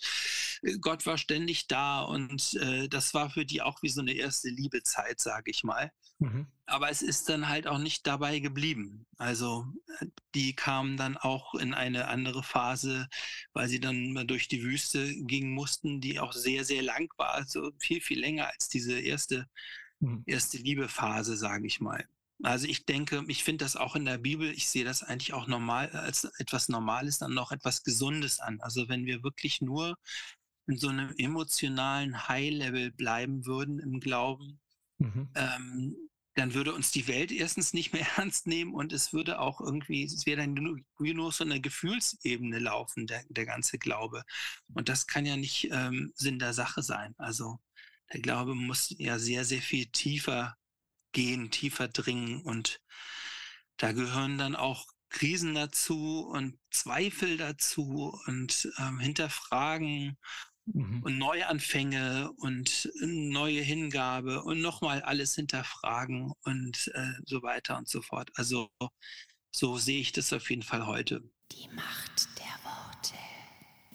äh, 0.62 0.78
Gott 0.78 1.06
war 1.06 1.18
ständig 1.18 1.66
da 1.68 2.02
und 2.02 2.54
äh, 2.54 2.88
das 2.88 3.14
war 3.14 3.30
für 3.30 3.44
die 3.44 3.62
auch 3.62 3.82
wie 3.82 3.88
so 3.88 4.00
eine 4.00 4.12
erste 4.12 4.48
Liebezeit, 4.48 5.20
sage 5.20 5.50
ich 5.50 5.64
mal. 5.64 5.90
Aber 6.66 6.90
es 6.90 7.02
ist 7.02 7.28
dann 7.28 7.48
halt 7.48 7.66
auch 7.66 7.78
nicht 7.78 8.06
dabei 8.06 8.38
geblieben. 8.40 9.06
Also 9.16 9.66
äh, 10.00 10.06
die 10.34 10.54
kamen 10.54 10.96
dann 10.96 11.16
auch 11.16 11.54
in 11.54 11.74
eine 11.74 12.08
andere 12.08 12.42
Phase, 12.42 13.08
weil 13.54 13.68
sie 13.68 13.80
dann 13.80 14.12
mal 14.12 14.26
durch 14.26 14.46
die 14.48 14.62
Wüste 14.62 15.14
gingen 15.24 15.52
mussten, 15.52 16.00
die 16.00 16.20
auch 16.20 16.32
sehr, 16.32 16.64
sehr 16.64 16.82
lang 16.82 17.10
war, 17.16 17.34
also 17.34 17.72
viel, 17.78 18.00
viel 18.00 18.20
länger 18.20 18.48
als 18.48 18.68
diese 18.68 19.00
erste, 19.00 19.48
erste 20.26 20.59
Liebephase, 20.59 21.36
sage 21.36 21.66
ich 21.66 21.80
mal. 21.80 22.07
Also 22.42 22.66
ich 22.66 22.86
denke, 22.86 23.22
ich 23.28 23.44
finde 23.44 23.64
das 23.64 23.76
auch 23.76 23.96
in 23.96 24.07
der 24.07 24.16
Bibel, 24.18 24.51
ich 24.51 24.68
sehe 24.68 24.84
das 24.84 25.03
eigentlich 25.03 25.34
auch 25.34 25.46
normal 25.46 25.90
als 25.90 26.24
etwas 26.38 26.68
Normales, 26.68 27.18
dann 27.18 27.34
noch 27.34 27.53
etwas 27.53 27.82
Gesundes 27.82 28.40
an. 28.40 28.61
Also 28.61 28.88
wenn 28.88 29.05
wir 29.05 29.22
wirklich 29.22 29.61
nur 29.61 29.98
in 30.66 30.78
so 30.78 30.88
einem 30.88 31.12
emotionalen 31.18 32.28
High-Level 32.28 32.92
bleiben 32.92 33.44
würden 33.44 33.78
im 33.78 34.01
Glauben, 34.01 34.59
ähm, 35.34 35.96
dann 36.34 36.55
würde 36.55 36.72
uns 36.72 36.90
die 36.90 37.07
Welt 37.09 37.32
erstens 37.32 37.72
nicht 37.74 37.92
mehr 37.92 38.07
ernst 38.16 38.46
nehmen 38.46 38.74
und 38.74 38.92
es 38.92 39.12
würde 39.12 39.40
auch 39.40 39.61
irgendwie, 39.61 40.05
es 40.05 40.24
wäre 40.26 40.40
dann 40.40 40.55
nur, 40.55 40.78
nur 40.98 41.32
so 41.32 41.44
eine 41.44 41.61
Gefühlsebene 41.61 42.59
laufen, 42.59 43.07
der, 43.07 43.24
der 43.28 43.46
ganze 43.46 43.78
Glaube. 43.78 44.22
Und 44.72 44.88
das 44.88 45.07
kann 45.07 45.26
ja 45.26 45.36
nicht 45.36 45.68
ähm, 45.70 46.12
Sinn 46.14 46.38
der 46.38 46.55
Sache 46.55 46.82
sein. 46.82 47.14
Also 47.18 47.59
der 48.12 48.20
Glaube 48.20 48.54
muss 48.54 48.94
ja 48.98 49.18
sehr, 49.18 49.44
sehr 49.44 49.62
viel 49.62 49.86
tiefer 49.86 50.56
gehen, 51.12 51.50
tiefer 51.50 51.88
dringen 51.88 52.42
und 52.42 52.80
da 53.76 53.92
gehören 53.92 54.38
dann 54.38 54.56
auch 54.56 54.86
Krisen 55.08 55.54
dazu 55.54 56.26
und 56.26 56.58
Zweifel 56.70 57.36
dazu 57.36 58.16
und 58.26 58.68
ähm, 58.78 59.00
Hinterfragen 59.00 60.16
und 61.02 61.18
Neuanfänge 61.18 62.30
und 62.36 62.88
neue 63.02 63.61
Hingabe 63.61 64.42
und 64.42 64.61
nochmal 64.61 65.02
alles 65.02 65.34
hinterfragen 65.34 66.32
und 66.42 66.92
äh, 66.94 67.12
so 67.24 67.42
weiter 67.42 67.76
und 67.76 67.88
so 67.88 68.02
fort. 68.02 68.30
Also 68.34 68.70
so 69.50 69.78
sehe 69.78 70.00
ich 70.00 70.12
das 70.12 70.32
auf 70.32 70.48
jeden 70.50 70.62
Fall 70.62 70.86
heute. 70.86 71.22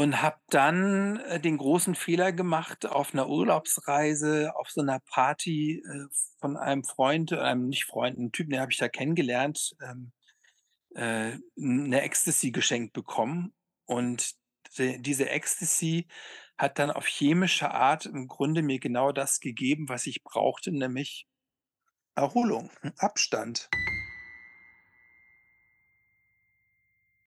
Und 0.00 0.22
habe 0.22 0.38
dann 0.48 1.20
äh, 1.26 1.38
den 1.38 1.58
großen 1.58 1.94
Fehler 1.94 2.32
gemacht, 2.32 2.86
auf 2.86 3.12
einer 3.12 3.28
Urlaubsreise, 3.28 4.56
auf 4.56 4.70
so 4.70 4.80
einer 4.80 4.98
Party 5.00 5.82
äh, 5.86 6.06
von 6.38 6.56
einem 6.56 6.84
Freund, 6.84 7.34
einem 7.34 7.68
nicht 7.68 7.84
Freund, 7.84 8.16
einen 8.16 8.32
Typen, 8.32 8.52
den 8.52 8.60
habe 8.62 8.72
ich 8.72 8.78
da 8.78 8.88
kennengelernt, 8.88 9.76
ähm, 9.82 10.12
äh, 10.94 11.36
eine 11.62 12.00
Ecstasy 12.00 12.50
geschenkt 12.50 12.94
bekommen. 12.94 13.52
Und 13.84 14.36
die, 14.78 15.02
diese 15.02 15.28
Ecstasy 15.28 16.08
hat 16.56 16.78
dann 16.78 16.90
auf 16.90 17.06
chemische 17.06 17.70
Art 17.70 18.06
im 18.06 18.26
Grunde 18.26 18.62
mir 18.62 18.80
genau 18.80 19.12
das 19.12 19.38
gegeben, 19.38 19.90
was 19.90 20.06
ich 20.06 20.24
brauchte, 20.24 20.72
nämlich 20.72 21.26
Erholung, 22.14 22.70
Abstand. 22.96 23.68